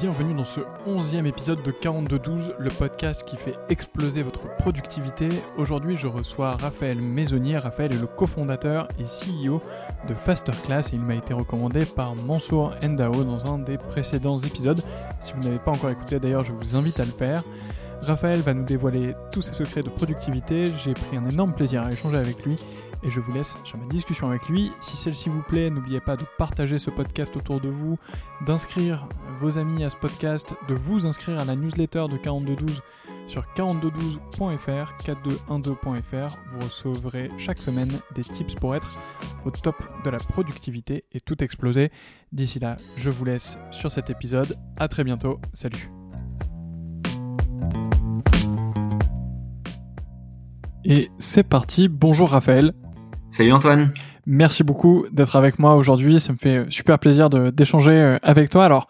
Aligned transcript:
bienvenue 0.00 0.32
dans 0.32 0.46
ce 0.46 0.60
onzième 0.86 1.26
épisode 1.26 1.62
de 1.62 1.70
4212, 1.70 2.54
le 2.58 2.70
podcast 2.70 3.22
qui 3.22 3.36
fait 3.36 3.56
exploser 3.68 4.22
votre 4.22 4.48
productivité. 4.56 5.28
Aujourd'hui, 5.58 5.94
je 5.94 6.06
reçois 6.06 6.52
Raphaël 6.52 7.02
Maisonnier. 7.02 7.58
Raphaël 7.58 7.92
est 7.92 8.00
le 8.00 8.06
cofondateur 8.06 8.88
et 8.98 9.04
CEO 9.04 9.60
de 10.08 10.14
Fasterclass 10.14 10.88
et 10.92 10.94
il 10.94 11.02
m'a 11.02 11.16
été 11.16 11.34
recommandé 11.34 11.84
par 11.84 12.14
Mansour 12.14 12.72
Endao 12.82 13.24
dans 13.24 13.52
un 13.52 13.58
des 13.58 13.76
précédents 13.76 14.38
épisodes. 14.38 14.80
Si 15.20 15.34
vous 15.34 15.42
n'avez 15.42 15.58
pas 15.58 15.72
encore 15.72 15.90
écouté, 15.90 16.18
d'ailleurs, 16.18 16.44
je 16.44 16.52
vous 16.52 16.76
invite 16.76 16.98
à 16.98 17.04
le 17.04 17.10
faire. 17.10 17.42
Raphaël 18.00 18.38
va 18.38 18.54
nous 18.54 18.64
dévoiler 18.64 19.14
tous 19.30 19.42
ses 19.42 19.52
secrets 19.52 19.82
de 19.82 19.90
productivité. 19.90 20.64
J'ai 20.82 20.94
pris 20.94 21.18
un 21.18 21.28
énorme 21.28 21.52
plaisir 21.52 21.82
à 21.82 21.92
échanger 21.92 22.16
avec 22.16 22.42
lui 22.46 22.56
et 23.02 23.10
je 23.10 23.20
vous 23.20 23.32
laisse 23.32 23.56
sur 23.64 23.78
ma 23.78 23.86
discussion 23.86 24.28
avec 24.28 24.48
lui. 24.48 24.72
Si 24.80 24.96
celle-ci 24.96 25.28
vous 25.28 25.42
plaît, 25.42 25.70
n'oubliez 25.70 26.00
pas 26.00 26.16
de 26.16 26.24
partager 26.38 26.78
ce 26.78 26.90
podcast 26.90 27.36
autour 27.36 27.60
de 27.60 27.68
vous, 27.68 27.98
d'inscrire 28.46 29.08
vos 29.40 29.58
amis 29.58 29.84
à 29.84 29.90
ce 29.90 29.96
podcast, 29.96 30.54
de 30.68 30.74
vous 30.74 31.06
inscrire 31.06 31.38
à 31.38 31.44
la 31.44 31.56
newsletter 31.56 32.06
de 32.10 32.16
4212 32.16 32.82
sur 33.26 33.44
4212.fr, 33.54 34.94
4212.fr. 35.04 36.36
Vous 36.48 36.60
recevrez 36.60 37.30
chaque 37.38 37.58
semaine 37.58 37.90
des 38.14 38.22
tips 38.22 38.56
pour 38.56 38.74
être 38.74 38.98
au 39.44 39.50
top 39.50 39.76
de 40.04 40.10
la 40.10 40.18
productivité 40.18 41.04
et 41.12 41.20
tout 41.20 41.42
exploser. 41.42 41.92
D'ici 42.32 42.58
là, 42.58 42.76
je 42.96 43.08
vous 43.08 43.24
laisse 43.24 43.58
sur 43.70 43.92
cet 43.92 44.10
épisode. 44.10 44.56
À 44.78 44.88
très 44.88 45.04
bientôt. 45.04 45.40
Salut. 45.52 45.90
Et 50.84 51.08
c'est 51.18 51.44
parti. 51.44 51.88
Bonjour 51.88 52.30
Raphaël. 52.30 52.72
Salut 53.30 53.52
Antoine. 53.52 53.94
Merci 54.26 54.64
beaucoup 54.64 55.06
d'être 55.12 55.36
avec 55.36 55.60
moi 55.60 55.76
aujourd'hui. 55.76 56.18
Ça 56.18 56.32
me 56.32 56.38
fait 56.38 56.66
super 56.68 56.98
plaisir 56.98 57.30
d'échanger 57.30 57.92
euh, 57.92 58.18
avec 58.22 58.50
toi. 58.50 58.64
Alors, 58.64 58.88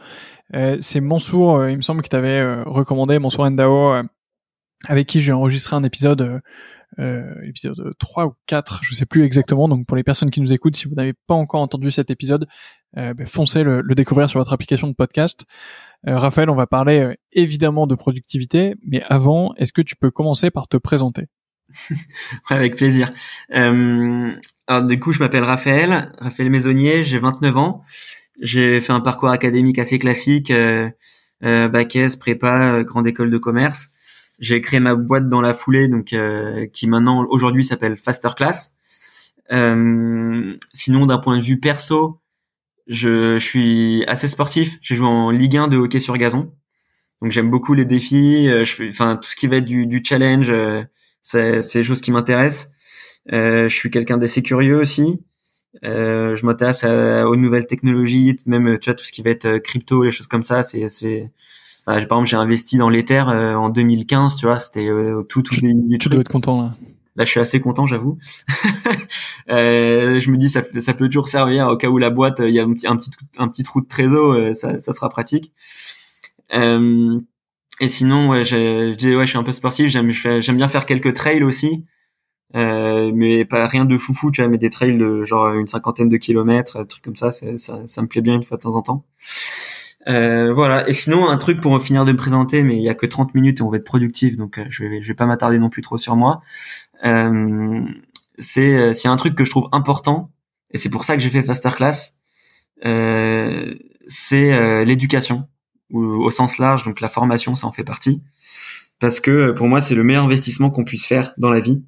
euh, 0.55 0.79
c'est 0.81 1.01
Mansour, 1.01 1.57
euh, 1.57 1.71
il 1.71 1.77
me 1.77 1.83
semble, 1.83 2.01
qui 2.01 2.09
t'avait 2.09 2.63
recommandé, 2.63 3.19
Mansour 3.19 3.45
Endao, 3.45 4.03
avec 4.89 5.07
qui 5.07 5.21
j'ai 5.21 5.33
enregistré 5.33 5.77
un 5.77 5.85
épisode, 5.85 6.41
épisode 6.99 7.95
3 7.99 8.27
ou 8.27 8.33
4, 8.47 8.81
je 8.83 8.95
sais 8.95 9.05
plus 9.05 9.25
exactement. 9.25 9.69
Donc, 9.69 9.87
pour 9.87 9.97
les 9.97 10.03
personnes 10.03 10.31
qui 10.31 10.41
nous 10.41 10.55
écoutent, 10.55 10.75
si 10.75 10.89
vous 10.89 10.95
n'avez 10.95 11.13
pas 11.27 11.35
encore 11.35 11.61
entendu 11.61 11.91
cet 11.91 12.11
épisode, 12.11 12.47
ben, 12.95 13.27
foncez 13.27 13.63
le, 13.63 13.83
le, 13.83 13.95
découvrir 13.95 14.31
sur 14.31 14.41
votre 14.41 14.55
application 14.55 14.89
de 14.89 14.95
podcast. 14.95 15.45
Raphaël, 16.07 16.49
on 16.49 16.57
va 16.57 16.67
parler 16.67 17.15
évidemment 17.33 17.87
de 17.87 17.95
productivité, 17.95 18.75
mais 18.87 19.03
avant, 19.11 19.53
est-ce 19.57 19.75
que 19.75 19.83
tu 19.83 19.97
peux 19.97 20.11
commencer 20.11 20.51
par 20.51 20.67
te 20.67 20.79
présenter? 20.79 21.27
avec 22.49 22.77
plaisir. 22.77 23.11
Euh, 23.55 24.33
alors 24.67 24.85
du 24.85 25.01
coup, 25.01 25.13
je 25.13 25.19
m'appelle 25.19 25.45
Raphaël, 25.45 26.13
Raphaël 26.19 26.51
Maisonnier, 26.51 27.03
j'ai 27.03 27.19
29 27.19 27.57
ans. 27.57 27.85
J'ai 28.41 28.81
fait 28.81 28.93
un 28.93 29.01
parcours 29.01 29.29
académique 29.29 29.79
assez 29.79 29.99
classique, 29.99 30.51
euh, 30.51 30.89
euh, 31.45 31.69
prépa, 32.19 32.75
euh, 32.75 32.85
grande 32.85 33.07
école 33.07 33.31
de 33.31 33.39
commerce. 33.39 33.89
J'ai 34.39 34.61
créé 34.63 34.81
ma 34.81 34.95
boîte 34.95 35.29
dans 35.29 35.43
la 35.43 35.53
foulée, 35.53 35.89
donc 35.89 36.13
euh, 36.13 36.67
qui 36.73 36.87
maintenant 36.87 37.27
aujourd'hui 37.29 37.65
s'appelle 37.65 37.97
Faster 37.97 38.31
Class. 38.37 38.77
Euh, 39.53 40.57
sinon, 40.73 41.07
d'un 41.07 41.19
point 41.19 41.37
de 41.37 41.43
vue 41.43 41.61
perso, 41.61 42.21
je, 42.87 43.39
je 43.39 43.45
suis 43.45 44.05
assez 44.07 44.29
sportif. 44.29 44.79
J'ai 44.81 44.95
joué 44.95 45.07
en 45.07 45.31
Ligue 45.31 45.57
1 45.57 45.69
de 45.69 45.77
hockey 45.77 46.01
sur 46.01 46.17
gazon, 46.17 46.53
donc 47.21 47.33
j'aime 47.33 47.51
beaucoup 47.51 47.75
les 47.75 47.85
défis. 47.85 48.49
je 48.49 48.73
fais, 48.73 48.89
enfin 48.89 49.17
tout 49.17 49.29
ce 49.29 49.37
qui 49.37 49.49
va 49.49 49.57
être 49.57 49.67
du, 49.67 49.87
du 49.87 50.03
challenge 50.05 50.53
c'est 51.23 51.61
des 51.73 51.85
choses 51.85 52.01
qui 52.01 52.13
m'intéressent. 52.13 52.73
Euh, 53.33 53.69
je 53.69 53.75
suis 53.75 53.91
quelqu'un 53.91 54.19
d'assez 54.19 54.43
curieux 54.43 54.81
aussi. 54.81 55.21
Euh, 55.85 56.35
je 56.35 56.47
m'intéresse 56.47 56.85
aux 56.85 57.37
nouvelles 57.37 57.67
technologies, 57.67 58.37
même 58.47 58.79
tu 58.81 58.91
vois 58.91 58.95
tout 58.95 59.05
ce 59.05 59.13
qui 59.13 59.23
va 59.23 59.31
être 59.31 59.47
euh, 59.47 59.59
crypto, 59.61 60.03
les 60.03 60.11
choses 60.11 60.27
comme 60.27 60.43
ça. 60.43 60.63
C'est, 60.63 60.89
c'est, 60.89 61.31
par 61.87 61.97
exemple, 61.97 62.27
j'ai 62.27 62.37
investi 62.37 62.77
dans 62.77 62.89
l'Ether 62.89 63.25
euh, 63.29 63.55
en 63.55 63.69
2015, 63.69 64.37
tu 64.37 64.47
vois, 64.47 64.59
c'était 64.59 64.89
euh, 64.89 65.23
tout 65.23 65.43
tout 65.43 65.61
début. 65.61 65.99
Tu 65.99 66.09
dois 66.09 66.21
être 66.21 66.29
content 66.29 66.61
là. 66.61 66.75
Là, 67.17 67.25
je 67.25 67.31
suis 67.31 67.41
assez 67.41 67.61
content, 67.61 67.87
j'avoue. 67.87 68.19
je 69.49 70.31
me 70.31 70.37
dis, 70.37 70.49
ça, 70.49 70.63
ça 70.79 70.95
peut 70.95 71.07
toujours 71.07 71.29
servir 71.29 71.69
au 71.69 71.77
cas 71.77 71.89
où 71.89 71.99
la 71.99 72.09
boîte, 72.09 72.41
il 72.41 72.55
y 72.55 72.61
a 72.61 72.65
un 72.65 72.73
petit, 72.73 72.87
un 72.87 72.97
petit, 72.97 73.11
un 73.37 73.49
petit 73.49 73.63
trou 73.63 73.81
de 73.81 73.89
trésor, 73.89 74.55
ça, 74.55 74.79
ça 74.79 74.93
sera 74.93 75.09
pratique. 75.09 75.53
Euh, 76.55 77.21
et 77.81 77.89
sinon, 77.89 78.29
ouais, 78.29 78.45
je, 78.45 78.95
je, 78.99 79.17
ouais, 79.17 79.27
je 79.27 79.31
suis 79.31 79.39
un 79.39 79.43
peu 79.43 79.53
sportif. 79.53 79.89
J'aime, 79.89 80.11
j'aime 80.11 80.57
bien 80.57 80.69
faire 80.69 80.87
quelques 80.87 81.15
trails 81.15 81.43
aussi, 81.43 81.85
euh, 82.57 83.11
mais 83.15 83.45
pas 83.45 83.67
rien 83.67 83.85
de 83.85 83.99
foufou, 83.99 84.31
tu 84.31 84.43
vois, 84.43 84.51
mais 84.51 84.59
des 84.59 84.71
trails 84.71 84.99
de 84.99 85.25
genre 85.25 85.55
une 85.55 85.67
cinquantaine 85.67 86.09
de 86.09 86.17
kilomètres, 86.17 86.77
un 86.79 86.85
truc 86.85 87.03
comme 87.05 87.17
ça, 87.17 87.31
ça, 87.31 87.47
ça 87.59 88.03
me 88.03 88.07
plaît 88.07 88.23
bien 88.23 88.35
une 88.35 88.45
fois 88.45 88.57
de 88.57 88.63
temps 88.63 88.77
en 88.77 88.83
temps. 88.83 89.05
Euh, 90.09 90.53
voilà. 90.53 90.89
Et 90.89 90.93
sinon, 90.93 91.29
un 91.29 91.37
truc 91.37 91.61
pour 91.61 91.81
finir 91.83 92.05
de 92.05 92.13
me 92.13 92.17
présenter, 92.17 92.63
mais 92.63 92.77
il 92.77 92.83
y 92.83 92.89
a 92.89 92.95
que 92.95 93.07
30 93.07 93.35
minutes 93.35 93.61
et 93.61 93.63
on 93.63 93.71
va 93.71 93.77
être 93.77 93.85
productif, 93.85 94.37
donc 94.37 94.59
euh, 94.59 94.65
je 94.71 94.85
vais, 94.85 95.03
je 95.03 95.09
vais 95.09 95.15
pas 95.15 95.27
m'attarder 95.27 95.59
non 95.59 95.69
plus 95.69 95.83
trop 95.83 95.99
sur 95.99 96.17
moi. 96.17 96.41
Euh, 97.05 97.85
c'est, 98.39 98.75
euh, 98.75 98.93
c'est 98.95 99.09
un 99.09 99.17
truc 99.17 99.35
que 99.35 99.45
je 99.45 99.51
trouve 99.51 99.69
important, 99.73 100.31
et 100.71 100.79
c'est 100.79 100.91
pour 100.91 101.05
ça 101.05 101.17
que 101.17 101.23
j'ai 101.23 101.31
fait 101.31 101.43
Faster 101.43 101.71
Class. 101.77 102.19
Euh, 102.85 103.75
c'est 104.09 104.85
l'éducation 104.85 105.49
au 105.93 106.31
sens 106.31 106.59
large, 106.59 106.85
donc 106.85 107.01
la 107.01 107.09
formation, 107.09 107.55
ça 107.57 107.67
en 107.67 107.73
fait 107.73 107.85
partie. 107.85 108.23
Parce 109.01 109.21
que 109.21 109.53
pour 109.53 109.67
moi, 109.67 109.81
c'est 109.81 109.95
le 109.95 110.05
meilleur 110.05 110.25
investissement 110.25 110.71
qu'on 110.71 110.85
puisse 110.85 111.07
faire 111.07 111.33
dans 111.39 111.51
la 111.51 111.61
vie. 111.61 111.83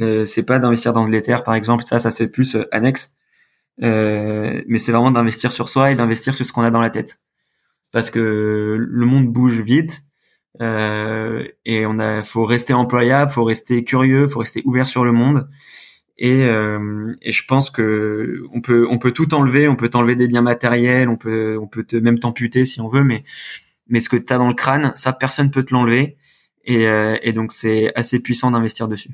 Euh, 0.00 0.26
c'est 0.26 0.44
pas 0.44 0.58
d'investir 0.58 0.92
dans 0.92 1.06
de 1.06 1.10
l'éther, 1.10 1.42
par 1.42 1.54
exemple, 1.54 1.84
ça, 1.86 1.98
ça 1.98 2.10
c'est 2.10 2.30
plus 2.30 2.54
euh, 2.54 2.68
annexe. 2.70 3.14
Euh, 3.82 4.62
mais 4.68 4.78
c'est 4.78 4.92
vraiment 4.92 5.10
d'investir 5.10 5.52
sur 5.52 5.68
soi 5.68 5.90
et 5.90 5.94
d'investir 5.94 6.34
sur 6.34 6.44
ce 6.44 6.52
qu'on 6.52 6.62
a 6.62 6.70
dans 6.70 6.80
la 6.80 6.90
tête. 6.90 7.20
Parce 7.92 8.10
que 8.10 8.76
le 8.78 9.06
monde 9.06 9.26
bouge 9.28 9.60
vite 9.60 10.02
euh, 10.60 11.46
et 11.64 11.86
on 11.86 11.98
a, 11.98 12.22
faut 12.22 12.44
rester 12.44 12.74
employable, 12.74 13.32
faut 13.32 13.44
rester 13.44 13.82
curieux, 13.84 14.28
faut 14.28 14.40
rester 14.40 14.62
ouvert 14.64 14.88
sur 14.88 15.04
le 15.04 15.12
monde. 15.12 15.48
Et, 16.22 16.44
euh, 16.44 17.14
et, 17.22 17.32
je 17.32 17.46
pense 17.46 17.70
que 17.70 18.42
on 18.52 18.60
peut 18.60 18.86
on 18.90 18.98
peut 18.98 19.10
tout 19.10 19.32
enlever, 19.32 19.68
on 19.68 19.76
peut 19.76 19.88
t'enlever 19.88 20.16
des 20.16 20.28
biens 20.28 20.42
matériels, 20.42 21.08
on 21.08 21.16
peut 21.16 21.56
on 21.58 21.66
peut 21.66 21.82
te 21.82 21.96
même 21.96 22.18
t'amputer 22.18 22.66
si 22.66 22.82
on 22.82 22.88
veut, 22.88 23.04
mais 23.04 23.24
mais 23.88 24.00
ce 24.00 24.10
que 24.10 24.16
tu 24.18 24.30
as 24.30 24.36
dans 24.36 24.48
le 24.48 24.54
crâne, 24.54 24.92
ça 24.94 25.14
personne 25.14 25.50
peut 25.50 25.64
te 25.64 25.72
l'enlever. 25.72 26.18
Et, 26.64 26.86
euh, 26.86 27.16
et 27.22 27.32
donc 27.32 27.52
c'est 27.52 27.90
assez 27.94 28.20
puissant 28.20 28.50
d'investir 28.50 28.86
dessus. 28.86 29.10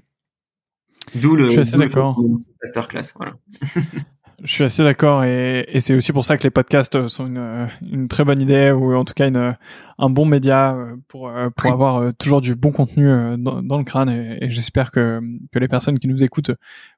D'où 1.14 1.36
le, 1.36 1.44
je 1.44 1.50
suis 1.50 1.60
assez 1.60 1.78
d'accord. 1.78 2.20
Masterclass, 2.60 3.12
voilà. 3.14 3.36
Je 4.44 4.52
suis 4.52 4.64
assez 4.64 4.82
d'accord 4.82 5.24
et, 5.24 5.64
et 5.68 5.80
c'est 5.80 5.94
aussi 5.94 6.12
pour 6.12 6.24
ça 6.26 6.36
que 6.36 6.42
les 6.42 6.50
podcasts 6.50 7.08
sont 7.08 7.26
une, 7.26 7.68
une, 7.90 8.06
très 8.06 8.22
bonne 8.22 8.40
idée 8.40 8.70
ou 8.70 8.94
en 8.94 9.04
tout 9.04 9.14
cas 9.14 9.28
une, 9.28 9.56
un 9.98 10.10
bon 10.10 10.26
média 10.26 10.74
euh, 10.74 10.96
pour, 11.08 11.28
euh, 11.28 11.48
pour 11.48 11.72
avoir 11.72 11.96
euh, 11.96 12.12
toujours 12.12 12.42
du 12.42 12.54
bon 12.54 12.70
contenu 12.70 13.06
dans, 13.38 13.62
dans 13.62 13.78
le 13.78 13.84
crâne 13.84 14.10
et, 14.10 14.44
et 14.44 14.50
j'espère 14.50 14.90
que, 14.90 15.20
que 15.52 15.58
les 15.58 15.68
personnes 15.68 15.98
qui 15.98 16.06
nous 16.06 16.22
écoutent 16.22 16.50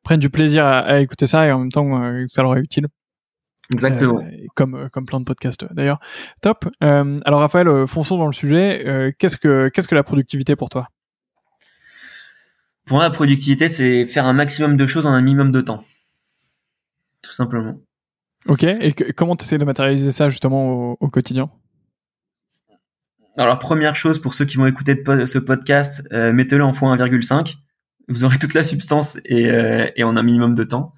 prennent 0.03 0.19
du 0.19 0.31
plaisir 0.31 0.66
à, 0.66 0.81
à 0.81 0.99
écouter 0.99 1.28
ça 1.28 1.47
et 1.47 1.53
en 1.53 1.60
même 1.60 1.71
temps 1.71 1.88
que 1.88 2.26
ça 2.26 2.43
leur 2.43 2.56
est 2.56 2.60
utile. 2.60 2.88
Exactement. 3.72 4.20
Euh, 4.20 4.47
comme 4.56 4.88
comme 4.91 5.05
plein 5.05 5.20
de 5.20 5.25
podcasts 5.25 5.65
d'ailleurs. 5.72 6.00
Top. 6.43 6.65
Euh, 6.82 7.20
alors 7.25 7.41
Raphaël, 7.41 7.87
fonçons 7.87 8.16
dans 8.19 8.26
le 8.26 8.32
sujet. 8.32 9.15
qu'est-ce 9.19 9.37
que 9.37 9.69
qu'est-ce 9.69 9.87
que 9.87 9.94
la 9.94 10.03
productivité 10.03 10.56
pour 10.56 10.70
toi? 10.70 10.88
Pour 12.84 12.97
moi, 12.97 13.05
la 13.05 13.10
productivité, 13.10 13.69
c'est 13.69 14.06
faire 14.06 14.25
un 14.25 14.32
maximum 14.32 14.78
de 14.78 14.87
choses 14.87 15.05
en 15.06 15.12
un 15.12 15.20
minimum 15.20 15.53
de 15.53 15.60
temps 15.60 15.84
tout 17.28 17.34
simplement. 17.34 17.81
Ok, 18.47 18.65
et 18.65 18.94
comment 19.15 19.37
tu 19.37 19.44
essaies 19.44 19.59
de 19.59 19.65
matérialiser 19.65 20.12
ça 20.12 20.31
justement 20.31 20.97
au, 21.00 21.09
quotidien? 21.09 21.50
Alors, 23.37 23.59
première 23.59 23.94
chose, 23.94 24.21
pour 24.21 24.34
ceux 24.34 24.47
qui 24.47 24.56
vont 24.56 24.66
écouter 24.66 25.00
ce 25.27 25.38
podcast, 25.38 26.06
euh, 26.12 26.33
mettez-le 26.33 26.65
en 26.65 26.72
x1,5. 26.72 27.56
Vous 28.09 28.25
aurez 28.25 28.38
toute 28.38 28.55
la 28.55 28.65
substance 28.65 29.19
et, 29.27 29.50
euh, 29.50 29.91
et 29.97 30.05
en 30.05 30.17
un 30.17 30.22
minimum 30.22 30.55
de 30.55 30.65
temps. 30.65 30.94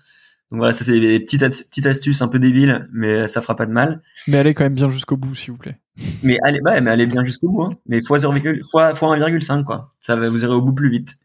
Donc 0.51 0.59
voilà, 0.59 0.73
ça 0.73 0.85
c'est 0.85 0.99
des 0.99 1.21
petites, 1.21 1.43
petites 1.43 1.87
astuces 1.87 2.23
un 2.23 2.29
peu 2.29 2.39
débiles, 2.39 2.89
mais 2.93 3.29
ça 3.29 3.41
fera 3.41 3.55
pas 3.55 3.67
de 3.67 3.73
mal. 3.73 4.03
Mais 4.27 4.39
allez 4.39 4.53
quand 4.53 4.65
même 4.65 4.75
bien 4.75 4.91
jusqu'au 4.91 5.17
bout, 5.17 5.35
s'il 5.35 5.53
vous 5.53 5.59
plaît. 5.59 5.79
Mais 6.23 6.39
allez, 6.43 6.61
bah, 6.61 6.81
mais 6.81 6.91
allez 6.91 7.07
bien 7.07 7.25
jusqu'au 7.25 7.51
bout. 7.51 7.63
Hein. 7.63 7.79
Mais 7.87 7.99
x 7.99 8.09
1,5 8.11 9.65
quoi. 9.65 9.95
Ça 10.01 10.17
va, 10.17 10.29
vous 10.29 10.43
irez 10.43 10.55
au 10.55 10.63
bout 10.63 10.73
plus 10.73 10.91
vite. 10.91 11.17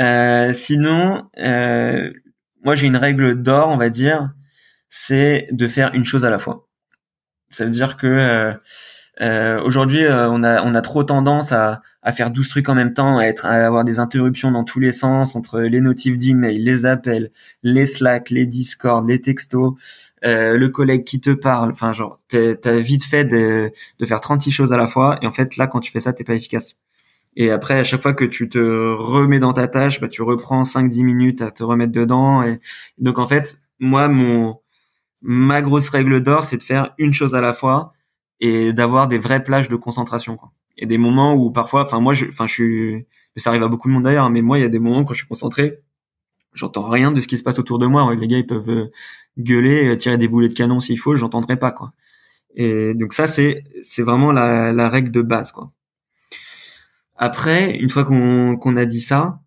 Euh, 0.00 0.52
sinon, 0.52 1.28
euh, 1.38 2.12
moi 2.64 2.74
j'ai 2.74 2.86
une 2.86 2.96
règle 2.96 3.42
d'or, 3.42 3.68
on 3.68 3.76
va 3.76 3.90
dire, 3.90 4.30
c'est 4.88 5.48
de 5.52 5.66
faire 5.68 5.92
une 5.94 6.04
chose 6.04 6.24
à 6.24 6.30
la 6.30 6.38
fois. 6.38 6.68
Ça 7.50 7.64
veut 7.64 7.70
dire 7.70 7.96
que 7.96 8.06
euh, 8.06 8.52
euh, 9.20 9.60
aujourd'hui 9.62 10.04
euh, 10.04 10.30
on 10.30 10.42
a 10.44 10.80
trop 10.82 11.04
tendance 11.04 11.52
à, 11.52 11.82
faire 12.14 12.30
12 12.30 12.48
trucs 12.48 12.68
en 12.68 12.74
même 12.74 12.94
temps, 12.94 13.18
à 13.18 13.24
être 13.24 13.46
à 13.46 13.66
avoir 13.66 13.84
des 13.84 13.98
interruptions 13.98 14.50
dans 14.50 14.64
tous 14.64 14.80
les 14.80 14.92
sens 14.92 15.36
entre 15.36 15.60
les 15.60 15.80
notifs 15.80 16.18
d'email, 16.18 16.58
les 16.58 16.86
appels, 16.86 17.30
les 17.62 17.86
Slack, 17.86 18.30
les 18.30 18.46
Discord, 18.46 19.06
les 19.08 19.20
textos, 19.20 19.74
le 20.22 20.66
collègue 20.68 21.04
qui 21.04 21.20
te 21.20 21.30
parle. 21.30 21.72
Enfin 21.72 21.92
genre 21.92 22.18
t'as 22.28 22.78
vite 22.80 23.04
fait 23.04 23.24
de, 23.24 23.70
de 23.98 24.06
faire 24.06 24.20
36 24.20 24.50
choses 24.52 24.72
à 24.72 24.76
la 24.76 24.86
fois 24.86 25.18
et 25.22 25.26
en 25.26 25.32
fait 25.32 25.56
là 25.56 25.66
quand 25.66 25.80
tu 25.80 25.92
fais 25.92 26.00
ça 26.00 26.12
t'es 26.12 26.24
pas 26.24 26.34
efficace. 26.34 26.80
Et 27.36 27.50
après, 27.50 27.74
à 27.78 27.84
chaque 27.84 28.02
fois 28.02 28.14
que 28.14 28.24
tu 28.24 28.48
te 28.48 28.58
remets 28.58 29.38
dans 29.38 29.52
ta 29.52 29.68
tâche, 29.68 30.00
bah, 30.00 30.08
tu 30.08 30.22
reprends 30.22 30.62
5-10 30.64 31.02
minutes 31.04 31.42
à 31.42 31.50
te 31.50 31.62
remettre 31.62 31.92
dedans. 31.92 32.42
Et 32.42 32.60
donc, 32.98 33.18
en 33.18 33.26
fait, 33.26 33.62
moi, 33.80 34.08
mon 34.08 34.58
ma 35.22 35.62
grosse 35.62 35.88
règle 35.88 36.22
d'or, 36.22 36.44
c'est 36.44 36.58
de 36.58 36.62
faire 36.62 36.94
une 36.98 37.12
chose 37.12 37.34
à 37.34 37.40
la 37.40 37.54
fois 37.54 37.94
et 38.40 38.72
d'avoir 38.72 39.08
des 39.08 39.18
vraies 39.18 39.44
plages 39.44 39.68
de 39.68 39.76
concentration. 39.76 40.36
Quoi. 40.36 40.52
Et 40.76 40.86
des 40.86 40.98
moments 40.98 41.34
où 41.34 41.50
parfois, 41.50 41.84
enfin 41.84 42.00
moi, 42.00 42.12
je, 42.12 42.26
enfin 42.26 42.46
je 42.46 42.52
suis, 42.52 43.06
ça 43.36 43.50
arrive 43.50 43.62
à 43.62 43.68
beaucoup 43.68 43.88
de 43.88 43.94
monde 43.94 44.02
d'ailleurs, 44.02 44.28
mais 44.30 44.42
moi 44.42 44.58
il 44.58 44.62
y 44.62 44.64
a 44.64 44.68
des 44.68 44.80
moments 44.80 45.04
quand 45.04 45.14
je 45.14 45.20
suis 45.20 45.28
concentré, 45.28 45.80
j'entends 46.52 46.88
rien 46.88 47.12
de 47.12 47.20
ce 47.20 47.28
qui 47.28 47.38
se 47.38 47.44
passe 47.44 47.58
autour 47.58 47.78
de 47.78 47.86
moi. 47.86 48.14
Les 48.14 48.28
gars 48.28 48.38
ils 48.38 48.46
peuvent 48.46 48.68
euh, 48.68 48.90
gueuler, 49.38 49.88
euh, 49.88 49.96
tirer 49.96 50.18
des 50.18 50.28
boulets 50.28 50.48
de 50.48 50.54
canon 50.54 50.80
s'il 50.80 50.98
faut, 50.98 51.14
j'entendrai 51.14 51.56
pas 51.56 51.70
quoi. 51.70 51.92
Et 52.54 52.94
donc 52.94 53.12
ça 53.12 53.28
c'est 53.28 53.64
c'est 53.82 54.02
vraiment 54.02 54.32
la, 54.32 54.72
la 54.72 54.88
règle 54.88 55.10
de 55.12 55.22
base 55.22 55.52
quoi. 55.52 55.70
Après, 57.16 57.76
une 57.76 57.90
fois 57.90 58.04
qu'on 58.04 58.76
a 58.76 58.84
dit 58.84 59.00
ça, 59.00 59.40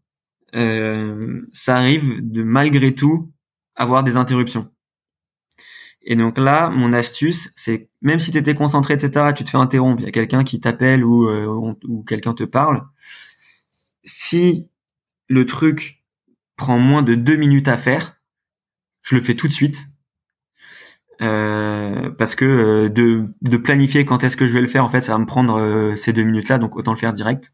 euh, 0.56 1.42
ça 1.52 1.78
arrive 1.78 2.20
de 2.22 2.44
malgré 2.44 2.94
tout 2.96 3.32
avoir 3.76 4.04
des 4.04 4.18
interruptions. 4.18 4.72
Et 6.04 6.16
donc 6.16 6.38
là, 6.38 6.70
mon 6.70 6.94
astuce, 6.94 7.52
c'est 7.56 7.90
même 8.02 8.20
si 8.20 8.32
tu 8.32 8.38
étais 8.38 8.54
concentré, 8.54 8.94
etc., 8.94 9.34
tu 9.36 9.44
te 9.44 9.50
fais 9.50 9.58
interrompre, 9.58 10.02
il 10.02 10.06
y 10.06 10.08
a 10.08 10.12
quelqu'un 10.12 10.44
qui 10.44 10.60
t'appelle 10.60 11.04
ou, 11.04 11.28
euh, 11.28 11.74
ou 11.88 12.04
quelqu'un 12.04 12.34
te 12.34 12.44
parle. 12.44 12.84
Si 14.04 14.70
le 15.28 15.46
truc 15.46 16.04
prend 16.56 16.78
moins 16.80 17.02
de 17.02 17.16
deux 17.16 17.36
minutes 17.36 17.68
à 17.68 17.78
faire, 17.78 18.18
je 19.02 19.16
le 19.16 19.22
fais 19.22 19.36
tout 19.36 19.48
de 19.48 19.54
suite. 19.54 19.88
Euh, 21.22 22.10
parce 22.12 22.36
que 22.36 22.46
euh, 22.46 22.90
de, 22.90 23.28
de 23.42 23.58
planifier 23.58 24.06
quand 24.06 24.24
est-ce 24.24 24.36
que 24.36 24.48
je 24.48 24.54
vais 24.54 24.62
le 24.62 24.68
faire, 24.68 24.84
en 24.84 24.90
fait, 24.90 25.02
ça 25.02 25.14
va 25.14 25.20
me 25.20 25.26
prendre 25.26 25.58
euh, 25.60 25.96
ces 25.96 26.14
deux 26.14 26.24
minutes-là, 26.24 26.58
donc 26.58 26.76
autant 26.76 26.92
le 26.92 26.98
faire 26.98 27.14
direct. 27.14 27.54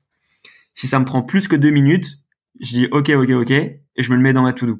Si 0.74 0.88
ça 0.88 1.00
me 1.00 1.06
prend 1.06 1.22
plus 1.22 1.48
que 1.48 1.56
deux 1.56 1.70
minutes, 1.70 2.20
je 2.60 2.72
dis 2.72 2.88
ok, 2.92 3.10
ok, 3.10 3.30
ok, 3.30 3.52
et 3.52 3.82
je 3.98 4.12
me 4.12 4.16
le 4.16 4.22
mets 4.22 4.34
dans 4.34 4.44
ma 4.44 4.54
to-do 4.54 4.80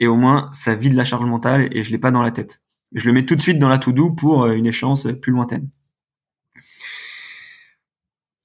et 0.00 0.06
au 0.06 0.16
moins 0.16 0.50
ça 0.52 0.74
vide 0.74 0.94
la 0.94 1.04
charge 1.04 1.26
mentale 1.26 1.68
et 1.70 1.82
je 1.82 1.92
l'ai 1.92 1.98
pas 1.98 2.10
dans 2.10 2.22
la 2.22 2.32
tête. 2.32 2.62
Je 2.92 3.06
le 3.06 3.12
mets 3.12 3.24
tout 3.24 3.36
de 3.36 3.40
suite 3.42 3.58
dans 3.58 3.68
la 3.68 3.78
to-do 3.78 4.10
pour 4.10 4.42
euh, 4.42 4.52
une 4.54 4.66
échéance 4.66 5.06
plus 5.22 5.30
lointaine. 5.30 5.68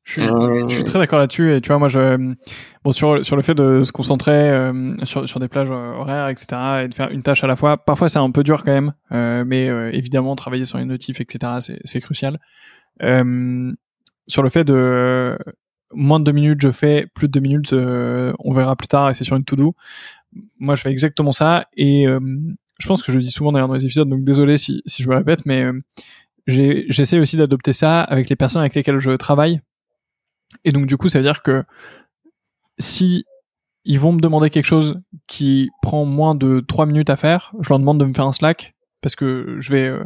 Je 0.05 0.11
suis, 0.11 0.21
je 0.21 0.73
suis 0.75 0.83
très 0.83 0.99
d'accord 0.99 1.19
là-dessus 1.19 1.51
et 1.53 1.61
tu 1.61 1.69
vois 1.69 1.79
moi 1.79 1.87
je 1.87 2.33
bon 2.83 2.91
sur 2.91 3.25
sur 3.25 3.35
le 3.35 3.41
fait 3.41 3.55
de 3.55 3.83
se 3.83 3.91
concentrer 3.91 4.51
euh, 4.51 4.93
sur 5.03 5.27
sur 5.27 5.39
des 5.39 5.47
plages 5.47 5.71
horaires 5.71 6.27
etc 6.27 6.83
et 6.83 6.87
de 6.87 6.93
faire 6.93 7.09
une 7.09 7.23
tâche 7.23 7.43
à 7.43 7.47
la 7.47 7.55
fois 7.55 7.77
parfois 7.77 8.07
c'est 8.07 8.19
un 8.19 8.29
peu 8.29 8.43
dur 8.43 8.63
quand 8.63 8.71
même 8.71 8.93
euh, 9.11 9.43
mais 9.47 9.67
euh, 9.67 9.89
évidemment 9.91 10.35
travailler 10.35 10.65
sur 10.65 10.77
les 10.77 10.85
notifs 10.85 11.19
etc 11.21 11.53
c'est 11.59 11.79
c'est 11.85 12.01
crucial. 12.01 12.39
Sur 14.27 14.41
le 14.41 14.49
fait 14.49 14.63
de 14.63 15.37
moins 15.91 16.19
de 16.19 16.25
deux 16.25 16.31
minutes 16.31 16.61
je 16.61 16.71
fais 16.71 17.07
plus 17.15 17.27
de 17.27 17.33
deux 17.33 17.39
minutes 17.39 17.73
on 17.73 18.53
verra 18.53 18.75
plus 18.75 18.87
tard 18.87 19.09
et 19.09 19.15
c'est 19.15 19.23
sur 19.23 19.35
une 19.35 19.43
to 19.43 19.55
do 19.55 19.75
moi 20.59 20.75
je 20.75 20.81
fais 20.81 20.91
exactement 20.91 21.31
ça 21.31 21.67
et 21.75 22.07
euh, 22.07 22.19
je 22.79 22.87
pense 22.87 23.01
que 23.01 23.11
je 23.11 23.17
le 23.17 23.23
dis 23.23 23.31
souvent 23.31 23.51
d'ailleurs 23.51 23.67
dans 23.67 23.73
les 23.73 23.85
épisodes 23.85 24.09
donc 24.09 24.23
désolé 24.23 24.57
si, 24.57 24.81
si 24.85 25.03
je 25.03 25.09
me 25.09 25.15
répète 25.15 25.45
mais 25.45 25.63
euh, 25.63 25.77
j'essaie 26.47 27.19
aussi 27.19 27.37
d'adopter 27.37 27.73
ça 27.73 28.01
avec 28.01 28.29
les 28.29 28.35
personnes 28.35 28.61
avec 28.61 28.75
lesquelles 28.75 28.99
je 28.99 29.11
travaille 29.11 29.61
et 30.63 30.71
donc 30.71 30.85
du 30.87 30.97
coup 30.97 31.09
ça 31.09 31.19
veut 31.19 31.23
dire 31.23 31.41
que 31.41 31.63
si 32.79 33.25
ils 33.83 33.99
vont 33.99 34.11
me 34.11 34.19
demander 34.19 34.49
quelque 34.49 34.65
chose 34.65 34.99
qui 35.27 35.69
prend 35.81 36.05
moins 36.05 36.35
de 36.35 36.63
3 36.67 36.85
minutes 36.85 37.09
à 37.09 37.15
faire 37.15 37.53
je 37.61 37.69
leur 37.69 37.79
demande 37.79 37.99
de 37.99 38.05
me 38.05 38.13
faire 38.13 38.25
un 38.25 38.33
Slack 38.33 38.75
parce 39.01 39.15
que 39.15 39.57
je 39.59 39.71
vais 39.71 39.87
euh, 39.87 40.03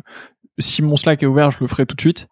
si 0.59 0.81
mon 0.81 0.97
Slack 0.97 1.24
est 1.24 1.27
ouvert 1.27 1.51
je 1.51 1.59
le 1.62 1.68
ferai 1.68 1.86
tout 1.86 1.95
de 1.95 2.01
suite 2.01 2.27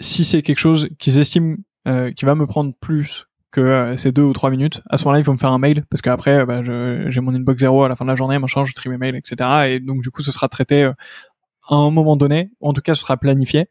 si 0.00 0.24
c'est 0.24 0.42
quelque 0.42 0.58
chose 0.58 0.88
qu'ils 0.98 1.18
estiment 1.18 1.56
euh, 1.86 2.10
qui 2.12 2.24
va 2.24 2.34
me 2.34 2.46
prendre 2.46 2.74
plus 2.80 3.26
que 3.52 3.60
euh, 3.60 3.96
c'est 3.96 4.12
deux 4.12 4.22
ou 4.22 4.32
trois 4.32 4.50
minutes. 4.50 4.82
À 4.90 4.96
ce 4.96 5.04
moment-là, 5.04 5.20
il 5.20 5.24
faut 5.24 5.32
me 5.32 5.38
faire 5.38 5.52
un 5.52 5.58
mail 5.58 5.84
parce 5.88 6.02
qu'après, 6.02 6.44
bah, 6.44 6.62
j'ai 6.62 7.20
mon 7.20 7.34
inbox 7.34 7.60
zéro 7.60 7.84
à 7.84 7.88
la 7.88 7.96
fin 7.96 8.04
de 8.04 8.10
la 8.10 8.16
journée, 8.16 8.38
machin, 8.38 8.64
je 8.64 8.74
trie 8.74 8.90
mes 8.90 8.98
mails, 8.98 9.16
etc. 9.16 9.36
Et 9.68 9.80
donc 9.80 10.02
du 10.02 10.10
coup, 10.10 10.20
ce 10.20 10.32
sera 10.32 10.48
traité 10.48 10.82
euh, 10.82 10.92
à 11.68 11.76
un 11.76 11.90
moment 11.90 12.16
donné. 12.16 12.50
En 12.60 12.72
tout 12.72 12.82
cas, 12.82 12.94
ce 12.94 13.02
sera 13.02 13.16
planifié. 13.16 13.68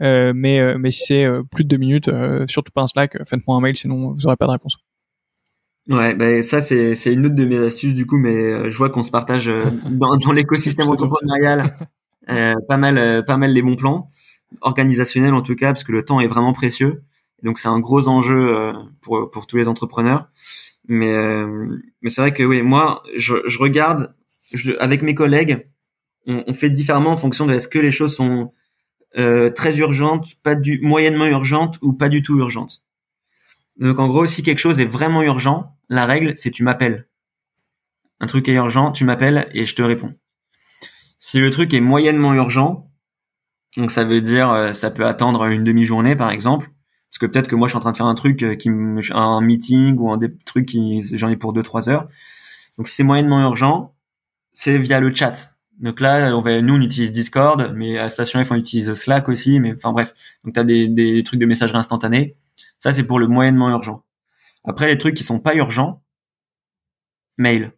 Euh, 0.00 0.32
mais 0.34 0.60
euh, 0.60 0.76
mais 0.78 0.90
si 0.90 1.04
c'est 1.06 1.26
plus 1.50 1.64
de 1.64 1.68
deux 1.68 1.76
minutes, 1.76 2.10
surtout 2.48 2.72
pas 2.72 2.82
un 2.82 2.86
Slack, 2.86 3.18
faites-moi 3.28 3.56
un 3.56 3.60
mail, 3.60 3.76
sinon 3.76 4.12
vous 4.12 4.26
aurez 4.26 4.36
pas 4.36 4.46
de 4.46 4.52
réponse. 4.52 4.78
Ouais, 5.88 6.14
ben 6.14 6.42
ça 6.42 6.60
c'est 6.60 6.96
c'est 6.96 7.12
une 7.12 7.26
autre 7.26 7.34
de 7.34 7.44
mes 7.44 7.58
astuces 7.58 7.94
du 7.94 8.06
coup, 8.06 8.18
mais 8.18 8.70
je 8.70 8.76
vois 8.76 8.90
qu'on 8.90 9.02
se 9.02 9.10
partage 9.10 9.50
dans, 9.90 10.16
dans 10.16 10.32
l'écosystème 10.32 10.88
entrepreneurial 10.88 11.76
pas 12.26 12.76
mal 12.76 13.24
pas 13.24 13.38
mal 13.38 13.52
les 13.52 13.62
bons 13.62 13.76
plans 13.76 14.10
organisationnels 14.60 15.32
en 15.32 15.40
tout 15.40 15.54
cas 15.54 15.68
parce 15.68 15.84
que 15.84 15.92
le 15.92 16.04
temps 16.04 16.20
est 16.20 16.26
vraiment 16.26 16.52
précieux 16.52 17.02
donc 17.42 17.58
c'est 17.58 17.68
un 17.68 17.80
gros 17.80 18.08
enjeu 18.08 18.56
euh, 18.56 18.72
pour 19.00 19.30
pour 19.30 19.46
tous 19.46 19.56
les 19.56 19.68
entrepreneurs. 19.68 20.28
Mais 20.88 21.12
euh, 21.12 21.66
mais 22.02 22.10
c'est 22.10 22.20
vrai 22.20 22.32
que 22.32 22.42
oui, 22.42 22.62
moi 22.62 23.02
je, 23.16 23.34
je 23.46 23.58
regarde 23.58 24.14
je, 24.52 24.72
avec 24.80 25.02
mes 25.02 25.14
collègues, 25.14 25.68
on, 26.26 26.44
on, 26.46 26.54
fait 26.54 26.70
différemment 26.70 27.10
en 27.10 27.16
fonction 27.16 27.46
de 27.46 27.52
est-ce 27.52 27.68
que 27.68 27.78
les 27.78 27.90
choses 27.90 28.14
sont 28.14 28.52
euh, 29.16 29.50
très 29.50 29.78
urgentes, 29.78 30.34
pas 30.42 30.54
du 30.54 30.80
moyennement 30.80 31.26
urgentes 31.26 31.78
ou 31.82 31.92
pas 31.92 32.08
du 32.08 32.22
tout 32.22 32.38
urgentes. 32.38 32.84
Donc 33.78 33.98
en 33.98 34.08
gros, 34.08 34.26
si 34.26 34.42
quelque 34.42 34.58
chose 34.58 34.80
est 34.80 34.84
vraiment 34.84 35.22
urgent, 35.22 35.76
la 35.88 36.04
règle 36.04 36.32
c'est 36.36 36.50
tu 36.50 36.62
m'appelles. 36.62 37.08
Un 38.20 38.26
truc 38.26 38.48
est 38.48 38.54
urgent, 38.54 38.92
tu 38.92 39.04
m'appelles 39.04 39.48
et 39.52 39.64
je 39.64 39.74
te 39.74 39.82
réponds. 39.82 40.14
Si 41.18 41.38
le 41.38 41.50
truc 41.50 41.72
est 41.72 41.80
moyennement 41.80 42.34
urgent, 42.34 42.90
donc 43.76 43.90
ça 43.90 44.04
veut 44.04 44.20
dire 44.20 44.74
ça 44.74 44.90
peut 44.90 45.06
attendre 45.06 45.44
une 45.46 45.64
demi-journée 45.64 46.16
par 46.16 46.30
exemple, 46.30 46.70
parce 47.10 47.18
que 47.18 47.26
peut-être 47.26 47.48
que 47.48 47.54
moi 47.54 47.68
je 47.68 47.72
suis 47.72 47.78
en 47.78 47.80
train 47.80 47.92
de 47.92 47.96
faire 47.96 48.06
un 48.06 48.14
truc 48.14 48.42
euh, 48.42 48.54
qui 48.54 48.70
un 49.12 49.40
meeting 49.40 49.96
ou 49.98 50.10
un 50.10 50.18
des 50.18 50.36
trucs 50.44 50.66
qui 50.66 51.02
j'en 51.16 51.28
ai 51.30 51.36
pour 51.36 51.52
deux 51.52 51.62
trois 51.62 51.88
heures. 51.88 52.08
Donc 52.76 52.88
si 52.88 52.96
c'est 52.96 53.02
moyennement 53.02 53.40
urgent, 53.40 53.94
c'est 54.52 54.78
via 54.78 55.00
le 55.00 55.14
chat. 55.14 55.57
Donc 55.78 56.00
là, 56.00 56.36
on 56.36 56.42
va, 56.42 56.60
nous 56.60 56.74
on 56.74 56.80
utilise 56.80 57.12
Discord, 57.12 57.72
mais 57.74 57.98
à 57.98 58.08
Station 58.08 58.44
F 58.44 58.50
on 58.50 58.56
utilise 58.56 58.92
Slack 58.94 59.28
aussi. 59.28 59.60
Mais 59.60 59.74
enfin 59.74 59.92
bref, 59.92 60.14
donc 60.44 60.54
t'as 60.54 60.64
des, 60.64 60.88
des 60.88 61.22
trucs 61.22 61.40
de 61.40 61.46
messagerie 61.46 61.78
instantanée. 61.78 62.36
Ça 62.78 62.92
c'est 62.92 63.04
pour 63.04 63.18
le 63.18 63.28
moyennement 63.28 63.70
urgent. 63.70 64.04
Après 64.64 64.88
les 64.88 64.98
trucs 64.98 65.14
qui 65.14 65.24
sont 65.24 65.40
pas 65.40 65.54
urgents, 65.54 66.02
mail. 67.38 67.72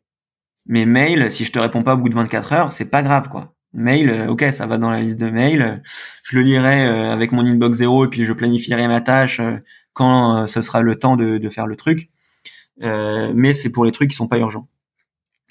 Mais 0.67 0.87
mail, 0.87 1.31
si 1.31 1.45
je 1.45 1.53
te 1.53 1.59
réponds 1.59 1.83
pas 1.83 1.95
au 1.95 1.99
bout 1.99 2.09
de 2.09 2.15
24 2.15 2.53
heures, 2.53 2.73
c'est 2.73 2.91
pas 2.91 3.03
grave 3.03 3.29
quoi. 3.29 3.55
Mail, 3.73 4.11
euh, 4.11 4.29
ok, 4.29 4.45
ça 4.53 4.67
va 4.67 4.79
dans 4.79 4.91
la 4.91 5.01
liste 5.01 5.21
de 5.21 5.31
mails. 5.31 5.83
Je 6.25 6.39
le 6.39 6.45
lirai 6.45 6.87
euh, 6.87 7.13
avec 7.13 7.33
mon 7.33 7.47
inbox 7.47 7.79
zéro 7.79 8.05
et 8.05 8.09
puis 8.09 8.25
je 8.25 8.33
planifierai 8.33 8.89
ma 8.89 9.01
tâche 9.01 9.41
euh, 9.41 9.59
quand 9.93 10.47
ce 10.47 10.63
sera 10.63 10.83
le 10.83 10.99
temps 10.99 11.17
de, 11.17 11.39
de 11.39 11.49
faire 11.49 11.67
le 11.67 11.77
truc. 11.77 12.11
mais 12.79 13.53
c'est 13.53 13.71
pour 13.71 13.85
les 13.85 13.93
trucs 13.93 14.11
qui 14.11 14.17
sont 14.17 14.29
pas 14.29 14.39
urgents. 14.39 14.69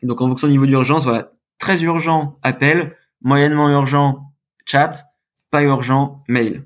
Donc 0.03 0.21
en 0.21 0.29
fonction 0.29 0.47
du 0.47 0.53
niveau 0.53 0.65
d'urgence, 0.65 1.03
voilà, 1.03 1.33
très 1.59 1.83
urgent, 1.83 2.39
appel, 2.41 2.95
moyennement 3.21 3.69
urgent, 3.69 4.31
chat, 4.65 5.03
pas 5.51 5.63
urgent, 5.63 6.23
mail. 6.27 6.65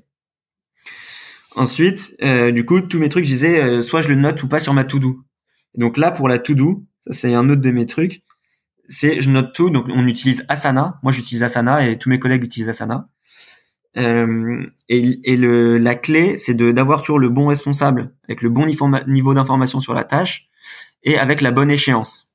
Ensuite, 1.56 2.16
du 2.52 2.64
coup, 2.64 2.80
tous 2.80 2.98
mes 2.98 3.08
trucs, 3.08 3.24
je 3.24 3.32
disais, 3.32 3.82
soit 3.82 4.02
je 4.02 4.08
le 4.08 4.16
note 4.16 4.42
ou 4.42 4.48
pas 4.48 4.60
sur 4.60 4.74
ma 4.74 4.84
to-do. 4.84 5.24
Donc 5.76 5.96
là, 5.96 6.10
pour 6.10 6.28
la 6.28 6.38
to-do, 6.38 6.84
ça 7.06 7.12
c'est 7.12 7.34
un 7.34 7.48
autre 7.48 7.60
de 7.60 7.70
mes 7.70 7.86
trucs, 7.86 8.22
c'est 8.88 9.20
je 9.20 9.30
note 9.30 9.52
tout. 9.54 9.70
Donc 9.70 9.86
on 9.88 10.06
utilise 10.06 10.44
Asana. 10.48 10.98
Moi 11.02 11.12
j'utilise 11.12 11.42
Asana 11.42 11.88
et 11.88 11.98
tous 11.98 12.08
mes 12.08 12.18
collègues 12.18 12.44
utilisent 12.44 12.68
Asana. 12.68 13.08
Euh, 13.96 14.66
et, 14.88 15.36
le, 15.36 15.78
la 15.78 15.94
clé, 15.94 16.36
c'est 16.38 16.54
d'avoir 16.54 17.02
toujours 17.02 17.20
le 17.20 17.28
bon 17.28 17.46
responsable 17.46 18.12
avec 18.24 18.42
le 18.42 18.50
bon 18.50 18.66
niveau 18.66 19.34
d'information 19.34 19.80
sur 19.80 19.94
la 19.94 20.04
tâche 20.04 20.48
et 21.04 21.16
avec 21.16 21.40
la 21.40 21.52
bonne 21.52 21.70
échéance. 21.70 22.34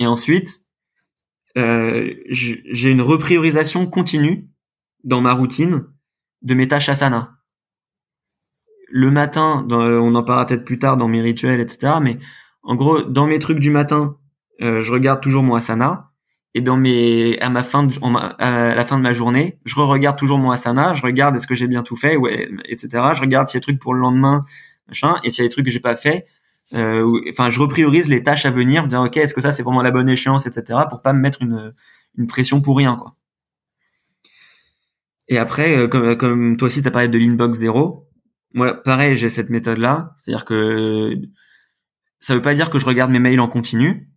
Et 0.00 0.06
ensuite, 0.06 0.61
euh, 1.58 2.14
j'ai 2.28 2.90
une 2.90 3.02
repriorisation 3.02 3.86
continue 3.86 4.48
dans 5.04 5.20
ma 5.20 5.32
routine 5.32 5.84
de 6.42 6.54
mes 6.54 6.68
tâches 6.68 6.88
Asana. 6.88 7.36
Le 8.88 9.10
matin, 9.10 9.64
dans, 9.66 9.80
on 9.80 10.14
en 10.14 10.22
parlera 10.22 10.46
peut-être 10.46 10.64
plus 10.64 10.78
tard 10.78 10.96
dans 10.96 11.08
mes 11.08 11.20
rituels, 11.20 11.60
etc. 11.60 11.94
Mais 12.02 12.18
en 12.62 12.74
gros, 12.74 13.02
dans 13.02 13.26
mes 13.26 13.38
trucs 13.38 13.58
du 13.58 13.70
matin, 13.70 14.16
euh, 14.60 14.80
je 14.80 14.92
regarde 14.92 15.20
toujours 15.20 15.42
mon 15.42 15.54
asana 15.54 16.10
et 16.54 16.60
dans 16.60 16.76
mes 16.76 17.38
à 17.40 17.48
ma 17.48 17.62
fin 17.62 17.84
de, 17.84 17.94
à 18.38 18.74
la 18.74 18.84
fin 18.84 18.98
de 18.98 19.02
ma 19.02 19.14
journée, 19.14 19.58
je 19.64 19.74
re-regarde 19.76 20.18
toujours 20.18 20.38
mon 20.38 20.50
asana, 20.50 20.94
je 20.94 21.02
regarde 21.02 21.34
est-ce 21.36 21.46
que 21.46 21.54
j'ai 21.54 21.66
bien 21.66 21.82
tout 21.82 21.96
fait, 21.96 22.16
ouais, 22.16 22.48
etc. 22.66 23.12
Je 23.14 23.20
regarde 23.22 23.48
s'il 23.48 23.56
y 23.56 23.58
a 23.58 23.60
des 23.60 23.64
trucs 23.64 23.78
pour 23.78 23.94
le 23.94 24.00
lendemain, 24.00 24.44
machin, 24.88 25.16
et 25.24 25.30
s'il 25.30 25.42
y 25.42 25.46
a 25.46 25.48
des 25.48 25.52
trucs 25.52 25.64
que 25.64 25.70
j'ai 25.70 25.80
pas 25.80 25.96
fait, 25.96 26.18
euh, 26.18 26.28
enfin 26.74 27.50
je 27.50 27.60
repriorise 27.60 28.08
les 28.08 28.22
tâches 28.22 28.46
à 28.46 28.50
venir, 28.50 28.86
dire 28.86 29.00
ok 29.00 29.16
est-ce 29.16 29.34
que 29.34 29.40
ça 29.40 29.52
c'est 29.52 29.62
vraiment 29.62 29.82
la 29.82 29.90
bonne 29.90 30.08
échéance, 30.08 30.46
etc. 30.46 30.80
Pour 30.88 31.02
pas 31.02 31.12
me 31.12 31.20
mettre 31.20 31.42
une 31.42 31.74
une 32.16 32.26
pression 32.26 32.60
pour 32.60 32.76
rien 32.76 32.96
quoi. 32.96 33.16
Et 35.28 35.38
après, 35.38 35.78
euh, 35.78 36.14
comme, 36.14 36.58
toi 36.58 36.66
aussi, 36.66 36.82
tu 36.82 36.88
as 36.88 36.90
parlé 36.90 37.08
de 37.08 37.16
l'inbox 37.16 37.58
zéro. 37.58 38.06
Moi, 38.52 38.74
pareil, 38.82 39.16
j'ai 39.16 39.30
cette 39.30 39.48
méthode-là. 39.48 40.14
C'est-à-dire 40.16 40.44
que 40.44 41.14
ça 42.20 42.34
veut 42.34 42.42
pas 42.42 42.54
dire 42.54 42.68
que 42.68 42.78
je 42.78 42.84
regarde 42.84 43.10
mes 43.10 43.18
mails 43.18 43.40
en 43.40 43.48
continu. 43.48 44.10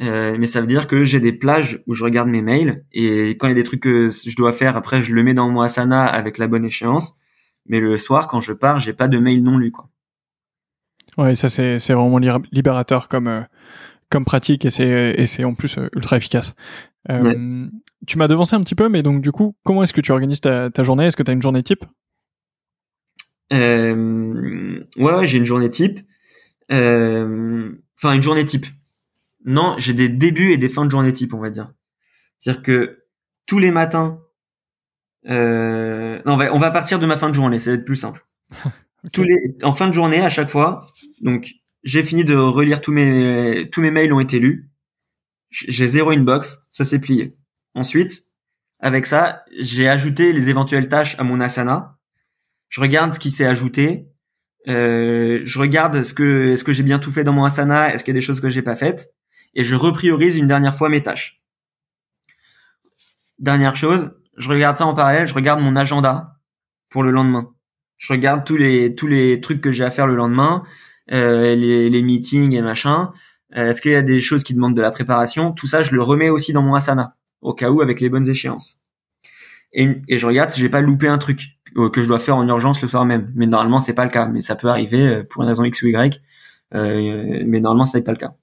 Euh, 0.00 0.36
mais 0.38 0.46
ça 0.46 0.60
veut 0.60 0.68
dire 0.68 0.86
que 0.86 1.04
j'ai 1.04 1.18
des 1.18 1.32
plages 1.32 1.82
où 1.88 1.94
je 1.94 2.04
regarde 2.04 2.28
mes 2.28 2.40
mails 2.40 2.86
et 2.92 3.30
quand 3.30 3.48
il 3.48 3.50
y 3.50 3.52
a 3.52 3.54
des 3.54 3.64
trucs 3.64 3.82
que 3.82 4.08
je 4.08 4.34
dois 4.36 4.54
faire, 4.54 4.74
après 4.76 5.02
je 5.02 5.14
le 5.14 5.22
mets 5.22 5.34
dans 5.34 5.50
mon 5.50 5.60
Asana 5.60 6.06
avec 6.06 6.38
la 6.38 6.46
bonne 6.46 6.64
échéance. 6.64 7.18
Mais 7.66 7.80
le 7.80 7.98
soir, 7.98 8.26
quand 8.28 8.40
je 8.40 8.52
pars, 8.54 8.80
j'ai 8.80 8.94
pas 8.94 9.08
de 9.08 9.18
mail 9.18 9.42
non 9.42 9.58
lu. 9.58 9.72
Ouais, 11.18 11.34
ça 11.34 11.48
c'est 11.48 11.78
c'est 11.78 11.92
vraiment 11.92 12.18
libérateur 12.52 13.08
comme 13.08 13.26
euh, 13.26 13.42
comme 14.10 14.24
pratique 14.24 14.64
et 14.64 14.70
c'est 14.70 15.14
et 15.16 15.26
c'est 15.26 15.44
en 15.44 15.54
plus 15.54 15.78
euh, 15.78 15.88
ultra 15.94 16.16
efficace. 16.16 16.54
tu 17.08 18.18
m'as 18.18 18.28
devancé 18.28 18.56
un 18.56 18.62
petit 18.62 18.74
peu, 18.74 18.88
mais 18.88 19.02
donc 19.02 19.22
du 19.22 19.32
coup, 19.32 19.56
comment 19.64 19.82
est-ce 19.82 19.92
que 19.92 20.00
tu 20.00 20.12
organises 20.12 20.40
ta, 20.40 20.70
ta 20.70 20.82
journée? 20.82 21.06
Est-ce 21.06 21.16
que 21.16 21.22
tu 21.22 21.30
as 21.30 21.34
une 21.34 21.42
journée 21.42 21.62
type? 21.62 21.84
Euh, 23.52 24.80
Ouais, 24.96 25.26
j'ai 25.26 25.38
une 25.38 25.44
journée 25.44 25.70
type. 25.70 26.00
Euh, 26.72 27.72
enfin, 27.98 28.14
une 28.14 28.22
journée 28.22 28.44
type. 28.44 28.66
Non, 29.44 29.76
j'ai 29.78 29.94
des 29.94 30.08
débuts 30.08 30.52
et 30.52 30.58
des 30.58 30.68
fins 30.68 30.84
de 30.84 30.90
journée 30.90 31.12
type, 31.12 31.34
on 31.34 31.40
va 31.40 31.50
dire. 31.50 31.72
C'est-à-dire 32.38 32.62
que 32.62 33.04
tous 33.46 33.58
les 33.58 33.70
matins, 33.70 34.20
euh, 35.28 36.20
non, 36.26 36.34
on 36.34 36.36
va, 36.36 36.54
on 36.54 36.58
va 36.58 36.70
partir 36.70 36.98
de 36.98 37.06
ma 37.06 37.16
fin 37.16 37.28
de 37.28 37.34
journée, 37.34 37.58
ça 37.58 37.70
va 37.70 37.76
être 37.76 37.84
plus 37.84 37.96
simple. 37.96 38.24
En 39.62 39.72
fin 39.72 39.88
de 39.88 39.92
journée, 39.92 40.20
à 40.20 40.28
chaque 40.28 40.50
fois, 40.50 40.86
donc 41.20 41.52
j'ai 41.82 42.02
fini 42.02 42.24
de 42.24 42.34
relire 42.34 42.80
tous 42.80 42.92
mes 42.92 43.68
tous 43.72 43.80
mes 43.80 43.90
mails 43.90 44.12
ont 44.12 44.20
été 44.20 44.38
lus. 44.38 44.70
J'ai 45.50 45.88
zéro 45.88 46.10
inbox, 46.10 46.62
ça 46.70 46.84
s'est 46.84 47.00
plié. 47.00 47.34
Ensuite, 47.74 48.24
avec 48.78 49.06
ça, 49.06 49.44
j'ai 49.58 49.88
ajouté 49.88 50.32
les 50.32 50.48
éventuelles 50.48 50.88
tâches 50.88 51.18
à 51.18 51.24
mon 51.24 51.40
Asana. 51.40 51.98
Je 52.68 52.80
regarde 52.80 53.14
ce 53.14 53.18
qui 53.18 53.30
s'est 53.30 53.46
ajouté. 53.46 54.06
Euh, 54.68 55.40
je 55.44 55.58
regarde 55.58 56.02
ce 56.02 56.14
que 56.14 56.52
est-ce 56.52 56.64
que 56.64 56.72
j'ai 56.72 56.82
bien 56.82 56.98
tout 56.98 57.10
fait 57.10 57.24
dans 57.24 57.32
mon 57.32 57.44
Asana, 57.44 57.94
est-ce 57.94 58.04
qu'il 58.04 58.12
y 58.14 58.16
a 58.16 58.20
des 58.20 58.26
choses 58.26 58.40
que 58.40 58.50
j'ai 58.50 58.62
pas 58.62 58.76
faites, 58.76 59.10
et 59.54 59.64
je 59.64 59.74
repriorise 59.74 60.36
une 60.36 60.46
dernière 60.46 60.76
fois 60.76 60.90
mes 60.90 61.02
tâches. 61.02 61.42
Dernière 63.38 63.76
chose, 63.76 64.10
je 64.36 64.50
regarde 64.50 64.76
ça 64.76 64.84
en 64.86 64.94
parallèle, 64.94 65.26
je 65.26 65.34
regarde 65.34 65.60
mon 65.60 65.76
agenda 65.76 66.36
pour 66.90 67.02
le 67.02 67.10
lendemain. 67.10 67.54
Je 68.00 68.14
regarde 68.14 68.46
tous 68.46 68.56
les 68.56 68.94
tous 68.94 69.06
les 69.06 69.42
trucs 69.42 69.60
que 69.60 69.70
j'ai 69.70 69.84
à 69.84 69.90
faire 69.90 70.06
le 70.06 70.16
lendemain, 70.16 70.64
euh, 71.12 71.54
les, 71.54 71.90
les 71.90 72.02
meetings 72.02 72.54
et 72.54 72.62
machin. 72.62 73.12
Euh, 73.54 73.68
est-ce 73.68 73.82
qu'il 73.82 73.92
y 73.92 73.94
a 73.94 74.00
des 74.00 74.20
choses 74.20 74.42
qui 74.42 74.54
demandent 74.54 74.74
de 74.74 74.80
la 74.80 74.90
préparation? 74.90 75.52
Tout 75.52 75.66
ça, 75.66 75.82
je 75.82 75.94
le 75.94 76.00
remets 76.00 76.30
aussi 76.30 76.54
dans 76.54 76.62
mon 76.62 76.74
Asana 76.74 77.16
au 77.42 77.52
cas 77.52 77.70
où 77.70 77.82
avec 77.82 78.00
les 78.00 78.08
bonnes 78.08 78.26
échéances. 78.26 78.82
Et, 79.74 80.00
et 80.08 80.18
je 80.18 80.26
regarde 80.26 80.48
si 80.48 80.60
j'ai 80.60 80.70
pas 80.70 80.80
loupé 80.80 81.08
un 81.08 81.18
truc 81.18 81.58
euh, 81.76 81.90
que 81.90 82.00
je 82.02 82.08
dois 82.08 82.18
faire 82.18 82.36
en 82.36 82.48
urgence 82.48 82.80
le 82.80 82.88
soir 82.88 83.04
même. 83.04 83.30
Mais 83.34 83.46
normalement, 83.46 83.80
c'est 83.80 83.92
pas 83.92 84.06
le 84.06 84.10
cas. 84.10 84.24
Mais 84.24 84.40
ça 84.40 84.56
peut 84.56 84.68
arriver 84.68 85.22
pour 85.28 85.42
une 85.42 85.48
raison 85.48 85.64
X 85.64 85.82
ou 85.82 85.88
Y. 85.88 86.22
Mais 86.72 87.60
normalement, 87.60 87.84
ça 87.84 87.98
n'est 87.98 88.04
pas 88.04 88.12
le 88.12 88.18
cas. 88.18 88.34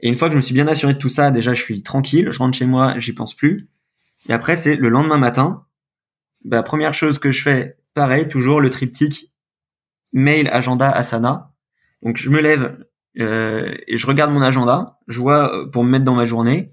Et 0.00 0.08
une 0.08 0.16
fois 0.16 0.28
que 0.28 0.32
je 0.32 0.36
me 0.36 0.42
suis 0.42 0.54
bien 0.54 0.68
assuré 0.68 0.92
de 0.92 0.98
tout 0.98 1.08
ça, 1.08 1.30
déjà, 1.30 1.54
je 1.54 1.62
suis 1.62 1.82
tranquille. 1.82 2.28
Je 2.30 2.38
rentre 2.38 2.58
chez 2.58 2.66
moi, 2.66 2.98
j'y 2.98 3.14
pense 3.14 3.34
plus. 3.34 3.68
Et 4.28 4.32
après, 4.34 4.54
c'est 4.54 4.76
le 4.76 4.90
lendemain 4.90 5.18
matin. 5.18 5.64
Bah, 6.44 6.62
première 6.62 6.92
chose 6.92 7.18
que 7.18 7.30
je 7.30 7.40
fais, 7.40 7.78
pareil, 7.94 8.28
toujours 8.28 8.60
le 8.60 8.70
triptyque 8.70 9.32
mail, 10.12 10.48
agenda, 10.48 10.90
asana. 10.90 11.52
Donc, 12.02 12.16
je 12.16 12.30
me 12.30 12.40
lève 12.40 12.84
euh, 13.18 13.74
et 13.86 13.96
je 13.96 14.06
regarde 14.06 14.32
mon 14.32 14.42
agenda. 14.42 14.98
Je 15.08 15.20
vois 15.20 15.70
pour 15.70 15.84
me 15.84 15.90
mettre 15.90 16.04
dans 16.04 16.14
ma 16.14 16.24
journée. 16.24 16.70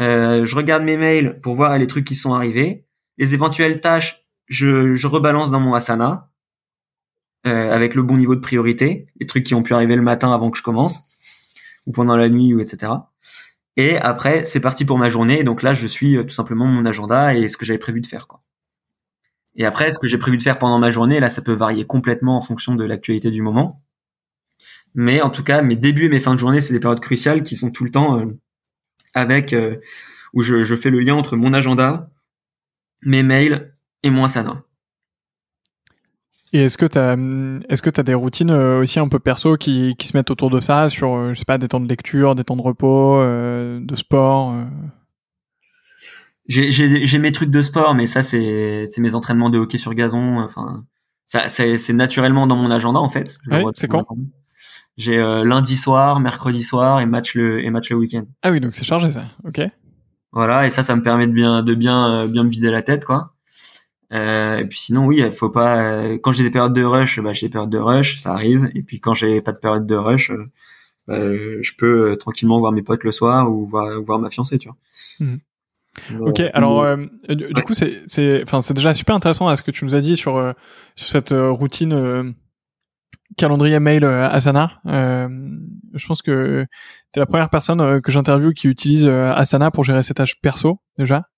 Euh, 0.00 0.44
je 0.44 0.56
regarde 0.56 0.82
mes 0.82 0.96
mails 0.96 1.40
pour 1.40 1.54
voir 1.54 1.76
les 1.78 1.86
trucs 1.86 2.04
qui 2.04 2.16
sont 2.16 2.34
arrivés. 2.34 2.86
Les 3.18 3.34
éventuelles 3.34 3.80
tâches, 3.80 4.24
je, 4.46 4.94
je 4.94 5.06
rebalance 5.06 5.50
dans 5.50 5.60
mon 5.60 5.74
Asana 5.74 6.30
euh, 7.46 7.72
avec 7.72 7.94
le 7.94 8.02
bon 8.02 8.16
niveau 8.16 8.34
de 8.34 8.40
priorité. 8.40 9.06
Les 9.20 9.26
trucs 9.26 9.44
qui 9.44 9.54
ont 9.54 9.62
pu 9.62 9.74
arriver 9.74 9.96
le 9.96 10.02
matin 10.02 10.32
avant 10.32 10.50
que 10.50 10.58
je 10.58 10.62
commence 10.62 11.02
ou 11.86 11.92
pendant 11.92 12.16
la 12.16 12.28
nuit 12.28 12.54
ou 12.54 12.60
etc. 12.60 12.92
Et 13.76 13.96
après, 13.98 14.44
c'est 14.44 14.60
parti 14.60 14.84
pour 14.84 14.98
ma 14.98 15.10
journée. 15.10 15.44
Donc 15.44 15.62
là, 15.62 15.74
je 15.74 15.86
suis 15.86 16.16
euh, 16.16 16.22
tout 16.22 16.34
simplement 16.34 16.66
mon 16.66 16.86
agenda 16.86 17.34
et 17.34 17.48
ce 17.48 17.56
que 17.56 17.64
j'avais 17.64 17.78
prévu 17.78 18.00
de 18.00 18.06
faire. 18.06 18.26
Quoi. 18.26 18.42
Et 19.56 19.64
après, 19.64 19.90
ce 19.90 19.98
que 19.98 20.08
j'ai 20.08 20.18
prévu 20.18 20.36
de 20.36 20.42
faire 20.42 20.58
pendant 20.58 20.78
ma 20.78 20.90
journée, 20.90 21.20
là, 21.20 21.28
ça 21.28 21.42
peut 21.42 21.52
varier 21.52 21.84
complètement 21.84 22.36
en 22.36 22.40
fonction 22.40 22.74
de 22.74 22.84
l'actualité 22.84 23.30
du 23.30 23.42
moment. 23.42 23.82
Mais 24.94 25.20
en 25.20 25.30
tout 25.30 25.44
cas, 25.44 25.62
mes 25.62 25.76
débuts 25.76 26.06
et 26.06 26.08
mes 26.08 26.20
fins 26.20 26.34
de 26.34 26.40
journée, 26.40 26.60
c'est 26.60 26.72
des 26.72 26.80
périodes 26.80 27.00
cruciales 27.00 27.42
qui 27.42 27.56
sont 27.56 27.70
tout 27.70 27.84
le 27.84 27.90
temps 27.90 28.20
euh, 28.20 28.24
avec 29.12 29.52
euh, 29.52 29.76
où 30.32 30.42
je, 30.42 30.76
fais 30.76 30.90
le 30.90 31.00
lien 31.00 31.14
entre 31.14 31.36
mon 31.36 31.52
agenda, 31.52 32.10
mes 33.02 33.22
mails 33.22 33.74
et 34.02 34.10
mon 34.10 34.24
Asana. 34.24 34.62
Et 36.52 36.62
est-ce 36.62 36.78
que 36.78 36.86
tu 36.86 36.98
as, 36.98 37.16
que 37.16 38.00
as 38.00 38.04
des 38.04 38.14
routines 38.14 38.50
euh, 38.50 38.80
aussi 38.80 39.00
un 39.00 39.08
peu 39.08 39.18
perso 39.18 39.56
qui, 39.56 39.96
se 40.00 40.16
mettent 40.16 40.30
autour 40.30 40.50
de 40.50 40.60
ça, 40.60 40.88
sur, 40.88 41.30
je 41.30 41.38
sais 41.38 41.44
pas, 41.44 41.58
des 41.58 41.66
temps 41.66 41.80
de 41.80 41.88
lecture, 41.88 42.36
des 42.36 42.44
temps 42.44 42.56
de 42.56 42.62
repos, 42.62 43.20
de 43.20 43.96
sport. 43.96 44.54
J'ai 46.46 47.18
mes 47.18 47.32
trucs 47.32 47.50
de 47.50 47.62
sport, 47.62 47.94
mais 47.94 48.06
ça, 48.06 48.22
c'est 48.22 48.86
mes 48.98 49.14
entraînements 49.14 49.50
de 49.50 49.58
hockey 49.58 49.78
sur 49.78 49.94
gazon. 49.94 50.40
Enfin, 50.40 50.84
ça, 51.26 51.48
c'est 51.48 51.92
naturellement 51.92 52.46
dans 52.46 52.56
mon 52.56 52.70
agenda, 52.70 53.00
en 53.00 53.08
fait. 53.08 53.38
Ouais, 53.50 53.62
c'est 53.74 53.88
quand 53.88 54.06
J'ai 54.96 55.18
euh, 55.18 55.44
lundi 55.44 55.76
soir, 55.76 56.20
mercredi 56.20 56.62
soir 56.62 57.00
et 57.00 57.06
match 57.06 57.34
le, 57.34 57.64
et 57.64 57.70
match 57.70 57.90
le 57.90 57.96
week-end. 57.96 58.24
Ah 58.42 58.50
oui, 58.50 58.60
donc 58.60 58.74
c'est 58.74 58.84
chargé, 58.84 59.10
ça. 59.10 59.26
Ok. 59.44 59.60
Voilà, 60.32 60.66
et 60.66 60.70
ça, 60.70 60.82
ça 60.82 60.96
me 60.96 61.02
permet 61.02 61.26
de 61.26 61.32
bien, 61.32 61.62
de 61.62 61.74
bien, 61.74 62.26
bien 62.26 62.44
me 62.44 62.50
vider 62.50 62.70
la 62.70 62.82
tête, 62.82 63.04
quoi. 63.04 63.34
Euh, 64.12 64.58
et 64.58 64.66
puis 64.66 64.78
sinon, 64.78 65.06
oui, 65.06 65.22
il 65.24 65.32
faut 65.32 65.50
pas. 65.50 65.82
Euh, 65.82 66.18
quand 66.22 66.32
j'ai 66.32 66.44
des 66.44 66.50
périodes 66.50 66.74
de 66.74 66.84
rush, 66.84 67.20
bah, 67.20 67.32
j'ai 67.32 67.46
des 67.46 67.52
périodes 67.52 67.70
de 67.70 67.78
rush, 67.78 68.20
ça 68.20 68.32
arrive. 68.32 68.70
Et 68.74 68.82
puis 68.82 69.00
quand 69.00 69.14
j'ai 69.14 69.40
pas 69.40 69.52
de 69.52 69.58
période 69.58 69.86
de 69.86 69.96
rush, 69.96 70.30
euh, 70.30 70.50
bah, 71.08 71.18
je 71.18 71.72
peux 71.76 72.12
euh, 72.12 72.16
tranquillement 72.16 72.58
voir 72.60 72.72
mes 72.72 72.82
potes 72.82 73.02
le 73.04 73.12
soir 73.12 73.50
ou 73.50 73.66
voir, 73.66 74.00
voir 74.02 74.18
ma 74.18 74.30
fiancée, 74.30 74.58
tu 74.58 74.68
vois. 74.68 74.76
Mmh. 75.20 75.36
Ok, 76.20 76.42
alors 76.52 76.96
du, 77.28 77.44
ouais. 77.44 77.62
coup 77.62 77.74
c'est 77.74 78.02
c'est 78.06 78.42
enfin 78.42 78.60
c'est 78.60 78.74
déjà 78.74 78.94
super 78.94 79.14
intéressant 79.14 79.48
à 79.48 79.56
ce 79.56 79.62
que 79.62 79.70
tu 79.70 79.84
nous 79.84 79.94
as 79.94 80.00
dit 80.00 80.16
sur 80.16 80.54
sur 80.96 81.08
cette 81.08 81.32
routine 81.32 82.34
calendrier 83.36 83.78
mail 83.78 84.04
Asana. 84.04 84.80
je 84.84 86.06
pense 86.06 86.22
que 86.22 86.66
tu 87.12 87.18
es 87.18 87.20
la 87.20 87.26
première 87.26 87.48
personne 87.48 88.00
que 88.00 88.10
j'interviewe 88.10 88.54
qui 88.54 88.68
utilise 88.68 89.06
Asana 89.06 89.70
pour 89.70 89.84
gérer 89.84 90.02
ses 90.02 90.14
tâches 90.14 90.40
perso 90.40 90.80
déjà. 90.98 91.28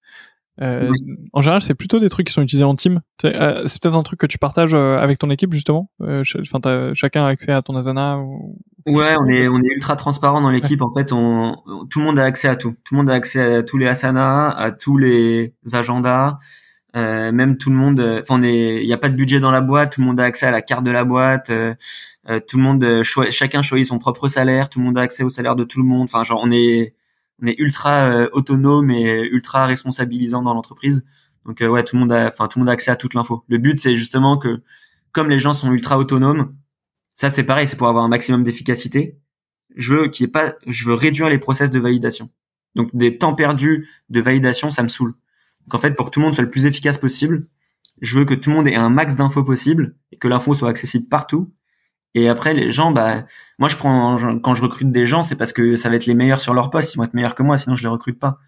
Euh, 0.62 0.88
oui. 0.90 0.98
En 1.32 1.42
général, 1.42 1.62
c'est 1.62 1.74
plutôt 1.74 2.00
des 2.00 2.08
trucs 2.08 2.28
qui 2.28 2.32
sont 2.32 2.42
utilisés 2.42 2.64
en 2.64 2.74
team. 2.74 3.00
Euh, 3.24 3.66
c'est 3.66 3.82
peut-être 3.82 3.94
un 3.94 4.02
truc 4.02 4.20
que 4.20 4.26
tu 4.26 4.38
partages 4.38 4.74
euh, 4.74 4.98
avec 4.98 5.18
ton 5.18 5.30
équipe 5.30 5.52
justement. 5.52 5.90
Enfin, 6.00 6.94
chacun 6.94 7.24
a 7.24 7.28
accès 7.28 7.52
à 7.52 7.62
ton 7.62 7.76
Asana. 7.76 8.18
Ou... 8.18 8.58
Ouais, 8.86 9.14
on 9.20 9.28
est 9.28 9.48
on 9.48 9.60
est 9.60 9.72
ultra 9.74 9.96
transparent 9.96 10.40
dans 10.40 10.50
l'équipe. 10.50 10.82
En 10.82 10.92
fait, 10.92 11.12
on, 11.12 11.62
tout 11.90 12.00
le 12.00 12.04
monde 12.04 12.18
a 12.18 12.24
accès 12.24 12.48
à 12.48 12.56
tout. 12.56 12.74
Tout 12.84 12.94
le 12.94 12.98
monde 12.98 13.10
a 13.10 13.14
accès 13.14 13.56
à 13.56 13.62
tous 13.62 13.78
les 13.78 13.86
Asana, 13.86 14.50
à 14.50 14.70
tous 14.70 14.96
les 14.98 15.54
agendas. 15.72 16.38
Euh, 16.96 17.30
même 17.30 17.58
tout 17.58 17.68
le 17.70 17.76
monde, 17.76 18.00
enfin, 18.22 18.42
il 18.42 18.86
n'y 18.86 18.92
a 18.92 18.98
pas 18.98 19.10
de 19.10 19.16
budget 19.16 19.40
dans 19.40 19.50
la 19.50 19.60
boîte. 19.60 19.92
Tout 19.92 20.00
le 20.00 20.06
monde 20.06 20.20
a 20.20 20.24
accès 20.24 20.46
à 20.46 20.50
la 20.50 20.62
carte 20.62 20.84
de 20.84 20.90
la 20.90 21.04
boîte. 21.04 21.48
tout 21.48 22.56
le 22.56 22.62
monde, 22.62 23.02
chacun 23.02 23.62
choisit 23.62 23.86
son 23.86 23.98
propre 23.98 24.28
salaire. 24.28 24.68
Tout 24.68 24.78
le 24.78 24.86
monde 24.86 24.98
a 24.98 25.02
accès 25.02 25.22
au 25.24 25.30
salaire 25.30 25.56
de 25.56 25.64
tout 25.64 25.80
le 25.80 25.86
monde. 25.86 26.04
Enfin, 26.04 26.24
genre, 26.24 26.40
on 26.42 26.50
est 26.50 26.94
on 27.42 27.46
est 27.46 27.58
ultra 27.58 28.08
euh, 28.08 28.28
autonome 28.32 28.90
et 28.90 29.22
ultra 29.30 29.66
responsabilisant 29.66 30.42
dans 30.42 30.54
l'entreprise. 30.54 31.04
Donc 31.44 31.60
euh, 31.62 31.68
ouais, 31.68 31.84
tout 31.84 31.96
le 31.96 32.00
monde 32.00 32.12
a, 32.12 32.28
enfin 32.28 32.48
tout 32.48 32.58
le 32.58 32.64
monde 32.64 32.70
a 32.70 32.72
accès 32.72 32.90
à 32.90 32.96
toute 32.96 33.14
l'info. 33.14 33.44
Le 33.48 33.58
but 33.58 33.78
c'est 33.78 33.96
justement 33.96 34.38
que 34.38 34.62
comme 35.12 35.30
les 35.30 35.38
gens 35.38 35.54
sont 35.54 35.72
ultra 35.72 35.98
autonomes, 35.98 36.54
ça 37.16 37.30
c'est 37.30 37.44
pareil, 37.44 37.66
c'est 37.66 37.76
pour 37.76 37.88
avoir 37.88 38.04
un 38.04 38.08
maximum 38.08 38.44
d'efficacité. 38.44 39.18
Je 39.74 39.94
veux 39.94 40.08
qu'il 40.08 40.30
pas, 40.30 40.54
je 40.66 40.84
veux 40.86 40.94
réduire 40.94 41.28
les 41.28 41.38
process 41.38 41.70
de 41.70 41.80
validation. 41.80 42.30
Donc 42.76 42.94
des 42.94 43.18
temps 43.18 43.34
perdus 43.34 43.88
de 44.10 44.20
validation, 44.20 44.70
ça 44.70 44.82
me 44.82 44.88
saoule. 44.88 45.14
Donc 45.62 45.74
en 45.74 45.78
fait, 45.78 45.94
pour 45.94 46.06
que 46.06 46.10
tout 46.10 46.20
le 46.20 46.24
monde 46.26 46.34
soit 46.34 46.44
le 46.44 46.50
plus 46.50 46.66
efficace 46.66 46.98
possible, 46.98 47.48
je 48.00 48.18
veux 48.18 48.24
que 48.24 48.34
tout 48.34 48.50
le 48.50 48.56
monde 48.56 48.68
ait 48.68 48.76
un 48.76 48.90
max 48.90 49.16
d'infos 49.16 49.42
possible 49.42 49.96
et 50.12 50.18
que 50.18 50.28
l'info 50.28 50.54
soit 50.54 50.68
accessible 50.68 51.08
partout 51.08 51.52
et 52.16 52.30
après, 52.30 52.54
les 52.54 52.72
gens, 52.72 52.92
bah, 52.92 53.26
moi, 53.58 53.68
je 53.68 53.76
prends, 53.76 54.16
quand 54.40 54.54
je 54.54 54.62
recrute 54.62 54.90
des 54.90 55.06
gens, 55.06 55.22
c'est 55.22 55.36
parce 55.36 55.52
que 55.52 55.76
ça 55.76 55.90
va 55.90 55.96
être 55.96 56.06
les 56.06 56.14
meilleurs 56.14 56.40
sur 56.40 56.54
leur 56.54 56.70
poste. 56.70 56.94
Ils 56.94 56.96
vont 56.96 57.04
être 57.04 57.12
meilleurs 57.12 57.34
que 57.34 57.42
moi, 57.42 57.58
sinon 57.58 57.76
je 57.76 57.82
les 57.82 57.90
recrute 57.90 58.18
pas. 58.18 58.38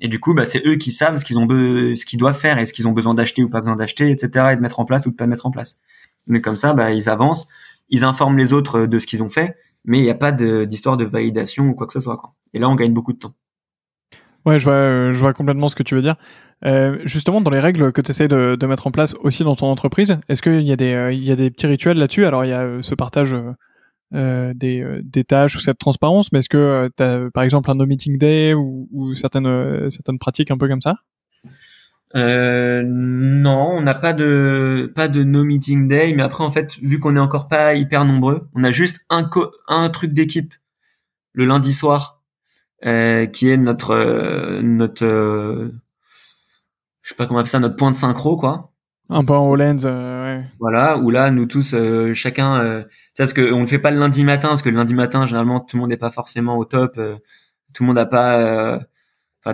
Et 0.00 0.08
du 0.08 0.18
coup, 0.18 0.34
bah, 0.34 0.44
c'est 0.44 0.66
eux 0.66 0.74
qui 0.74 0.90
savent 0.90 1.16
ce 1.16 1.24
qu'ils 1.24 1.38
ont, 1.38 1.46
ce 1.48 2.04
qu'ils 2.04 2.18
doivent 2.18 2.38
faire 2.38 2.58
et 2.58 2.66
ce 2.66 2.72
qu'ils 2.72 2.88
ont 2.88 2.92
besoin 2.92 3.14
d'acheter 3.14 3.44
ou 3.44 3.48
pas 3.48 3.60
besoin 3.60 3.76
d'acheter, 3.76 4.10
etc. 4.10 4.48
et 4.52 4.56
de 4.56 4.60
mettre 4.60 4.80
en 4.80 4.84
place 4.84 5.06
ou 5.06 5.10
de 5.10 5.14
pas 5.14 5.28
mettre 5.28 5.46
en 5.46 5.52
place. 5.52 5.78
Mais 6.26 6.40
comme 6.40 6.56
ça, 6.56 6.74
bah, 6.74 6.90
ils 6.90 7.08
avancent, 7.08 7.46
ils 7.88 8.04
informent 8.04 8.38
les 8.38 8.52
autres 8.52 8.86
de 8.86 8.98
ce 8.98 9.06
qu'ils 9.06 9.22
ont 9.22 9.30
fait, 9.30 9.56
mais 9.84 9.98
il 9.98 10.02
n'y 10.02 10.10
a 10.10 10.14
pas 10.14 10.32
d'histoire 10.32 10.96
de, 10.96 11.04
validation 11.04 11.68
ou 11.68 11.74
quoi 11.74 11.86
que 11.86 11.92
ce 11.92 12.00
soit, 12.00 12.16
quoi. 12.16 12.34
Et 12.52 12.58
là, 12.58 12.68
on 12.68 12.74
gagne 12.74 12.92
beaucoup 12.92 13.12
de 13.12 13.18
temps. 13.18 13.34
Ouais, 14.44 14.58
je 14.58 14.64
vois, 14.64 15.12
je 15.12 15.18
vois 15.18 15.32
complètement 15.32 15.68
ce 15.68 15.74
que 15.74 15.82
tu 15.82 15.94
veux 15.94 16.02
dire. 16.02 16.16
Euh, 16.64 16.98
justement, 17.04 17.40
dans 17.40 17.50
les 17.50 17.60
règles 17.60 17.92
que 17.92 18.00
tu 18.00 18.10
essaies 18.10 18.28
de, 18.28 18.56
de, 18.58 18.66
mettre 18.66 18.86
en 18.86 18.90
place 18.90 19.14
aussi 19.20 19.44
dans 19.44 19.56
ton 19.56 19.66
entreprise, 19.66 20.18
est-ce 20.28 20.40
qu'il 20.40 20.62
y, 20.62 20.72
a 20.72 20.76
des, 20.76 20.92
euh, 20.92 21.12
il 21.12 21.22
y 21.22 21.30
a 21.30 21.36
des 21.36 21.50
petits 21.50 21.66
rituels 21.66 21.98
là-dessus? 21.98 22.24
Alors, 22.24 22.44
il 22.44 22.48
y 22.48 22.52
a 22.52 22.62
euh, 22.62 22.82
ce 22.82 22.94
partage 22.94 23.36
euh, 24.14 24.54
des, 24.54 24.80
euh, 24.80 25.02
des 25.04 25.24
tâches 25.24 25.56
ou 25.56 25.60
cette 25.60 25.78
transparence, 25.78 26.32
mais 26.32 26.38
est-ce 26.38 26.48
que 26.48 26.88
tu 26.96 27.02
as 27.02 27.28
par 27.34 27.42
exemple 27.42 27.70
un 27.70 27.74
no 27.74 27.86
meeting 27.86 28.18
day 28.18 28.54
ou, 28.54 28.88
ou 28.92 29.14
certaines, 29.14 29.90
certaines 29.90 30.18
pratiques 30.18 30.50
un 30.50 30.56
peu 30.56 30.68
comme 30.68 30.80
ça? 30.80 30.94
Euh, 32.14 32.82
non, 32.86 33.70
on 33.72 33.82
n'a 33.82 33.94
pas 33.94 34.12
de 34.12 34.90
pas 34.94 35.08
de 35.08 35.24
no 35.24 35.44
meeting 35.44 35.88
day, 35.88 36.14
mais 36.14 36.22
après 36.22 36.44
en 36.44 36.52
fait, 36.52 36.76
vu 36.82 36.98
qu'on 36.98 37.16
est 37.16 37.20
encore 37.20 37.48
pas 37.48 37.74
hyper 37.74 38.04
nombreux, 38.04 38.48
on 38.54 38.64
a 38.64 38.70
juste 38.70 39.00
un 39.10 39.24
co 39.24 39.50
un 39.68 39.88
truc 39.90 40.12
d'équipe 40.12 40.54
le 41.32 41.44
lundi 41.46 41.72
soir 41.72 42.22
euh, 42.84 43.26
qui 43.26 43.50
est 43.50 43.56
notre 43.56 44.60
notre 44.62 45.70
je 47.06 47.10
sais 47.10 47.14
pas 47.14 47.26
comment 47.26 47.38
on 47.38 47.40
appelle 47.40 47.50
ça, 47.50 47.60
notre 47.60 47.76
point 47.76 47.92
de 47.92 47.96
synchro, 47.96 48.36
quoi. 48.36 48.72
Un 49.10 49.24
peu 49.24 49.34
en 49.34 49.54
lens, 49.54 49.84
euh, 49.84 50.24
ouais. 50.24 50.44
Voilà, 50.58 50.98
où 50.98 51.10
là, 51.10 51.30
nous 51.30 51.46
tous, 51.46 51.72
euh, 51.72 52.12
chacun, 52.14 52.58
euh, 52.64 52.82
parce 53.16 53.32
que 53.32 53.52
on 53.52 53.60
le 53.60 53.66
fait 53.68 53.78
pas 53.78 53.92
le 53.92 54.00
lundi 54.00 54.24
matin, 54.24 54.48
parce 54.48 54.62
que 54.62 54.70
le 54.70 54.76
lundi 54.76 54.92
matin, 54.92 55.24
généralement, 55.24 55.60
tout 55.60 55.76
le 55.76 55.82
monde 55.82 55.90
n'est 55.90 55.96
pas 55.96 56.10
forcément 56.10 56.58
au 56.58 56.64
top, 56.64 56.98
euh, 56.98 57.14
tout 57.72 57.84
le 57.84 57.86
monde 57.86 57.96
n'a 57.96 58.06
pas, 58.06 58.80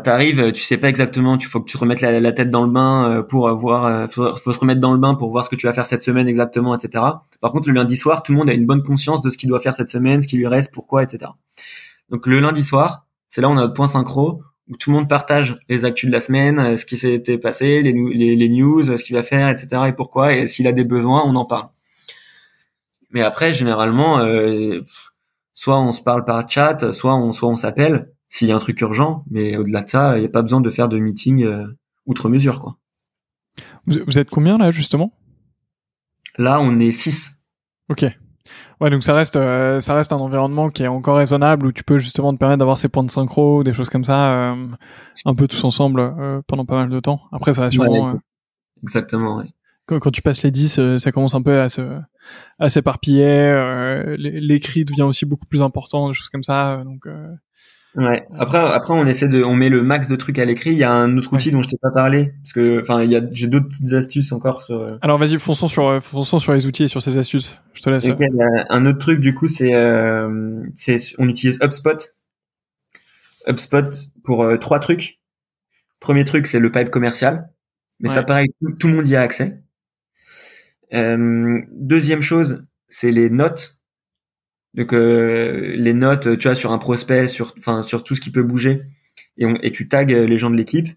T'arrives, 0.01 0.53
tu 0.53 0.63
sais 0.63 0.79
pas 0.79 0.89
exactement, 0.89 1.37
tu 1.37 1.49
faut 1.49 1.61
que 1.61 1.71
tu 1.71 1.77
remettes 1.77 2.01
la, 2.01 2.33
tête 2.33 2.51
dans 2.51 2.65
le 2.65 2.73
bain 2.73 3.13
euh, 3.13 3.23
pour 3.23 3.55
voir, 3.55 3.85
euh, 3.85 4.07
faut, 4.07 4.35
faut, 4.37 4.53
se 4.55 4.59
remettre 4.59 4.81
dans 4.81 4.93
le 4.93 4.99
bain 4.99 5.15
pour 5.15 5.31
voir 5.31 5.45
ce 5.45 5.51
que 5.51 5.57
tu 5.57 5.67
vas 5.67 5.75
faire 5.75 5.85
cette 5.85 6.03
semaine 6.03 6.27
exactement, 6.27 6.75
etc. 6.75 7.05
Par 7.43 7.53
contre, 7.53 7.69
le 7.69 7.75
lundi 7.75 7.95
soir, 7.95 8.23
tout 8.23 8.33
le 8.33 8.39
monde 8.39 8.49
a 8.49 8.55
une 8.55 8.65
bonne 8.65 8.83
conscience 8.83 9.21
de 9.21 9.29
ce 9.29 9.37
qu'il 9.37 9.51
doit 9.51 9.61
faire 9.61 9.75
cette 9.75 9.91
semaine, 9.91 10.23
ce 10.23 10.29
qui 10.29 10.39
lui 10.39 10.47
reste, 10.47 10.73
pourquoi, 10.73 11.03
etc. 11.03 11.33
Donc 12.09 12.27
le 12.27 12.41
lundi 12.41 12.63
soir, 12.63 13.05
c'est 13.29 13.43
là 13.43 13.49
où 13.49 13.53
on 13.53 13.59
a 13.59 13.61
notre 13.61 13.75
point 13.75 13.87
synchro 13.87 14.43
où 14.69 14.77
tout 14.77 14.91
le 14.91 14.97
monde 14.97 15.09
partage 15.09 15.57
les 15.69 15.85
actus 15.85 16.09
de 16.09 16.15
la 16.15 16.21
semaine, 16.21 16.59
euh, 16.59 16.77
ce 16.79 16.87
qui 16.87 16.97
s'était 16.97 17.37
passé, 17.37 17.83
les, 17.83 18.49
news, 18.49 18.83
ce 18.83 19.05
qu'il 19.05 19.17
va 19.17 19.23
faire, 19.23 19.51
etc. 19.51 19.83
et 19.89 19.93
pourquoi, 19.93 20.35
et 20.35 20.47
s'il 20.47 20.67
a 20.67 20.73
des 20.73 20.85
besoins, 20.85 21.23
on 21.27 21.37
en 21.37 21.45
parle. 21.45 21.69
Mais 23.11 23.23
après, 23.23 23.53
généralement, 23.53 24.21
euh, 24.21 24.81
soit 25.55 25.79
on 25.79 25.93
se 25.93 26.01
parle 26.01 26.25
par 26.25 26.49
chat, 26.49 26.93
soit 26.93 27.15
on 27.15 27.57
s'appelle 27.57 28.09
s'il 28.33 28.49
y 28.49 28.53
a 28.53 28.57
un 28.57 28.59
truc 28.59 28.81
urgent, 28.81 29.25
mais 29.31 29.59
au-delà 29.59 29.83
de 29.83 29.91
ça, 29.91 30.17
il 30.17 30.21
n'y 30.21 30.27
a 30.27 30.31
pas 30.31 30.41
besoin 30.41 30.63
de 30.63 30.71
faire 30.71 30.89
de 30.89 30.99
meeting 30.99 31.45
euh, 31.45 31.67
outre 32.07 32.31
mesure, 32.31 32.61
quoi. 32.61 32.79
Vous, 33.87 34.19
êtes 34.19 34.31
combien 34.31 34.57
là 34.57 34.71
justement? 34.71 35.13
Là, 36.39 36.59
on 36.63 36.79
est 36.79 36.93
6. 36.93 37.45
Ok. 37.91 38.07
Ouais, 38.81 38.89
donc 38.89 39.05
ça 39.05 39.13
reste, 39.13 39.37
euh, 39.37 39.83
ça 39.83 39.95
reste 39.95 40.15
un 40.15 40.17
environnement 40.17 40.71
qui 40.71 40.83
est 40.83 40.89
encore 40.89 41.19
raisonnable 41.19 41.67
où 41.67 41.73
tu 41.73 41.85
peux 41.85 41.99
justement 41.99 42.33
te 42.33 42.39
permettre 42.39 42.61
d'avoir 42.61 42.79
ces 42.79 42.89
points 42.89 43.05
de 43.05 43.11
synchro, 43.11 43.65
des 43.65 43.75
choses 43.75 43.91
comme 43.91 44.05
ça, 44.05 44.53
euh, 44.53 44.67
un 45.27 45.35
peu 45.35 45.47
tous 45.47 45.63
ensemble 45.65 46.43
pendant 46.47 46.65
pas 46.65 46.77
mal 46.77 46.89
de 46.89 47.01
temps. 47.01 47.21
Après, 47.33 47.53
ça 47.53 47.61
va 47.61 47.71
sûrement. 47.71 48.19
exactement. 48.83 49.37
Ouais. 49.37 49.53
Quand, 49.85 49.99
quand, 49.99 50.11
tu 50.11 50.23
passes 50.23 50.43
les 50.43 50.51
10, 50.51 50.97
ça 50.97 51.13
commence 51.13 51.35
un 51.35 51.43
peu 51.43 51.61
à 51.61 51.69
se, 51.69 51.83
à 52.59 52.71
s'éparpiller. 52.71 54.17
L'écrit 54.17 54.87
devient 54.87 55.03
aussi 55.03 55.27
beaucoup 55.27 55.47
plus 55.47 55.61
important, 55.61 56.09
des 56.09 56.15
choses 56.15 56.31
comme 56.31 56.45
ça. 56.45 56.83
Donc 56.83 57.07
Ouais. 57.95 58.27
Après, 58.39 58.59
après, 58.59 58.95
on 58.95 59.07
essaie 59.07 59.29
de, 59.29 59.43
on 59.43 59.55
met 59.55 59.69
le 59.69 59.83
max 59.83 60.09
de 60.09 60.17
trucs 60.17 60.39
à 60.39 60.47
l'écrit. 60.47 60.71
Il 60.71 60.79
y 60.79 60.85
a 60.85 60.93
un 60.93 61.17
autre 61.19 61.33
outil 61.33 61.51
dont 61.51 61.63
je 61.63 61.69
t'ai 61.69 61.77
pas 61.77 61.91
parlé, 61.91 62.33
parce 62.43 62.55
que, 62.55 62.81
enfin, 62.81 63.03
il 63.03 63.11
y 63.11 63.17
a, 63.17 63.23
j'ai 63.33 63.49
d'autres 63.49 63.69
petites 63.69 63.93
astuces 63.93 64.33
encore 64.33 64.63
sur. 64.63 64.81
Euh, 64.81 64.97
Alors, 65.03 65.19
vas-y, 65.19 65.39
fonçons 65.39 65.69
sur, 65.69 65.87
euh, 65.87 66.01
fonçons 66.01 66.39
sur 66.39 66.55
les 66.55 66.67
outils 66.67 66.85
et 66.85 66.89
sur 66.89 67.03
ces 67.03 67.19
astuces. 67.19 67.59
Je 67.75 67.83
te 67.83 67.91
laisse. 67.91 68.09
Okay, 68.09 68.29
un 68.71 68.87
autre 68.87 68.99
truc, 68.99 69.21
du 69.21 69.35
coup, 69.35 69.47
c'est, 69.47 69.75
euh, 69.75 70.63
c'est, 70.75 70.97
on 71.19 71.29
utilise 71.29 71.59
HubSpot. 71.63 71.99
HubSpot 73.47 73.91
pour 74.25 74.45
euh, 74.45 74.57
trois 74.57 74.81
trucs. 74.81 75.21
Premier 76.01 76.25
truc, 76.25 76.47
c'est 76.47 76.61
le 76.61 76.73
pipe 76.73 76.91
commercial. 76.91 77.51
Mais 78.01 78.09
ça, 78.09 78.23
pareil, 78.23 78.49
tout, 78.81 78.89
le 78.89 78.95
monde 78.95 79.07
y 79.07 79.15
a 79.15 79.21
accès. 79.21 79.63
deuxième 80.91 82.23
chose, 82.23 82.65
c'est 82.89 83.13
les 83.13 83.31
notes 83.31 83.79
donc 84.75 84.93
euh, 84.93 85.75
les 85.77 85.95
notes, 85.95 86.39
tu 86.39 86.49
vois, 86.49 86.55
sur 86.55 86.73
un 86.73 86.79
prospect, 86.79 87.29
sur, 87.29 87.55
enfin, 87.59 87.83
sur 87.83 88.05
tout 88.05 88.15
ce 88.15 88.21
qui 88.21 88.31
peut 88.31 88.43
bouger, 88.43 88.81
et, 89.39 89.47
on, 89.47 89.55
et 89.57 89.71
tu 89.73 89.89
tags 89.89 90.05
les 90.05 90.39
gens 90.39 90.51
de 90.51 90.57
l'équipe, 90.57 90.89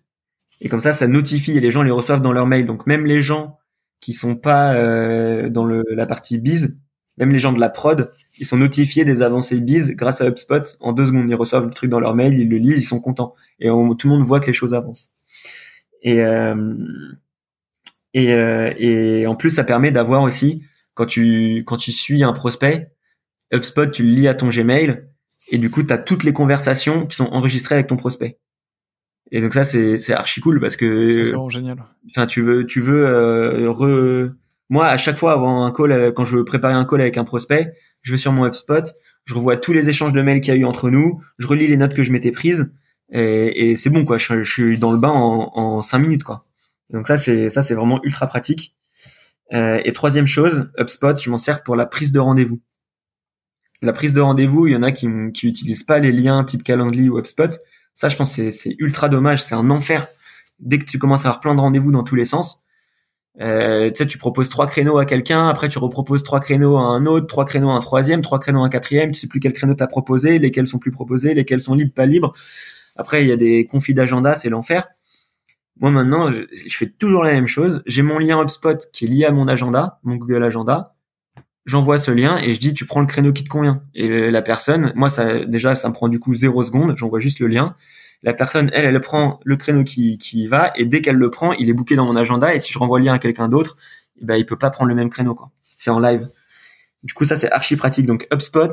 et 0.62 0.70
comme 0.70 0.82
ça, 0.82 0.94
ça 0.94 1.08
notifie 1.08 1.58
et 1.58 1.60
les 1.60 1.72
gens 1.72 1.84
les 1.84 1.92
reçoivent 1.92 2.22
dans 2.22 2.34
leur 2.34 2.48
mail. 2.48 2.66
Donc 2.66 2.88
même 2.88 3.06
les 3.06 3.22
gens 3.22 3.60
qui 4.00 4.14
sont 4.14 4.36
pas 4.36 4.74
euh, 4.76 5.50
dans 5.50 5.66
le, 5.66 5.84
la 5.90 6.06
partie 6.06 6.38
biz, 6.38 6.78
même 7.18 7.32
les 7.32 7.40
gens 7.40 7.54
de 7.54 7.60
la 7.60 7.70
prod, 7.70 8.12
ils 8.40 8.46
sont 8.46 8.58
notifiés 8.58 9.06
des 9.06 9.22
avancées 9.22 9.60
biz 9.60 9.92
grâce 9.92 10.22
à 10.22 10.28
HubSpot. 10.28 10.78
En 10.80 10.94
deux 10.94 11.08
secondes, 11.08 11.30
ils 11.30 11.36
reçoivent 11.36 11.66
le 11.66 11.74
truc 11.74 11.90
dans 11.90 12.00
leur 12.00 12.16
mail, 12.16 12.38
ils 12.40 12.50
le 12.50 12.58
lisent, 12.58 12.84
ils 12.84 12.88
sont 12.88 13.00
contents, 13.00 13.36
et 13.60 13.68
tout 13.68 14.08
le 14.08 14.10
monde 14.10 14.24
voit 14.24 14.40
que 14.40 14.48
les 14.48 14.54
choses 14.54 14.74
avancent. 14.74 15.14
Et 16.02 16.22
euh, 16.22 16.74
et, 18.14 18.34
euh, 18.34 18.74
et 18.78 19.28
en 19.28 19.36
plus, 19.36 19.50
ça 19.50 19.66
permet 19.66 19.92
d'avoir 19.92 20.24
aussi 20.24 20.64
quand 20.94 21.06
tu 21.06 21.64
quand 21.66 21.78
tu 21.78 21.92
suis 21.92 22.24
un 22.24 22.32
prospect, 22.32 22.92
HubSpot, 23.54 23.88
tu 23.88 24.04
le 24.04 24.10
lis 24.10 24.28
à 24.28 24.34
ton 24.34 24.50
Gmail 24.50 25.08
et 25.52 25.58
du 25.58 25.70
coup, 25.70 25.84
tu 25.84 25.94
as 25.94 25.98
toutes 25.98 26.24
les 26.24 26.34
conversations 26.34 27.06
qui 27.06 27.16
sont 27.16 27.28
enregistrées 27.28 27.76
avec 27.76 27.88
ton 27.88 27.98
prospect. 27.98 28.40
Et 29.32 29.42
donc 29.42 29.54
ça, 29.54 29.64
c'est, 29.64 29.98
c'est 29.98 30.14
archi 30.14 30.42
cool 30.42 30.60
parce 30.60 30.78
que 30.78 31.10
c'est 31.10 31.24
vraiment 31.24 31.50
génial. 31.50 31.78
Enfin, 32.10 32.26
tu 32.26 32.42
veux, 32.42 32.66
tu 32.66 32.82
veux 32.82 33.06
euh, 33.06 33.72
re... 33.72 34.32
moi 34.70 34.88
à 34.88 34.98
chaque 34.98 35.18
fois 35.18 35.34
avant 35.34 35.66
un 35.66 35.72
call, 35.72 35.92
euh, 35.92 36.12
quand 36.12 36.26
je 36.26 36.38
veux 36.38 36.46
préparer 36.46 36.74
un 36.74 36.86
call 36.86 37.02
avec 37.02 37.18
un 37.18 37.24
prospect, 37.24 37.74
je 38.02 38.12
vais 38.12 38.18
sur 38.18 38.32
mon 38.32 38.46
HubSpot, 38.46 38.84
je 39.26 39.34
revois 39.34 39.58
tous 39.58 39.74
les 39.74 39.90
échanges 39.90 40.14
de 40.14 40.22
mails 40.22 40.42
qu'il 40.42 40.54
y 40.54 40.58
a 40.58 40.60
eu 40.60 40.66
entre 40.66 40.92
nous, 40.92 41.22
je 41.40 41.48
relis 41.48 41.68
les 41.68 41.78
notes 41.78 41.96
que 41.96 42.04
je 42.04 42.12
m'étais 42.12 42.32
prises 42.32 42.72
et, 43.12 43.72
et 43.72 43.76
c'est 43.76 43.90
bon 43.90 44.06
quoi. 44.06 44.18
Je, 44.20 44.44
je, 44.44 44.52
suis 44.52 44.78
dans 44.78 44.92
le 44.92 45.00
bain 45.00 45.10
en, 45.10 45.52
en 45.56 45.82
cinq 45.82 46.00
minutes 46.00 46.24
quoi. 46.24 46.46
Donc 46.92 47.08
ça, 47.08 47.18
c'est 47.18 47.50
ça, 47.50 47.64
c'est 47.64 47.74
vraiment 47.74 48.00
ultra 48.04 48.28
pratique. 48.28 48.76
Euh, 49.54 49.82
et 49.84 49.92
troisième 49.92 50.28
chose, 50.28 50.72
HubSpot, 50.78 51.18
je 51.18 51.30
m'en 51.30 51.38
sers 51.38 51.64
pour 51.64 51.76
la 51.76 51.86
prise 51.86 52.12
de 52.12 52.20
rendez-vous 52.20 52.62
la 53.82 53.94
prise 53.94 54.14
de 54.14 54.22
rendez-vous, 54.22 54.68
il 54.68 54.74
y 54.74 54.76
en 54.76 54.84
a 54.84 54.92
qui 54.92 55.08
qui 55.34 55.48
utilisent 55.48 55.84
pas 55.84 56.00
les 56.00 56.12
liens 56.12 56.44
type 56.44 56.64
Calendly 56.64 57.10
ou 57.10 57.20
HubSpot. 57.20 57.52
Ça, 57.94 58.10
je 58.10 58.16
pense, 58.16 58.34
c'est 58.34 58.76
ultra 58.80 59.10
dommage. 59.10 59.44
C'est 59.44 59.56
un 59.56 59.70
enfer. 59.70 60.08
Dès 60.60 60.80
que 60.80 60.86
tu 60.86 61.00
commences 61.00 61.26
à 61.26 61.30
avoir 61.30 61.40
plein 61.42 61.56
de 61.56 61.62
rendez-vous 61.62 61.92
dans 61.92 62.04
tous 62.04 62.16
les 62.16 62.26
sens, 62.26 62.64
euh, 63.42 63.90
tu 63.90 63.98
sais, 63.98 64.08
tu 64.08 64.18
proposes 64.18 64.50
trois 64.50 64.68
créneaux 64.68 64.98
à 64.98 65.06
quelqu'un, 65.06 65.50
après 65.50 65.68
tu 65.70 65.78
reproposes 65.78 66.24
trois 66.24 66.40
créneaux 66.40 66.78
à 66.78 66.82
un 66.82 67.06
autre, 67.06 67.28
trois 67.28 67.46
créneaux 67.46 67.70
à 67.72 67.74
un 67.74 67.80
troisième, 67.80 68.22
trois 68.22 68.40
créneaux 68.40 68.64
à 68.64 68.66
un 68.66 68.70
quatrième. 68.70 69.12
Tu 69.12 69.20
sais 69.20 69.28
plus 69.28 69.40
quel 69.40 69.54
créneau 69.54 69.76
t'as 69.76 69.88
proposé, 69.88 70.40
lesquels 70.40 70.68
sont 70.68 70.80
plus 70.80 70.92
proposés, 70.92 71.34
lesquels 71.34 71.62
sont 71.62 71.76
libres, 71.76 71.94
pas 71.94 72.06
libres. 72.06 72.34
Après, 72.98 73.22
il 73.24 73.28
y 73.30 73.32
a 73.32 73.38
des 73.38 73.66
conflits 73.66 73.94
d'agenda, 73.94 74.36
c'est 74.36 74.50
l'enfer. 74.50 74.88
Moi 75.82 75.92
maintenant, 75.92 76.32
je, 76.32 76.44
je, 76.54 76.78
fais 76.78 76.90
toujours 76.90 77.24
la 77.24 77.34
même 77.34 77.48
chose. 77.48 77.84
J'ai 77.86 78.02
mon 78.02 78.18
lien 78.20 78.42
HubSpot 78.42 78.78
qui 78.94 79.06
est 79.06 79.08
lié 79.10 79.26
à 79.26 79.32
mon 79.32 79.48
agenda, 79.50 80.00
mon 80.04 80.16
Google 80.16 80.44
Agenda 80.44 80.95
j'envoie 81.66 81.98
ce 81.98 82.12
lien 82.12 82.38
et 82.38 82.54
je 82.54 82.60
dis 82.60 82.74
tu 82.74 82.86
prends 82.86 83.02
le 83.02 83.08
créneau 83.08 83.34
qui 83.34 83.44
te 83.44 83.50
convient. 83.50 83.82
Et 83.94 84.32
la 84.32 84.42
personne, 84.42 84.94
moi 84.96 85.10
ça 85.10 85.46
déjà 85.46 85.76
ça 85.76 85.90
me 85.90 85.94
prend 85.94 86.08
du 86.08 86.20
coup 86.20 86.36
zéro 86.36 86.64
seconde, 86.64 86.96
j'envoie 86.98 87.20
juste 87.20 87.40
le 87.40 87.48
lien. 87.48 87.76
La 88.24 88.34
personne, 88.34 88.72
elle, 88.74 88.86
elle 88.86 89.02
prend 89.02 89.40
le 89.44 89.56
créneau 89.58 89.84
qui, 89.84 90.18
qui 90.18 90.48
va 90.48 90.72
et 90.76 90.86
dès 90.86 91.02
qu'elle 91.02 91.18
le 91.18 91.30
prend, 91.30 91.54
il 91.54 91.70
est 91.70 91.74
booké 91.74 91.96
dans 91.96 92.06
mon 92.06 92.16
agenda 92.16 92.56
et 92.56 92.60
si 92.60 92.72
je 92.72 92.80
renvoie 92.80 93.00
le 93.00 93.06
lien 93.06 93.14
à 93.14 93.20
quelqu'un 93.20 93.50
d'autre, 93.50 93.78
eh 94.22 94.26
ben 94.26 94.36
il 94.36 94.46
peut 94.46 94.58
pas 94.58 94.70
prendre 94.70 94.90
le 94.90 94.96
même 94.96 95.10
créneau 95.10 95.36
quoi. 95.36 95.52
C'est 95.78 95.92
en 95.92 96.00
live. 96.00 96.28
Du 97.04 97.14
coup 97.14 97.26
ça 97.26 97.38
c'est 97.38 97.52
archi 97.52 97.76
pratique. 97.76 98.06
Donc 98.06 98.28
HubSpot, 98.32 98.72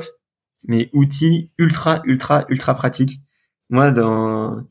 mais 0.67 0.89
outil 0.93 1.51
ultra 1.57 2.01
ultra 2.05 2.45
ultra 2.49 2.73
pratique. 2.75 3.21
Moi 3.69 3.91
dans 3.91 4.63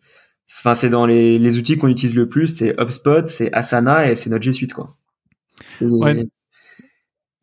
enfin 0.60 0.74
c'est 0.74 0.90
dans 0.90 1.06
les, 1.06 1.38
les 1.38 1.58
outils 1.58 1.78
qu'on 1.78 1.88
utilise 1.88 2.14
le 2.16 2.28
plus, 2.28 2.54
c'est 2.56 2.74
HubSpot, 2.80 3.26
c'est 3.28 3.52
Asana 3.54 4.10
et 4.10 4.16
c'est 4.16 4.30
notre 4.30 4.44
G 4.44 4.52
Suite 4.52 4.74
quoi. 4.74 4.90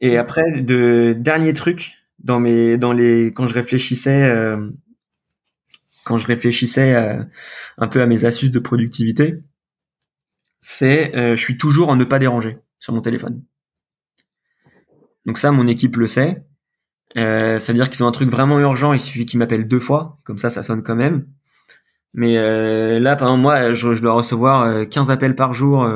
Et 0.02 0.18
après, 0.18 0.62
de 0.62 1.16
dernier 1.18 1.54
truc 1.54 1.94
dans 2.20 2.40
mes 2.40 2.78
dans 2.78 2.94
les 2.94 3.28
quand 3.28 3.48
je 3.48 3.54
réfléchissais 3.54 4.24
euh, 4.24 4.70
quand 6.06 6.18
je 6.18 6.28
réfléchissais 6.28 6.96
euh, 6.96 7.24
un 7.78 7.88
peu 7.88 8.02
à 8.02 8.06
mes 8.06 8.26
astuces 8.26 8.52
de 8.52 8.60
productivité, 8.60 9.44
c'est 10.62 11.16
euh, 11.16 11.36
je 11.36 11.42
suis 11.42 11.58
toujours 11.58 11.90
en 11.90 11.96
ne 11.96 12.04
pas 12.04 12.20
déranger 12.20 12.58
sur 12.80 12.94
mon 12.94 13.02
téléphone. 13.02 13.44
Donc 15.26 15.38
ça, 15.38 15.52
mon 15.52 15.68
équipe 15.68 15.96
le 15.98 16.08
sait. 16.08 16.44
Euh, 17.18 17.60
ça 17.60 17.74
veut 17.74 17.78
dire 17.78 17.90
qu'ils 17.90 18.04
ont 18.04 18.08
un 18.08 18.12
truc 18.12 18.30
vraiment 18.30 18.60
urgent, 18.60 18.94
il 18.94 19.00
suffit 19.00 19.26
qu'ils 19.26 19.40
m'appellent 19.40 19.68
deux 19.68 19.80
fois, 19.80 20.20
comme 20.24 20.38
ça, 20.38 20.50
ça 20.50 20.64
sonne 20.64 20.84
quand 20.84 20.96
même. 20.96 21.28
Mais 22.14 22.38
euh, 22.38 23.00
là, 23.00 23.16
par 23.16 23.30
exemple, 23.30 23.42
moi, 23.42 23.74
je, 23.74 23.94
je 23.94 24.02
dois 24.02 24.14
recevoir 24.14 24.88
15 24.90 25.12
appels 25.12 25.36
par 25.36 25.54
jour, 25.54 25.88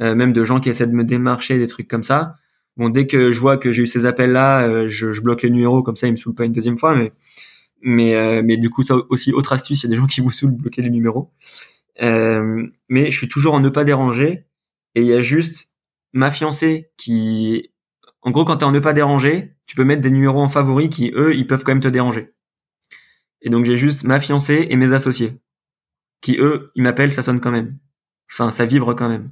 même 0.00 0.32
de 0.32 0.44
gens 0.44 0.60
qui 0.60 0.68
essaient 0.68 0.86
de 0.86 0.92
me 0.92 1.04
démarcher, 1.04 1.58
des 1.58 1.66
trucs 1.66 1.88
comme 1.88 2.02
ça. 2.02 2.36
Bon, 2.76 2.90
dès 2.90 3.06
que 3.06 3.32
je 3.32 3.40
vois 3.40 3.56
que 3.56 3.72
j'ai 3.72 3.82
eu 3.84 3.86
ces 3.86 4.06
appels-là, 4.06 4.66
euh, 4.68 4.88
je, 4.88 5.20
bloque 5.20 5.42
les 5.42 5.50
numéros 5.50 5.82
comme 5.82 5.96
ça, 5.96 6.06
ils 6.08 6.12
me 6.12 6.16
saoulent 6.16 6.34
pas 6.34 6.44
une 6.44 6.52
deuxième 6.52 6.78
fois. 6.78 6.94
Mais 6.94 7.12
mais 7.82 8.14
euh, 8.14 8.42
mais 8.44 8.56
du 8.56 8.70
coup, 8.70 8.82
ça 8.82 8.96
aussi 9.10 9.32
autre 9.32 9.52
astuce, 9.52 9.82
il 9.82 9.86
y 9.86 9.88
a 9.88 9.90
des 9.90 9.96
gens 9.96 10.06
qui 10.06 10.20
vous 10.20 10.30
saoulent 10.30 10.52
bloquer 10.52 10.82
les 10.82 10.90
numéros. 10.90 11.32
Euh, 12.02 12.66
mais 12.88 13.10
je 13.10 13.16
suis 13.16 13.28
toujours 13.28 13.54
en 13.54 13.60
ne 13.60 13.70
pas 13.70 13.84
déranger. 13.84 14.46
Et 14.94 15.02
il 15.02 15.06
y 15.06 15.14
a 15.14 15.20
juste 15.20 15.70
ma 16.12 16.30
fiancée 16.30 16.90
qui, 16.96 17.70
en 18.22 18.30
gros, 18.30 18.44
quand 18.44 18.58
t'es 18.58 18.64
en 18.64 18.72
ne 18.72 18.80
pas 18.80 18.92
déranger, 18.94 19.56
tu 19.66 19.76
peux 19.76 19.84
mettre 19.84 20.02
des 20.02 20.10
numéros 20.10 20.40
en 20.40 20.48
favoris 20.48 20.88
qui 20.90 21.12
eux, 21.14 21.34
ils 21.36 21.46
peuvent 21.46 21.64
quand 21.64 21.72
même 21.72 21.82
te 21.82 21.88
déranger. 21.88 22.32
Et 23.42 23.50
donc 23.50 23.66
j'ai 23.66 23.76
juste 23.76 24.04
ma 24.04 24.20
fiancée 24.20 24.66
et 24.70 24.76
mes 24.76 24.92
associés 24.92 25.40
qui 26.20 26.38
eux, 26.38 26.72
ils 26.74 26.82
m'appellent, 26.82 27.12
ça 27.12 27.22
sonne 27.22 27.40
quand 27.40 27.52
même. 27.52 27.78
Enfin, 28.30 28.50
ça 28.50 28.66
vibre 28.66 28.94
quand 28.94 29.08
même. 29.08 29.30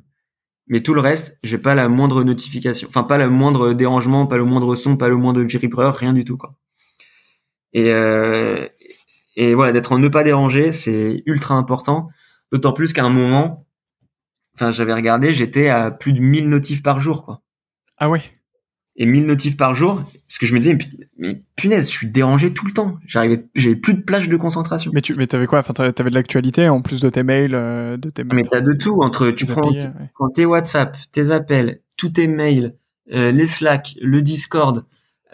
Mais 0.67 0.81
tout 0.81 0.95
le 0.95 1.01
reste, 1.01 1.39
j'ai 1.43 1.59
pas 1.59 1.75
la 1.75 1.89
moindre 1.89 2.25
notification, 2.25 2.89
enfin 2.89 3.05
pas 3.05 3.19
le 3.19 3.29
moindre 3.29 3.75
dérangement, 3.75 4.27
pas 4.27 4.39
le 4.39 4.45
moindre 4.45 4.77
son, 4.77 4.97
pas 4.97 5.09
le 5.09 5.17
moindre 5.17 5.43
vibreur, 5.43 5.95
rien 5.95 6.13
du 6.13 6.25
tout 6.25 6.37
quoi. 6.39 6.55
Et 7.73 7.93
euh, 7.93 8.67
et 9.37 9.55
voilà, 9.55 9.73
d'être 9.73 9.93
en 9.93 9.99
ne 9.99 10.09
pas 10.09 10.25
déranger, 10.25 10.73
c'est 10.73 11.23
ultra 11.27 11.55
important. 11.55 12.09
D'autant 12.53 12.73
plus 12.73 12.93
qu'à 12.93 13.05
un 13.05 13.11
moment, 13.11 13.67
enfin 14.55 14.73
j'avais 14.73 14.95
regardé, 14.95 15.33
j'étais 15.33 15.69
à 15.69 15.91
plus 15.91 16.13
de 16.13 16.21
1000 16.21 16.49
notifs 16.49 16.83
par 16.83 17.01
jour 17.01 17.25
quoi. 17.25 17.43
Ah 17.99 18.09
ouais 18.09 18.23
et 18.97 19.07
1000 19.07 19.27
notifs 19.27 19.57
par 19.57 19.75
jour 19.75 19.97
parce 20.29 20.39
que 20.39 20.47
je 20.47 20.55
me 20.55 20.61
disais 20.61 20.79
mais 21.19 21.43
punaise 21.57 21.91
je 21.91 21.97
suis 21.97 22.07
dérangé 22.09 22.53
tout 22.55 22.67
le 22.67 22.73
temps. 22.73 22.97
J'arrivais 23.07 23.45
j'avais 23.55 23.77
plus 23.77 23.95
de 23.95 24.03
plage 24.03 24.29
de 24.29 24.37
concentration. 24.37 24.91
Mais 24.95 25.01
tu 25.01 25.15
mais 25.15 25.27
t'avais 25.27 25.47
quoi? 25.47 25.59
Enfin 25.61 25.73
t'avais 25.73 26.11
de 26.11 26.15
l'actualité 26.15 26.69
en 26.69 26.81
plus 26.81 27.01
de 27.01 27.09
tes 27.09 27.23
mails 27.23 27.55
euh, 27.55 27.97
de 27.97 28.11
tes 28.11 28.25
mails 28.25 28.37
mais 28.37 28.45
t'as 28.45 28.61
de 28.61 28.73
tout. 28.73 28.99
Entre 29.03 29.31
tu 29.31 29.47
prends, 29.47 29.73
tes 30.35 30.45
WhatsApp 30.47 30.97
tes 31.13 31.31
appels 31.31 31.81
tous 31.97 32.11
tes 32.11 32.29
mails 32.29 32.75
euh, 33.13 33.31
les 33.33 33.47
Slack 33.47 33.97
le 34.01 34.23
Discord 34.23 34.85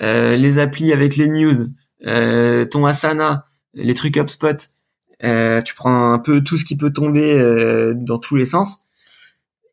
euh, 0.02 0.36
les 0.36 0.58
applis 0.58 0.92
avec 0.92 1.16
les 1.16 1.28
news 1.28 1.68
euh, 2.06 2.64
ton 2.64 2.86
Asana 2.86 3.46
les 3.74 3.94
trucs 3.94 4.16
HubSpot 4.16 4.56
Euh, 5.22 5.60
tu 5.60 5.74
prends 5.74 6.12
un 6.14 6.18
peu 6.18 6.42
tout 6.42 6.56
ce 6.56 6.64
qui 6.64 6.78
peut 6.78 6.92
tomber 6.92 7.38
euh, 7.38 7.92
dans 7.94 8.18
tous 8.18 8.36
les 8.36 8.46
sens. 8.46 8.78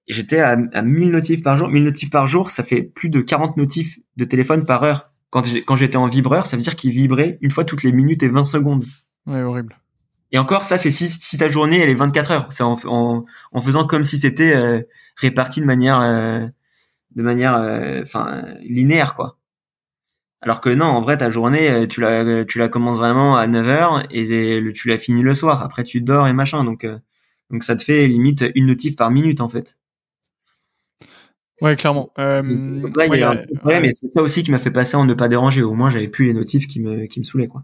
J'étais 0.07 0.39
à, 0.39 0.57
à 0.73 0.81
1000 0.81 1.11
notifs 1.11 1.43
par 1.43 1.57
jour. 1.57 1.69
1000 1.69 1.83
notifs 1.83 2.09
par 2.09 2.27
jour, 2.27 2.49
ça 2.51 2.63
fait 2.63 2.81
plus 2.81 3.09
de 3.09 3.21
40 3.21 3.57
notifs 3.57 3.99
de 4.15 4.23
téléphone 4.25 4.65
par 4.65 4.83
heure. 4.83 5.11
Quand 5.29 5.45
j'ai- 5.45 5.61
quand 5.63 5.75
j'étais 5.75 5.97
en 5.97 6.07
vibreur, 6.07 6.45
ça 6.45 6.55
veut 6.55 6.63
dire 6.63 6.75
qu'il 6.77 6.91
vibrait 6.91 7.37
une 7.41 7.51
fois 7.51 7.65
toutes 7.65 7.83
les 7.83 7.91
minutes 7.91 8.23
et 8.23 8.29
20 8.29 8.45
secondes. 8.45 8.85
Ouais, 9.25 9.41
horrible. 9.41 9.75
Et 10.31 10.37
encore, 10.39 10.63
ça, 10.63 10.77
c'est 10.77 10.91
si, 10.91 11.07
si 11.09 11.37
ta 11.37 11.47
journée, 11.49 11.79
elle 11.79 11.89
est 11.89 11.93
24 11.95 12.31
heures. 12.31 12.47
C'est 12.51 12.63
en, 12.63 12.75
en, 12.85 13.25
en 13.51 13.61
faisant 13.61 13.85
comme 13.85 14.03
si 14.05 14.17
c'était 14.19 14.55
euh, 14.55 14.81
réparti 15.17 15.59
de 15.61 15.65
manière, 15.65 15.99
euh, 15.99 16.45
de 17.15 17.21
manière, 17.23 17.55
euh, 17.55 18.01
enfin, 18.03 18.43
linéaire, 18.61 19.15
quoi. 19.15 19.37
Alors 20.41 20.61
que 20.61 20.69
non, 20.69 20.85
en 20.85 21.01
vrai, 21.01 21.17
ta 21.17 21.31
journée, 21.31 21.69
euh, 21.69 21.87
tu 21.87 21.99
la, 21.99 22.45
tu 22.45 22.59
la 22.59 22.69
commences 22.69 22.97
vraiment 22.97 23.35
à 23.37 23.47
9 23.47 23.67
heures 23.67 24.03
et 24.11 24.59
le- 24.61 24.71
tu 24.71 24.87
la 24.87 24.97
finis 24.99 25.23
le 25.23 25.33
soir. 25.33 25.63
Après, 25.63 25.83
tu 25.83 25.99
dors 26.01 26.27
et 26.27 26.33
machin. 26.33 26.63
Donc, 26.63 26.83
euh, 26.83 26.97
donc 27.49 27.63
ça 27.63 27.75
te 27.75 27.83
fait 27.83 28.07
limite 28.07 28.45
une 28.55 28.67
notif 28.67 28.95
par 28.95 29.09
minute, 29.11 29.41
en 29.41 29.49
fait. 29.49 29.77
Ouais, 31.61 31.75
clairement. 31.75 32.11
Euh, 32.19 32.41
Donc 32.81 32.95
là, 32.97 33.07
il 33.07 33.09
ouais, 33.09 33.19
y 33.19 33.23
a 33.23 33.29
un 33.31 33.35
ouais, 33.35 33.45
petit 33.45 33.55
problème, 33.55 33.83
ouais. 33.83 33.89
et 33.89 33.91
c'est 33.91 34.11
ça 34.13 34.21
aussi 34.21 34.43
qui 34.43 34.51
m'a 34.51 34.59
fait 34.59 34.71
passer 34.71 34.95
en 34.95 35.05
ne 35.05 35.13
pas 35.13 35.27
déranger. 35.27 35.63
Au 35.63 35.73
moins, 35.73 35.89
j'avais 35.89 36.07
plus 36.07 36.25
les 36.27 36.33
notifs 36.33 36.67
qui 36.67 36.81
me, 36.81 37.05
qui 37.07 37.19
me 37.19 37.25
saoulaient, 37.25 37.47
quoi. 37.47 37.63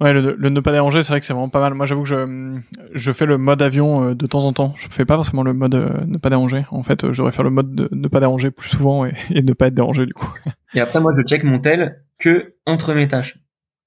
Ouais, 0.00 0.12
le, 0.12 0.34
le 0.36 0.48
ne 0.48 0.60
pas 0.60 0.72
déranger, 0.72 1.02
c'est 1.02 1.10
vrai 1.12 1.20
que 1.20 1.26
c'est 1.26 1.32
vraiment 1.32 1.48
pas 1.48 1.60
mal. 1.60 1.74
Moi, 1.74 1.86
j'avoue 1.86 2.02
que 2.02 2.08
je, 2.08 2.60
je 2.92 3.12
fais 3.12 3.24
le 3.26 3.38
mode 3.38 3.62
avion 3.62 4.02
euh, 4.10 4.14
de 4.14 4.26
temps 4.26 4.44
en 4.44 4.52
temps. 4.52 4.74
Je 4.76 4.88
fais 4.90 5.04
pas 5.04 5.14
forcément 5.14 5.44
le 5.44 5.52
mode 5.52 5.74
euh, 5.76 6.04
ne 6.06 6.18
pas 6.18 6.28
déranger. 6.28 6.64
En 6.70 6.82
fait, 6.82 7.04
euh, 7.04 7.10
devrais 7.12 7.30
faire 7.30 7.44
le 7.44 7.50
mode 7.50 7.74
de 7.74 7.88
ne 7.92 8.08
pas 8.08 8.18
déranger 8.18 8.50
plus 8.50 8.68
souvent 8.68 9.04
et, 9.06 9.12
et 9.30 9.42
ne 9.42 9.52
pas 9.52 9.68
être 9.68 9.74
dérangé 9.74 10.04
du 10.06 10.12
coup. 10.14 10.28
Et 10.74 10.80
après, 10.80 10.98
moi, 11.00 11.12
je 11.16 11.22
check 11.22 11.44
mon 11.44 11.60
tel 11.60 12.02
que 12.18 12.54
entre 12.66 12.94
mes 12.94 13.06
tâches, 13.06 13.38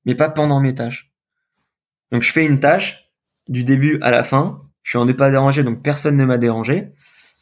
mais 0.06 0.16
pas 0.16 0.30
pendant 0.30 0.62
mes 0.62 0.74
tâches. 0.74 1.12
Donc, 2.14 2.22
je 2.22 2.32
fais 2.32 2.46
une 2.46 2.62
tâche 2.62 3.12
du 3.50 3.66
début 3.66 4.00
à 4.02 4.10
la 4.12 4.24
fin. 4.24 4.62
Je 4.84 4.92
suis 4.92 4.98
en 5.00 5.06
ne 5.06 5.14
pas 5.14 5.30
déranger, 5.32 5.64
donc 5.64 5.82
personne 5.84 6.16
ne 6.16 6.26
m'a 6.26 6.38
dérangé. 6.38 6.94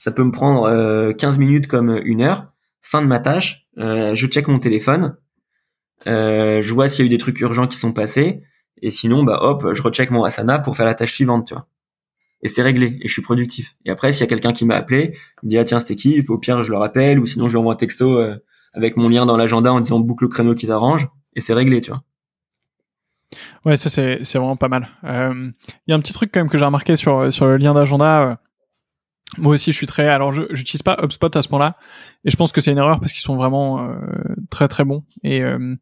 Ça 0.04 0.12
peut 0.12 0.26
me 0.26 0.32
prendre 0.32 0.64
euh, 0.64 1.14
15 1.14 1.38
minutes 1.38 1.68
comme 1.68 2.02
une 2.04 2.24
heure. 2.24 2.52
Fin 2.82 3.02
de 3.02 3.08
ma 3.08 3.22
tâche, 3.22 3.70
euh, 3.78 4.14
je 4.16 4.28
check 4.28 4.50
mon 4.50 4.60
téléphone. 4.60 5.16
Euh, 6.08 6.62
je 6.62 6.74
vois 6.74 6.90
s'il 6.90 7.06
y 7.06 7.08
a 7.08 7.08
eu 7.08 7.10
des 7.10 7.18
trucs 7.18 7.40
urgents 7.40 7.68
qui 7.68 7.78
sont 7.78 7.94
passés. 7.94 8.44
Et 8.82 8.92
sinon, 8.92 9.24
bah 9.24 9.40
hop, 9.44 9.66
je 9.74 9.82
recheck 9.82 10.12
mon 10.12 10.26
Asana 10.26 10.60
pour 10.60 10.76
faire 10.76 10.86
la 10.86 10.94
tâche 10.94 11.14
suivante, 11.14 11.48
tu 11.48 11.54
vois. 11.54 11.70
Et 12.42 12.50
c'est 12.50 12.62
réglé, 12.62 12.98
et 13.00 13.08
je 13.08 13.14
suis 13.14 13.22
productif. 13.22 13.78
Et 13.86 13.92
après, 13.92 14.12
s'il 14.12 14.20
y 14.20 14.24
a 14.26 14.28
quelqu'un 14.28 14.52
qui 14.52 14.66
m'a 14.66 14.76
appelé, 14.76 15.16
il 15.42 15.46
me 15.46 15.50
dit 15.52 15.58
ah 15.58 15.64
tiens 15.64 15.80
cette 15.80 15.92
équipe, 15.92 16.30
au 16.30 16.38
pire 16.38 16.64
je 16.64 16.72
le 16.72 16.78
rappelle, 16.78 17.18
ou 17.18 17.26
sinon 17.26 17.48
je 17.48 17.54
lui 17.54 17.60
envoie 17.60 17.72
un 17.72 17.78
texto 17.78 18.18
euh, 18.18 18.36
avec 18.74 18.98
mon 18.98 19.08
lien 19.08 19.26
dans 19.26 19.38
l'agenda 19.38 19.72
en 19.72 19.80
disant 19.80 20.02
boucle 20.02 20.26
le 20.26 20.30
créneau 20.30 20.54
qui 20.54 20.68
t'arrange, 20.68 21.08
et 21.34 21.40
c'est 21.40 21.54
réglé, 21.54 21.80
tu 21.80 21.92
vois. 21.92 22.04
Ouais, 23.64 23.78
ça 23.78 23.90
c'est 23.90 24.38
vraiment 24.38 24.58
pas 24.58 24.68
mal. 24.68 24.90
Il 25.04 25.54
y 25.88 25.94
a 25.94 25.96
un 25.96 26.02
petit 26.02 26.12
truc 26.12 26.30
quand 26.34 26.42
même 26.42 26.50
que 26.50 26.58
j'ai 26.58 26.66
remarqué 26.66 26.98
sur 26.98 27.32
sur 27.32 27.48
le 27.48 27.56
lien 27.56 27.74
d'agenda. 27.74 28.38
Moi 29.38 29.54
aussi, 29.54 29.72
je 29.72 29.78
suis 29.78 29.88
très. 29.88 30.08
Alors, 30.08 30.32
je 30.32 30.44
j'utilise 30.52 30.84
pas 30.84 30.98
HubSpot 31.02 31.36
à 31.36 31.42
ce 31.42 31.50
moment-là, 31.50 31.78
et 32.26 32.32
je 32.32 32.38
pense 32.38 32.52
que 32.52 32.62
c'est 32.62 32.72
une 32.72 32.78
erreur 32.78 33.00
parce 33.00 33.14
qu'ils 33.14 33.22
sont 33.22 33.36
vraiment 33.36 33.84
euh, 33.84 33.96
très 34.50 34.68
très 34.68 34.84
bons. 34.84 35.04
Et 35.24 35.42
euh, 35.44 35.76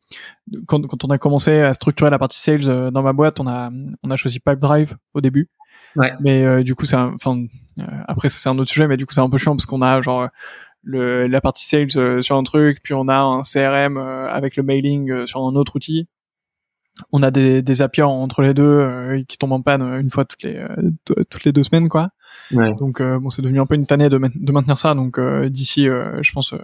quand 0.68 0.86
quand 0.88 1.04
on 1.04 1.10
a 1.10 1.18
commencé 1.18 1.62
à 1.62 1.74
structurer 1.74 2.10
la 2.10 2.20
partie 2.20 2.40
sales 2.40 2.68
euh, 2.68 2.92
dans 2.92 3.04
ma 3.04 3.14
boîte, 3.14 3.40
on 3.40 3.48
a 3.48 3.70
on 4.04 4.12
a 4.12 4.16
choisi 4.16 4.40
Pipedrive 4.40 4.98
au 5.14 5.22
début. 5.22 5.50
Ouais. 5.96 6.14
Mais 6.22 6.44
euh, 6.44 6.64
du 6.64 6.76
coup, 6.76 6.86
c'est 6.86 6.96
enfin 6.96 7.44
euh, 7.80 7.84
après 8.08 8.30
c'est 8.30 8.50
un 8.50 8.58
autre 8.58 8.70
sujet, 8.70 8.88
mais 8.88 8.98
du 8.98 9.06
coup 9.06 9.14
c'est 9.14 9.22
un 9.22 9.30
peu 9.30 9.38
chiant 9.38 9.56
parce 9.56 9.66
qu'on 9.66 9.82
a 9.82 10.02
genre 10.02 10.30
le 10.84 11.28
la 11.28 11.42
partie 11.42 11.66
sales 11.66 12.24
sur 12.24 12.36
un 12.36 12.44
truc, 12.44 12.82
puis 12.84 12.94
on 12.94 13.08
a 13.08 13.18
un 13.18 13.42
CRM 13.42 13.98
euh, 13.98 14.32
avec 14.32 14.56
le 14.56 14.64
mailing 14.64 15.12
euh, 15.12 15.28
sur 15.28 15.42
un 15.42 15.56
autre 15.56 15.76
outil 15.76 16.08
on 17.12 17.24
a 17.24 17.32
des, 17.32 17.62
des 17.62 17.82
API 17.82 18.02
entre 18.02 18.42
les 18.42 18.54
deux 18.54 18.64
euh, 18.64 19.24
qui 19.28 19.38
tombent 19.38 19.54
en 19.54 19.62
panne 19.62 19.82
euh, 19.82 20.00
une 20.00 20.10
fois 20.10 20.26
toutes 20.26 20.44
les 20.44 20.58
euh, 20.58 20.92
toutes 21.30 21.44
les 21.46 21.52
deux 21.52 21.64
semaines 21.64 21.90
quoi. 21.90 22.10
Ouais. 22.54 22.74
Donc 22.76 23.00
euh, 23.02 23.20
bon 23.20 23.30
c'est 23.30 23.42
devenu 23.42 23.60
un 23.60 23.66
peu 23.66 23.76
une 23.76 23.86
tannée 23.86 24.10
de, 24.10 24.18
ma- 24.18 24.30
de 24.34 24.52
maintenir 24.52 24.78
ça 24.78 24.94
donc 24.94 25.18
euh, 25.18 25.50
d'ici 25.50 25.88
euh, 25.88 26.22
je 26.22 26.32
pense 26.34 26.54
euh, 26.54 26.60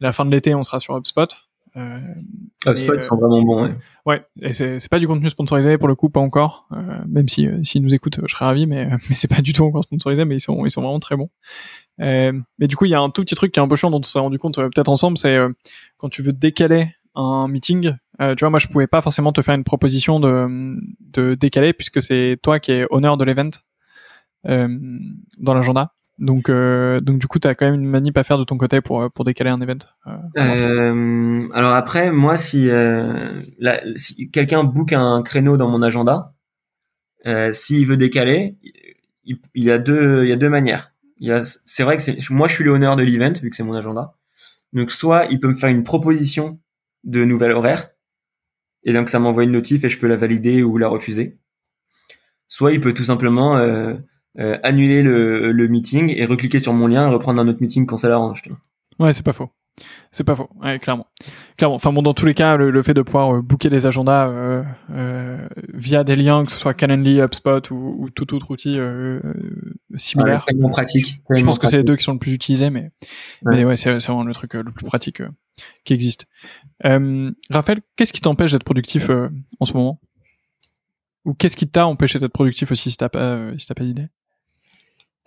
la 0.00 0.12
fin 0.12 0.24
de 0.24 0.30
l'été 0.30 0.54
on 0.54 0.64
sera 0.64 0.80
sur 0.80 0.96
HubSpot. 0.96 1.28
Euh, 1.76 1.98
HubSpot, 2.66 2.94
ils 2.94 3.02
sont 3.02 3.16
vraiment 3.18 3.42
bons, 3.42 3.62
ouais. 3.64 3.74
ouais 4.06 4.24
et 4.42 4.52
c'est 4.52 4.88
pas 4.88 4.98
du 4.98 5.06
contenu 5.06 5.28
sponsorisé 5.30 5.78
pour 5.78 5.86
le 5.86 5.94
coup 5.94 6.08
pas 6.08 6.18
encore 6.18 6.66
euh, 6.72 6.98
même 7.06 7.28
si 7.28 7.46
s'ils 7.62 7.82
nous 7.82 7.94
écoutent 7.94 8.20
je 8.26 8.34
serais 8.34 8.46
ravi 8.46 8.66
mais 8.66 8.88
mais 9.08 9.14
c'est 9.14 9.28
pas 9.28 9.42
du 9.42 9.52
tout 9.52 9.64
encore 9.64 9.84
sponsorisé 9.84 10.24
mais 10.24 10.36
ils 10.36 10.40
sont 10.40 10.64
ils 10.66 10.70
sont 10.70 10.82
vraiment 10.82 10.98
très 10.98 11.16
bons. 11.16 11.30
Euh, 12.00 12.32
mais 12.58 12.68
du 12.68 12.76
coup 12.76 12.84
il 12.84 12.90
y 12.90 12.94
a 12.94 13.00
un 13.00 13.10
tout 13.10 13.22
petit 13.22 13.34
truc 13.34 13.52
qui 13.52 13.60
est 13.60 13.62
un 13.62 13.68
peu 13.68 13.76
chiant 13.76 13.90
dont 13.90 13.98
on 14.00 14.02
s'est 14.02 14.18
rendu 14.18 14.38
compte 14.38 14.58
euh, 14.58 14.68
peut-être 14.74 14.88
ensemble 14.88 15.18
c'est 15.18 15.36
euh, 15.36 15.48
quand 15.98 16.08
tu 16.08 16.22
veux 16.22 16.32
décaler 16.32 16.90
un 17.18 17.48
meeting, 17.48 17.94
euh, 18.20 18.34
tu 18.34 18.40
vois, 18.40 18.50
moi 18.50 18.58
je 18.58 18.68
pouvais 18.68 18.86
pas 18.86 19.02
forcément 19.02 19.32
te 19.32 19.42
faire 19.42 19.54
une 19.54 19.64
proposition 19.64 20.20
de, 20.20 20.76
de 21.12 21.34
décaler 21.34 21.72
puisque 21.72 22.02
c'est 22.02 22.38
toi 22.42 22.60
qui 22.60 22.72
es 22.72 22.86
honneur 22.90 23.16
de 23.16 23.24
l'event 23.24 23.50
euh, 24.46 24.68
dans 25.38 25.54
l'agenda. 25.54 25.92
Donc, 26.18 26.48
euh, 26.48 27.00
donc 27.00 27.20
du 27.20 27.28
coup, 27.28 27.38
tu 27.38 27.46
as 27.46 27.54
quand 27.54 27.66
même 27.66 27.80
une 27.80 27.86
manip 27.88 28.16
à 28.16 28.24
faire 28.24 28.38
de 28.38 28.44
ton 28.44 28.56
côté 28.56 28.80
pour, 28.80 29.10
pour 29.12 29.24
décaler 29.24 29.50
un 29.50 29.60
event. 29.60 29.78
Alors 31.54 31.74
après, 31.74 32.10
moi, 32.10 32.36
si, 32.36 32.68
quelqu'un 34.32 34.64
book 34.64 34.92
un 34.92 35.22
créneau 35.22 35.56
dans 35.56 35.68
mon 35.68 35.82
agenda, 35.82 36.34
s'il 37.52 37.86
veut 37.86 37.96
décaler, 37.96 38.56
il, 39.24 39.38
y 39.54 39.70
a 39.70 39.78
deux, 39.78 40.24
il 40.24 40.28
y 40.28 40.32
a 40.32 40.36
deux 40.36 40.48
manières. 40.48 40.92
C'est 41.42 41.84
vrai 41.84 41.96
que 41.96 42.32
moi, 42.32 42.48
je 42.48 42.54
suis 42.54 42.64
le 42.64 42.72
honneur 42.72 42.96
de 42.96 43.02
l'event 43.02 43.32
vu 43.40 43.50
que 43.50 43.56
c'est 43.56 43.64
mon 43.64 43.74
agenda. 43.74 44.14
Donc, 44.72 44.90
soit 44.90 45.26
il 45.26 45.38
peut 45.38 45.48
me 45.48 45.54
faire 45.54 45.70
une 45.70 45.84
proposition 45.84 46.58
de 47.04 47.24
nouvel 47.24 47.52
horaire, 47.52 47.90
et 48.84 48.92
donc 48.92 49.08
ça 49.08 49.18
m'envoie 49.18 49.44
une 49.44 49.52
notif 49.52 49.84
et 49.84 49.88
je 49.88 49.98
peux 49.98 50.06
la 50.08 50.16
valider 50.16 50.62
ou 50.62 50.78
la 50.78 50.88
refuser. 50.88 51.38
Soit 52.48 52.72
il 52.72 52.80
peut 52.80 52.94
tout 52.94 53.04
simplement 53.04 53.56
euh, 53.58 53.94
euh, 54.38 54.58
annuler 54.62 55.02
le, 55.02 55.52
le 55.52 55.68
meeting 55.68 56.12
et 56.16 56.24
recliquer 56.24 56.58
sur 56.60 56.72
mon 56.72 56.86
lien 56.86 57.08
et 57.08 57.12
reprendre 57.12 57.40
un 57.40 57.48
autre 57.48 57.60
meeting 57.60 57.86
quand 57.86 57.98
ça 57.98 58.08
l'arrange. 58.08 58.42
Ouais, 58.98 59.12
c'est 59.12 59.24
pas 59.24 59.32
faux. 59.32 59.50
C'est 60.10 60.24
pas 60.24 60.34
faux, 60.34 60.48
ouais, 60.60 60.80
clairement. 60.80 61.06
Clairement. 61.56 61.76
Enfin 61.76 61.92
bon, 61.92 62.02
dans 62.02 62.14
tous 62.14 62.26
les 62.26 62.34
cas, 62.34 62.56
le, 62.56 62.72
le 62.72 62.82
fait 62.82 62.94
de 62.94 63.02
pouvoir 63.02 63.36
euh, 63.36 63.42
booker 63.42 63.70
des 63.70 63.86
agendas 63.86 64.28
euh, 64.28 64.64
euh, 64.90 65.46
via 65.72 66.02
des 66.02 66.16
liens, 66.16 66.44
que 66.44 66.50
ce 66.50 66.58
soit 66.58 66.74
Calendly, 66.74 67.20
HubSpot 67.20 67.70
ou, 67.70 67.94
ou 68.00 68.10
tout 68.10 68.34
autre 68.34 68.50
outil 68.50 68.76
similaire. 69.96 70.44
Tellement 70.46 70.68
pratique. 70.68 71.22
Je 71.30 71.44
pense 71.44 71.58
que 71.60 71.68
c'est 71.68 71.76
les 71.76 71.84
deux 71.84 71.94
qui 71.94 72.02
sont 72.02 72.14
le 72.14 72.18
plus 72.18 72.32
utilisés, 72.32 72.70
mais 72.70 72.90
Ouais. 73.44 73.56
mais 73.56 73.64
ouais, 73.64 73.76
c'est 73.76 74.00
c'est 74.00 74.08
vraiment 74.08 74.24
le 74.24 74.34
truc 74.34 74.54
le 74.54 74.64
plus 74.64 74.86
pratique 74.86 75.22
qui 75.84 75.92
existe. 75.92 76.26
Euh, 76.84 77.30
Raphaël, 77.50 77.80
qu'est-ce 77.96 78.12
qui 78.12 78.20
t'empêche 78.20 78.52
d'être 78.52 78.64
productif 78.64 79.10
euh, 79.10 79.28
en 79.60 79.64
ce 79.64 79.72
moment? 79.72 80.00
Ou 81.24 81.34
qu'est-ce 81.34 81.56
qui 81.56 81.68
t'a 81.68 81.86
empêché 81.86 82.18
d'être 82.18 82.32
productif 82.32 82.70
aussi 82.70 82.90
si 82.90 82.96
t'as 82.96 83.08
pas 83.08 83.32
euh, 83.34 83.58
si 83.58 83.66
t'as 83.66 83.74
pas 83.74 83.84
d'idée? 83.84 84.08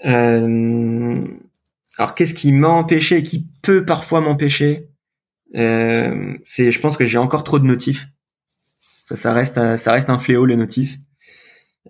Euh, 0.05 1.27
alors, 1.97 2.15
qu'est-ce 2.15 2.33
qui 2.33 2.51
m'a 2.51 2.69
empêché 2.69 3.17
et 3.17 3.23
qui 3.23 3.47
peut 3.61 3.85
parfois 3.85 4.21
m'empêcher? 4.21 4.87
C'est, 5.53 6.71
je 6.71 6.79
pense 6.79 6.95
que 6.95 7.05
j'ai 7.05 7.17
encore 7.17 7.43
trop 7.43 7.59
de 7.59 7.65
notifs. 7.65 8.07
Ça, 9.05 9.17
ça 9.17 9.33
reste, 9.33 9.75
ça 9.75 9.91
reste 9.91 10.09
un 10.09 10.17
fléau 10.17 10.45
les 10.45 10.55
notifs. 10.55 10.97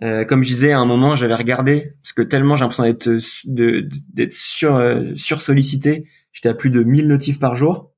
Comme 0.00 0.42
je 0.42 0.48
disais, 0.48 0.72
à 0.72 0.80
un 0.80 0.84
moment, 0.84 1.14
j'avais 1.14 1.36
regardé 1.36 1.94
parce 2.02 2.12
que 2.12 2.22
tellement 2.22 2.56
j'ai 2.56 2.64
l'impression 2.64 2.82
d'être 2.82 3.08
d'être 3.46 4.32
sur 4.32 4.82
sur 5.14 5.40
sollicité. 5.40 6.08
J'étais 6.32 6.48
à 6.48 6.54
plus 6.54 6.70
de 6.70 6.82
1000 6.82 7.06
notifs 7.06 7.38
par 7.38 7.54
jour. 7.54 7.92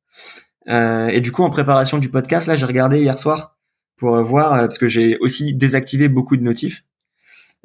Euh, 0.69 1.09
et 1.09 1.21
du 1.21 1.33
coup, 1.33 1.43
en 1.43 1.51
préparation 1.51 1.99
du 1.99 2.09
podcast, 2.09 2.47
là, 2.47 2.57
j'ai 2.57 2.67
regardé 2.67 3.01
hier 3.01 3.19
soir 3.19 3.57
pour 3.97 4.17
euh, 4.17 4.23
voir 4.23 4.55
euh, 4.55 4.59
parce 4.63 4.79
que 4.79 4.89
j'ai 4.89 5.17
aussi 5.19 5.55
désactivé 5.55 6.09
beaucoup 6.09 6.37
de 6.37 6.43
notifs 6.43 6.85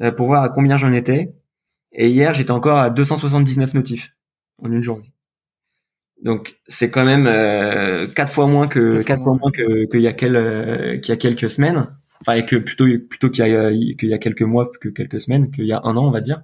euh, 0.02 0.12
pour 0.12 0.28
voir 0.28 0.44
à 0.44 0.50
combien 0.50 0.78
j'en 0.78 0.92
étais. 0.92 1.34
Et 1.92 2.10
hier, 2.10 2.34
j'étais 2.34 2.52
encore 2.52 2.80
à 2.80 2.90
279 2.90 3.74
notifs 3.74 4.16
en 4.62 4.72
une 4.72 4.84
journée. 4.84 5.14
Donc 6.24 6.58
c'est 6.68 6.92
quand 6.92 7.06
même 7.06 7.28
euh, 7.28 8.08
quatre 8.08 8.32
fois 8.34 8.48
moins 8.48 8.68
que 8.68 9.02
Quatre 9.04 9.24
fois 9.24 9.38
moins 9.40 9.52
que 9.52 9.86
qu'il 9.90 10.02
y 10.02 10.08
a 10.08 10.14
quel, 10.14 10.36
euh, 10.36 10.98
qu'il 11.00 11.10
y 11.10 11.14
a 11.14 11.18
quelques 11.18 11.50
semaines. 11.50 11.88
Enfin 12.22 12.34
et 12.34 12.46
que 12.46 12.58
plutôt 12.58 12.86
plutôt 13.10 13.30
qu'il 13.30 13.48
y 13.48 13.56
a 13.56 13.72
qu'il 13.72 14.10
y 14.10 14.14
a 14.14 14.18
quelques 14.18 14.42
mois 14.42 14.70
que 14.82 14.90
quelques 14.90 15.22
semaines, 15.22 15.52
qu'il 15.52 15.66
y 15.66 15.72
a 15.72 15.80
un 15.84 15.96
an 15.96 16.06
on 16.06 16.12
va 16.12 16.20
dire. 16.20 16.44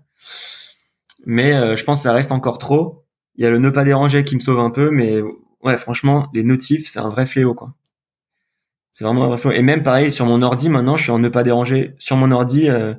Mais 1.25 1.53
euh, 1.53 1.75
je 1.75 1.83
pense 1.83 1.99
que 1.99 2.03
ça 2.03 2.13
reste 2.13 2.31
encore 2.31 2.57
trop. 2.57 3.03
Il 3.35 3.43
y 3.43 3.47
a 3.47 3.51
le 3.51 3.59
ne 3.59 3.69
pas 3.69 3.83
déranger 3.83 4.23
qui 4.23 4.35
me 4.35 4.39
sauve 4.39 4.59
un 4.59 4.69
peu, 4.69 4.89
mais 4.91 5.21
ouais 5.65 5.77
franchement 5.77 6.29
les 6.33 6.43
notifs 6.43 6.87
c'est 6.87 6.99
un 6.99 7.09
vrai 7.09 7.25
fléau 7.25 7.53
quoi. 7.53 7.73
C'est 8.93 9.03
vraiment 9.03 9.25
un 9.25 9.27
vrai 9.27 9.37
fléau. 9.37 9.53
Et 9.53 9.61
même 9.61 9.83
pareil 9.83 10.11
sur 10.11 10.25
mon 10.25 10.41
ordi 10.41 10.69
maintenant 10.69 10.95
je 10.95 11.03
suis 11.03 11.11
en 11.11 11.19
ne 11.19 11.27
pas 11.29 11.43
déranger 11.43 11.95
sur 11.99 12.15
mon 12.15 12.31
ordi 12.31 12.69
euh, 12.69 12.93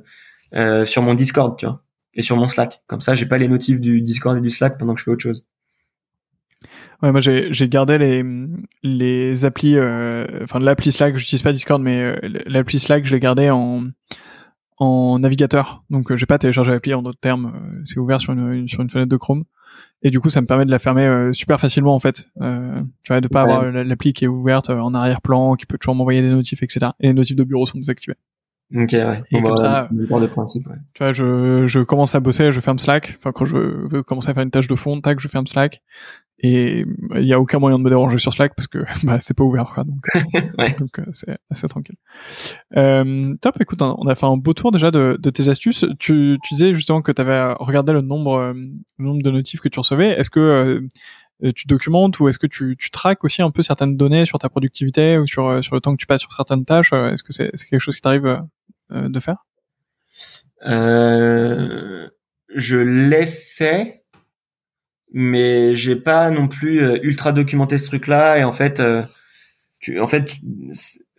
euh, 0.55 0.85
sur 0.85 1.01
mon 1.01 1.15
Discord 1.15 1.57
tu 1.57 1.65
vois 1.65 1.83
et 2.13 2.21
sur 2.21 2.35
mon 2.37 2.47
Slack. 2.47 2.81
Comme 2.87 3.01
ça 3.01 3.15
j'ai 3.15 3.25
pas 3.25 3.37
les 3.39 3.47
notifs 3.47 3.79
du 3.81 4.01
Discord 4.01 4.37
et 4.37 4.41
du 4.41 4.49
Slack 4.51 4.77
pendant 4.77 4.93
que 4.93 4.99
je 4.99 5.05
fais 5.05 5.11
autre 5.11 5.23
chose. 5.23 5.45
Ouais, 7.03 7.11
moi 7.11 7.21
j'ai 7.21 7.69
gardé 7.69 7.99
les 7.99 8.23
les 8.81 9.45
applis, 9.45 9.77
euh, 9.77 10.25
enfin 10.43 10.57
l'appli 10.57 10.91
Slack, 10.91 11.15
j'utilise 11.17 11.43
pas 11.43 11.53
Discord, 11.53 11.79
mais 11.79 12.01
euh, 12.01 12.15
l'appli 12.47 12.79
Slack, 12.79 13.05
je 13.05 13.13
l'ai 13.13 13.19
gardé 13.19 13.51
en 13.51 13.83
en 14.79 15.19
navigateur. 15.19 15.83
Donc 15.91 16.15
j'ai 16.15 16.25
pas 16.25 16.39
téléchargé 16.39 16.71
l'appli 16.71 16.95
en 16.95 17.03
d'autres 17.03 17.19
termes, 17.19 17.53
c'est 17.85 17.99
ouvert 17.99 18.19
sur 18.19 18.33
une- 18.33 18.67
sur 18.67 18.81
une 18.81 18.89
fenêtre 18.89 19.09
de 19.11 19.17
Chrome. 19.17 19.43
Et 20.03 20.09
du 20.11 20.19
coup, 20.19 20.29
ça 20.29 20.41
me 20.41 20.45
permet 20.47 20.65
de 20.65 20.71
la 20.71 20.79
fermer 20.79 21.05
euh, 21.05 21.33
super 21.33 21.59
facilement 21.59 21.95
en 21.95 21.99
fait. 21.99 22.27
Euh, 22.41 22.81
tu 23.03 23.11
vois, 23.11 23.19
de 23.21 23.27
pas 23.27 23.45
Ouais. 23.45 23.51
avoir 23.51 23.71
la- 23.71 23.83
l'appli 23.83 24.13
qui 24.13 24.25
est 24.25 24.27
ouverte 24.27 24.69
euh, 24.69 24.79
en 24.79 24.93
arrière-plan, 24.93 25.55
qui 25.55 25.65
peut 25.65 25.77
toujours 25.77 25.95
m'envoyer 25.95 26.21
des 26.21 26.29
notifs, 26.29 26.61
etc. 26.63 26.91
Et 26.99 27.07
les 27.07 27.13
notifs 27.13 27.35
de 27.35 27.43
bureau 27.43 27.65
sont 27.65 27.77
désactivés. 27.79 28.15
Ok, 28.75 28.91
ouais. 28.91 29.23
Et 29.31 29.41
comme 29.41 29.57
ça, 29.57 29.87
de 29.91 30.25
principe, 30.27 30.67
ouais. 30.67 30.75
Tu 30.93 31.03
vois, 31.03 31.13
je, 31.13 31.67
je 31.67 31.79
commence 31.79 32.15
à 32.15 32.19
bosser, 32.19 32.51
je 32.51 32.59
ferme 32.59 32.79
Slack. 32.79 33.15
Enfin, 33.17 33.31
quand 33.31 33.45
je 33.45 33.57
veux 33.57 34.03
commencer 34.03 34.29
à 34.29 34.33
faire 34.33 34.43
une 34.43 34.51
tâche 34.51 34.67
de 34.67 34.75
fond, 34.75 34.99
tac, 34.99 35.19
je 35.19 35.27
ferme 35.27 35.47
Slack. 35.47 35.81
Et 36.39 36.85
il 37.15 37.25
y 37.25 37.33
a 37.33 37.39
aucun 37.39 37.57
moyen 37.57 37.79
de 37.79 37.83
me 37.83 37.89
déranger 37.89 38.19
sur 38.19 38.31
Slack 38.31 38.53
parce 38.55 38.67
que 38.67 38.79
bah 39.03 39.19
c'est 39.19 39.35
pas 39.35 39.43
ouvert 39.43 39.71
quoi, 39.73 39.83
donc 39.83 40.05
ouais. 40.59 40.71
donc 40.77 40.99
euh, 40.99 41.05
c'est 41.11 41.35
assez 41.49 41.67
tranquille. 41.67 41.95
Euh, 42.75 43.33
top, 43.41 43.59
écoute, 43.59 43.81
on 43.81 44.05
a 44.05 44.13
fait 44.13 44.27
un 44.27 44.37
beau 44.37 44.53
tour 44.53 44.71
déjà 44.71 44.91
de, 44.91 45.17
de 45.19 45.29
tes 45.31 45.49
astuces. 45.49 45.83
Tu, 45.97 46.37
tu 46.43 46.53
disais 46.53 46.73
justement 46.73 47.01
que 47.01 47.11
tu 47.11 47.21
avais 47.21 47.53
regardé 47.53 47.91
le 47.91 48.01
nombre 48.01 48.35
euh, 48.35 48.53
le 48.53 49.05
nombre 49.05 49.23
de 49.23 49.31
notifs 49.31 49.61
que 49.61 49.69
tu 49.69 49.79
recevais. 49.79 50.09
Est-ce 50.09 50.29
que 50.29 50.39
euh, 50.39 51.51
tu 51.55 51.65
documentes 51.67 52.19
ou 52.19 52.27
est-ce 52.27 52.37
que 52.37 52.47
tu, 52.47 52.75
tu 52.77 52.91
traques 52.91 53.23
aussi 53.23 53.41
un 53.41 53.49
peu 53.49 53.63
certaines 53.63 53.97
données 53.97 54.25
sur 54.27 54.37
ta 54.37 54.49
productivité 54.49 55.17
ou 55.17 55.25
sur 55.25 55.63
sur 55.63 55.73
le 55.73 55.81
temps 55.81 55.93
que 55.93 55.99
tu 55.99 56.07
passes 56.07 56.21
sur 56.21 56.31
certaines 56.33 56.65
tâches? 56.65 56.93
Est-ce 56.93 57.23
que 57.23 57.33
c'est 57.33 57.49
quelque 57.67 57.79
chose 57.79 57.95
qui 57.95 58.01
t'arrive 58.01 58.43
de 58.89 59.19
faire? 59.19 59.45
Euh, 60.65 62.07
Je 62.49 62.77
l'ai 62.77 63.25
fait 63.25 64.03
mais 65.13 65.73
j'ai 65.75 65.95
pas 65.95 66.29
non 66.31 66.47
plus 66.47 66.81
euh, 66.83 66.99
ultra 67.01 67.31
documenté 67.31 67.77
ce 67.77 67.85
truc-là. 67.85 68.37
Et 68.39 68.43
en 68.43 68.51
fait 68.53 68.79
euh, 68.79 69.03
tu 69.79 69.99
en 69.99 70.07
fait 70.07 70.33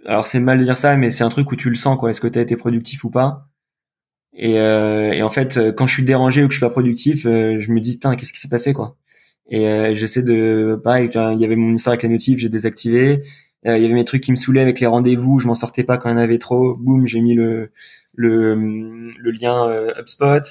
alors 0.06 0.26
c'est 0.26 0.40
mal 0.40 0.58
de 0.58 0.64
dire 0.64 0.76
ça 0.78 0.96
mais 0.96 1.10
c'est 1.10 1.24
un 1.24 1.28
truc 1.30 1.50
où 1.52 1.56
tu 1.56 1.70
le 1.70 1.76
sens 1.76 1.98
quoi. 1.98 2.10
Est-ce 2.10 2.20
que 2.20 2.28
tu 2.28 2.38
as 2.38 2.42
été 2.42 2.56
productif 2.56 3.04
ou 3.04 3.10
pas? 3.10 3.48
Et, 4.34 4.58
euh, 4.58 5.12
et 5.12 5.22
en 5.22 5.30
fait 5.30 5.58
quand 5.76 5.86
je 5.86 5.94
suis 5.94 6.04
dérangé 6.04 6.44
ou 6.44 6.48
que 6.48 6.54
je 6.54 6.58
suis 6.58 6.66
pas 6.66 6.70
productif 6.70 7.22
je 7.24 7.72
me 7.72 7.80
dis 7.80 7.98
tiens 7.98 8.14
qu'est-ce 8.16 8.32
qui 8.32 8.40
s'est 8.40 8.48
passé 8.48 8.72
quoi? 8.72 8.96
Et 9.50 9.94
j'essaie 9.94 10.22
de 10.22 10.80
pareil 10.84 11.10
il 11.14 11.40
y 11.40 11.44
avait 11.44 11.56
mon 11.56 11.74
histoire 11.74 11.92
avec 11.94 12.02
les 12.02 12.10
notifs 12.10 12.38
j'ai 12.38 12.50
désactivé 12.50 13.22
il 13.64 13.82
y 13.82 13.84
avait 13.84 13.94
mes 13.94 14.04
trucs 14.04 14.22
qui 14.22 14.30
me 14.30 14.36
saoulaient 14.36 14.60
avec 14.60 14.80
les 14.80 14.86
rendez-vous 14.86 15.40
je 15.40 15.46
m'en 15.46 15.54
sortais 15.54 15.84
pas 15.84 15.98
quand 15.98 16.08
il 16.08 16.12
y 16.12 16.14
en 16.14 16.18
avait 16.18 16.38
trop 16.38 16.76
boum 16.76 17.06
j'ai 17.06 17.20
mis 17.20 17.34
le 17.34 17.70
le, 18.14 18.54
le 18.54 19.30
lien 19.30 19.68
HubSpot 19.98 20.42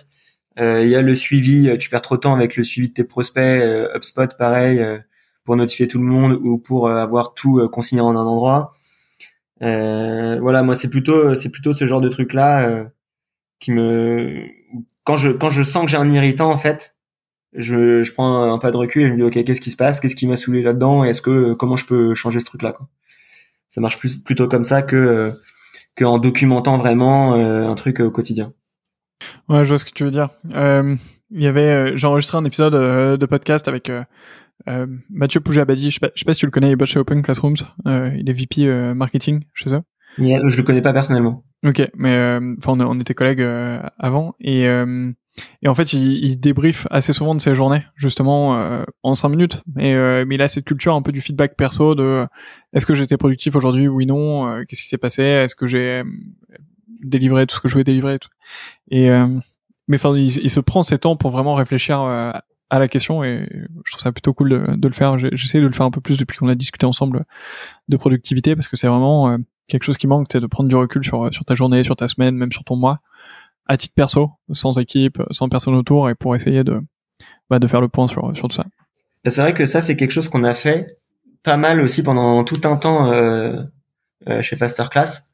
euh, 0.59 0.83
il 0.83 0.89
y 0.89 0.95
a 0.95 1.01
le 1.01 1.13
suivi, 1.13 1.69
euh, 1.69 1.77
tu 1.77 1.89
perds 1.89 2.01
trop 2.01 2.15
de 2.15 2.21
temps 2.21 2.33
avec 2.33 2.55
le 2.55 2.63
suivi 2.63 2.89
de 2.89 2.93
tes 2.93 3.03
prospects, 3.03 3.43
euh, 3.43 3.95
HubSpot 3.95 4.27
pareil, 4.37 4.83
pour 5.43 5.55
notifier 5.55 5.87
tout 5.87 5.99
le 5.99 6.05
monde 6.05 6.33
ou 6.41 6.57
pour 6.57 6.89
avoir 6.89 7.33
tout 7.33 7.67
consigné 7.69 8.01
en 8.01 8.15
un 8.15 8.25
endroit. 8.25 8.73
voilà, 9.61 10.63
moi 10.63 10.75
c'est 10.75 10.89
plutôt 10.89 11.35
c'est 11.35 11.51
plutôt 11.51 11.73
ce 11.73 11.87
genre 11.87 12.01
de 12.01 12.09
truc 12.09 12.33
là 12.33 12.85
qui 13.59 13.71
me 13.71 14.45
quand 15.03 15.17
je 15.17 15.31
quand 15.31 15.49
je 15.49 15.63
sens 15.63 15.85
que 15.85 15.91
j'ai 15.91 15.97
un 15.97 16.11
irritant 16.11 16.51
en 16.51 16.57
fait, 16.57 16.96
je, 17.53 18.03
je 18.03 18.13
prends 18.13 18.53
un 18.53 18.57
pas 18.57 18.71
de 18.71 18.77
recul 18.77 19.03
et 19.03 19.07
je 19.07 19.11
me 19.13 19.17
dis 19.17 19.23
ok 19.23 19.43
qu'est-ce 19.43 19.61
qui 19.61 19.71
se 19.71 19.77
passe, 19.77 19.99
qu'est-ce 19.99 20.15
qui 20.15 20.27
m'a 20.27 20.35
saoulé 20.35 20.61
là-dedans? 20.61 21.05
Et 21.05 21.09
est-ce 21.09 21.21
que 21.21 21.53
comment 21.53 21.75
je 21.75 21.85
peux 21.85 22.13
changer 22.13 22.39
ce 22.39 22.45
truc 22.45 22.61
là 22.61 22.73
quoi? 22.73 22.87
Ça 23.69 23.81
marche 23.81 23.99
plus 23.99 24.17
plutôt 24.17 24.47
comme 24.47 24.63
ça 24.63 24.81
que 24.81 25.31
que 25.95 26.05
en 26.05 26.19
documentant 26.19 26.77
vraiment 26.77 27.33
un 27.33 27.75
truc 27.75 27.99
au 27.99 28.11
quotidien. 28.11 28.53
Ouais, 29.49 29.63
je 29.63 29.69
vois 29.69 29.77
ce 29.77 29.85
que 29.85 29.91
tu 29.91 30.03
veux 30.03 30.11
dire. 30.11 30.29
Euh, 30.53 30.95
il 31.31 31.43
y 31.43 31.47
avait, 31.47 31.61
euh, 31.61 31.97
j'ai 31.97 32.07
enregistré 32.07 32.37
un 32.37 32.45
épisode 32.45 32.75
euh, 32.75 33.17
de 33.17 33.25
podcast 33.25 33.67
avec 33.67 33.89
euh, 33.89 34.03
euh 34.67 34.87
Mathieu 35.09 35.39
Poujabadi. 35.39 35.89
Je 35.89 35.95
sais, 35.95 35.99
pas, 35.99 36.09
je 36.15 36.19
sais 36.19 36.25
pas 36.25 36.33
si 36.33 36.39
tu 36.39 36.45
le 36.45 36.51
connais, 36.51 36.69
il 36.69 36.75
bosse 36.75 36.89
chez 36.89 36.99
Open 36.99 37.21
Classrooms. 37.21 37.57
il 37.85 38.29
est 38.29 38.33
VP 38.33 38.93
marketing 38.93 39.43
chez 39.53 39.73
eux. 39.73 39.81
Yeah, 40.17 40.41
je 40.47 40.57
le 40.57 40.63
connais 40.63 40.81
pas 40.81 40.93
personnellement. 40.93 41.43
Ok, 41.65 41.81
mais 41.95 42.39
enfin 42.57 42.73
on, 42.73 42.81
on, 42.81 42.99
était 42.99 43.13
collègues 43.13 43.45
avant 43.99 44.35
et 44.39 44.67
et 45.61 45.67
en 45.67 45.75
fait 45.75 45.93
il, 45.93 46.23
il 46.25 46.39
débrief 46.39 46.87
assez 46.89 47.13
souvent 47.13 47.35
de 47.35 47.41
ses 47.41 47.55
journées 47.55 47.83
justement 47.95 48.83
en 49.03 49.15
cinq 49.15 49.29
minutes. 49.29 49.61
Mais 49.75 50.25
mais 50.25 50.35
il 50.35 50.41
a 50.41 50.47
cette 50.47 50.65
culture 50.65 50.93
un 50.95 51.01
peu 51.01 51.11
du 51.11 51.21
feedback 51.21 51.55
perso 51.55 51.95
de 51.95 52.27
est-ce 52.73 52.85
que 52.85 52.95
j'étais 52.95 53.17
productif 53.17 53.55
aujourd'hui? 53.55 53.87
Oui 53.87 54.05
non 54.05 54.63
qu'est-ce 54.65 54.81
qui 54.81 54.87
s'est 54.87 54.97
passé? 54.97 55.23
Est-ce 55.23 55.55
que 55.55 55.67
j'ai 55.67 56.03
délivrer 57.03 57.45
tout 57.47 57.55
ce 57.55 57.61
que 57.61 57.67
je 57.67 57.73
voulais 57.73 57.83
délivrer 57.83 58.15
et 58.15 58.19
tout? 58.19 58.29
Et 58.89 59.09
euh, 59.09 59.27
mais 59.87 59.95
enfin, 59.95 60.15
il, 60.15 60.49
se 60.51 60.59
prend 60.59 60.83
ses 60.83 60.97
temps 60.97 61.15
pour 61.15 61.31
vraiment 61.31 61.55
réfléchir 61.55 62.01
euh, 62.01 62.31
à 62.69 62.79
la 62.79 62.87
question 62.87 63.23
et 63.23 63.47
je 63.85 63.91
trouve 63.91 64.01
ça 64.01 64.11
plutôt 64.11 64.33
cool 64.33 64.49
de, 64.49 64.75
de 64.75 64.87
le 64.87 64.93
faire. 64.93 65.17
J'essaie 65.17 65.61
de 65.61 65.67
le 65.67 65.71
faire 65.71 65.85
un 65.85 65.91
peu 65.91 66.01
plus 66.01 66.17
depuis 66.17 66.37
qu'on 66.37 66.49
a 66.49 66.55
discuté 66.55 66.85
ensemble 66.85 67.25
de 67.87 67.97
productivité 67.97 68.55
parce 68.55 68.67
que 68.67 68.75
c'est 68.75 68.87
vraiment 68.87 69.29
euh, 69.29 69.37
quelque 69.67 69.83
chose 69.83 69.97
qui 69.97 70.07
manque, 70.07 70.27
c'est 70.31 70.41
de 70.41 70.47
prendre 70.47 70.67
du 70.67 70.75
recul 70.75 71.03
sur 71.03 71.33
sur 71.33 71.45
ta 71.45 71.55
journée, 71.55 71.83
sur 71.83 71.95
ta 71.95 72.07
semaine, 72.07 72.35
même 72.35 72.51
sur 72.51 72.63
ton 72.63 72.75
mois, 72.75 72.99
à 73.67 73.77
titre 73.77 73.93
perso, 73.95 74.31
sans 74.51 74.77
équipe, 74.79 75.21
sans 75.31 75.49
personne 75.49 75.75
autour 75.75 76.09
et 76.09 76.15
pour 76.15 76.35
essayer 76.35 76.63
de 76.63 76.81
bah, 77.49 77.59
de 77.59 77.67
faire 77.67 77.81
le 77.81 77.87
point 77.87 78.07
sur 78.07 78.35
sur 78.35 78.47
tout 78.47 78.55
ça. 78.55 78.65
C'est 79.25 79.41
vrai 79.41 79.53
que 79.53 79.65
ça 79.65 79.81
c'est 79.81 79.95
quelque 79.95 80.11
chose 80.11 80.29
qu'on 80.29 80.43
a 80.43 80.53
fait 80.53 80.97
pas 81.43 81.57
mal 81.57 81.81
aussi 81.81 82.03
pendant 82.03 82.43
tout 82.43 82.61
un 82.63 82.77
temps 82.77 83.11
euh, 83.11 83.61
chez 84.41 84.55
Faster 84.55 84.85
Class 84.89 85.27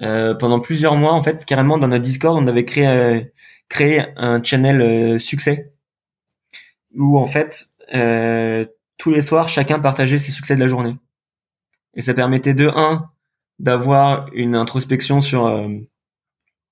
euh, 0.00 0.34
pendant 0.34 0.60
plusieurs 0.60 0.96
mois, 0.96 1.12
en 1.12 1.22
fait, 1.22 1.44
carrément 1.44 1.78
dans 1.78 1.88
notre 1.88 2.04
Discord, 2.04 2.36
on 2.40 2.46
avait 2.46 2.64
créé 2.64 2.86
euh, 2.86 3.20
créé 3.68 4.04
un 4.16 4.42
channel 4.42 4.80
euh, 4.80 5.18
succès 5.18 5.72
où 6.94 7.18
en 7.18 7.26
fait 7.26 7.66
tous 8.98 9.10
les 9.10 9.22
soirs 9.22 9.48
chacun 9.48 9.78
partageait 9.78 10.18
ses 10.18 10.32
succès 10.32 10.54
de 10.56 10.60
la 10.60 10.68
journée. 10.68 10.96
Et 11.94 12.02
ça 12.02 12.14
permettait 12.14 12.54
de 12.54 12.68
un 12.68 13.10
d'avoir 13.58 14.28
une 14.32 14.54
introspection 14.54 15.20
sur 15.20 15.46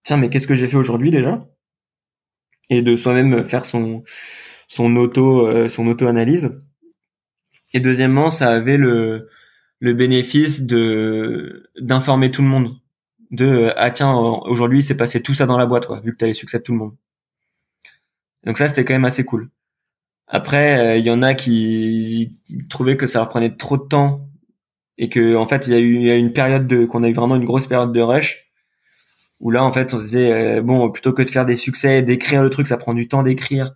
tiens 0.07 0.17
mais 0.17 0.31
qu'est-ce 0.31 0.47
que 0.47 0.55
j'ai 0.55 0.67
fait 0.67 0.77
aujourd'hui 0.77 1.11
déjà? 1.11 1.47
Et 2.71 2.83
de 2.83 2.97
soi-même 2.97 3.45
faire 3.45 3.65
son 3.67 4.05
son 4.69 4.97
auto 4.97 5.69
son 5.69 5.87
auto 5.87 6.07
analyse. 6.07 6.51
Et 7.75 7.81
deuxièmement, 7.81 8.31
ça 8.31 8.51
avait 8.51 8.79
le 8.79 9.29
le 9.81 9.93
bénéfice 9.95 10.63
de 10.63 11.71
d'informer 11.79 12.31
tout 12.31 12.43
le 12.43 12.49
monde. 12.49 12.77
De 13.31 13.47
euh, 13.47 13.73
ah 13.77 13.91
tiens 13.91 14.15
aujourd'hui 14.15 14.81
il 14.81 14.83
s'est 14.85 14.97
passé 14.97 15.23
tout 15.23 15.35
ça 15.35 15.47
dans 15.47 15.59
la 15.59 15.67
boîte 15.67 15.87
quoi 15.87 16.01
vu 16.01 16.13
que 16.13 16.19
t'as 16.19 16.27
les 16.27 16.35
succès 16.35 16.59
de 16.59 16.63
tout 16.63 16.73
le 16.73 16.79
monde. 16.79 16.97
Donc 18.45 18.59
ça 18.59 18.69
c'était 18.69 18.85
quand 18.85 18.95
même 18.95 19.05
assez 19.05 19.25
cool. 19.25 19.51
Après 20.29 20.79
euh, 20.79 20.97
il 20.97 21.07
y 21.07 21.11
en 21.11 21.23
a 21.23 21.35
qui 21.35 22.33
trouvaient 22.71 22.97
que 22.97 23.07
ça 23.07 23.21
leur 23.21 23.29
prenait 23.29 23.57
trop 23.57 23.77
de 23.77 23.85
temps 23.85 24.29
et 24.99 25.09
que 25.09 25.37
en 25.37 25.47
fait 25.47 25.67
il 25.67 25.73
y 25.75 25.77
a 25.77 25.81
eu 25.81 26.01
y 26.07 26.11
a 26.11 26.17
une 26.17 26.33
période 26.33 26.67
de 26.67 26.87
qu'on 26.87 27.03
a 27.05 27.09
eu 27.09 27.15
vraiment 27.15 27.37
une 27.37 27.45
grosse 27.45 27.67
période 27.67 27.93
de 27.93 28.01
rush 28.01 28.46
où 29.41 29.51
là 29.51 29.65
en 29.65 29.73
fait 29.73 29.93
on 29.95 29.99
se 29.99 30.05
disait 30.05 30.33
euh, 30.33 30.63
bon 30.63 30.91
plutôt 30.91 31.13
que 31.13 31.23
de 31.23 31.31
faire 31.31 31.45
des 31.45 31.57
succès 31.57 32.03
d'écrire 32.03 32.43
le 32.43 32.51
truc 32.51 32.67
ça 32.67 32.77
prend 32.77 32.95
du 32.95 33.09
temps 33.09 33.23
d'écrire 33.23 33.75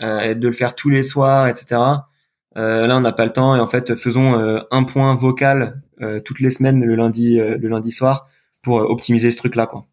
euh, 0.00 0.34
de 0.34 0.48
le 0.48 0.54
faire 0.54 0.74
tous 0.74 0.90
les 0.90 1.02
soirs 1.02 1.48
etc 1.48 1.80
euh, 2.56 2.86
là 2.86 2.96
on 2.96 3.00
n'a 3.00 3.12
pas 3.12 3.24
le 3.24 3.32
temps 3.32 3.54
et 3.56 3.60
en 3.60 3.66
fait 3.66 3.94
faisons 3.94 4.34
un 4.70 4.84
point 4.84 5.14
vocal 5.14 5.82
toutes 6.24 6.40
les 6.40 6.50
semaines 6.50 6.84
le 6.84 6.96
lundi 6.96 7.36
le 7.36 7.68
lundi 7.68 7.92
soir 7.92 8.28
pour 8.64 8.76
optimiser 8.76 9.30
ce 9.30 9.36
truc-là, 9.36 9.66
quoi. 9.66 9.86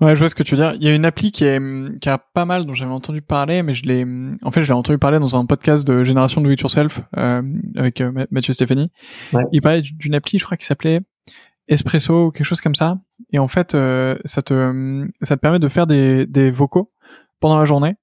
Ouais, 0.00 0.14
je 0.14 0.20
vois 0.20 0.30
ce 0.30 0.34
que 0.34 0.42
tu 0.42 0.56
veux 0.56 0.62
dire. 0.62 0.72
Il 0.80 0.84
y 0.84 0.88
a 0.88 0.94
une 0.94 1.04
appli 1.04 1.30
qui 1.30 1.44
est 1.44 1.60
qui 2.00 2.08
a 2.08 2.16
pas 2.16 2.46
mal 2.46 2.64
dont 2.64 2.72
j'avais 2.72 2.90
entendu 2.90 3.20
parler, 3.20 3.62
mais 3.62 3.74
je 3.74 3.84
l'ai 3.84 4.06
en 4.42 4.50
fait 4.50 4.62
je 4.62 4.68
l'ai 4.68 4.72
entendu 4.72 4.98
parler 4.98 5.18
dans 5.18 5.36
un 5.36 5.44
podcast 5.44 5.86
de 5.86 6.04
génération 6.04 6.40
Do 6.40 6.50
It 6.50 6.60
Yourself 6.62 7.02
euh, 7.18 7.42
avec 7.76 8.02
Mathieu 8.30 8.54
Stéphanie. 8.54 8.90
Ouais. 9.34 9.42
Il 9.52 9.60
parlait 9.60 9.82
d'une 9.82 10.14
appli, 10.14 10.38
je 10.38 10.46
crois, 10.46 10.56
qui 10.56 10.64
s'appelait 10.64 11.00
Espresso 11.68 12.28
ou 12.28 12.30
quelque 12.30 12.46
chose 12.46 12.62
comme 12.62 12.74
ça. 12.74 12.96
Et 13.32 13.38
en 13.38 13.48
fait, 13.48 13.74
euh, 13.74 14.16
ça 14.24 14.42
te 14.42 15.06
ça 15.22 15.36
te 15.36 15.40
permet 15.40 15.58
de 15.58 15.68
faire 15.68 15.86
des 15.86 16.26
des 16.26 16.50
vocaux 16.50 16.92
pendant 17.40 17.58
la 17.58 17.64
journée. 17.64 17.94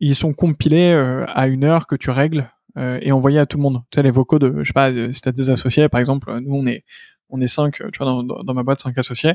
Ils 0.00 0.14
sont 0.14 0.32
compilés 0.32 0.92
euh, 0.92 1.24
à 1.28 1.46
une 1.46 1.64
heure 1.64 1.86
que 1.86 1.96
tu 1.96 2.10
règles 2.10 2.50
et 2.78 3.10
envoyés 3.10 3.38
à 3.38 3.46
tout 3.46 3.56
le 3.56 3.62
monde. 3.62 3.82
Tu 3.90 3.96
sais 3.96 4.02
les 4.02 4.10
vocaux 4.10 4.38
de 4.38 4.62
je 4.62 4.66
sais 4.68 4.74
pas 4.74 4.92
si 5.10 5.22
t'as 5.22 5.32
des 5.32 5.48
associés 5.48 5.88
par 5.88 5.98
exemple. 5.98 6.38
Nous 6.40 6.54
on 6.54 6.66
est 6.66 6.84
on 7.30 7.40
est 7.40 7.46
cinq, 7.46 7.76
tu 7.76 7.98
vois, 7.98 8.06
dans, 8.06 8.22
dans 8.22 8.54
ma 8.54 8.62
boîte, 8.62 8.80
cinq 8.80 8.98
associés. 8.98 9.34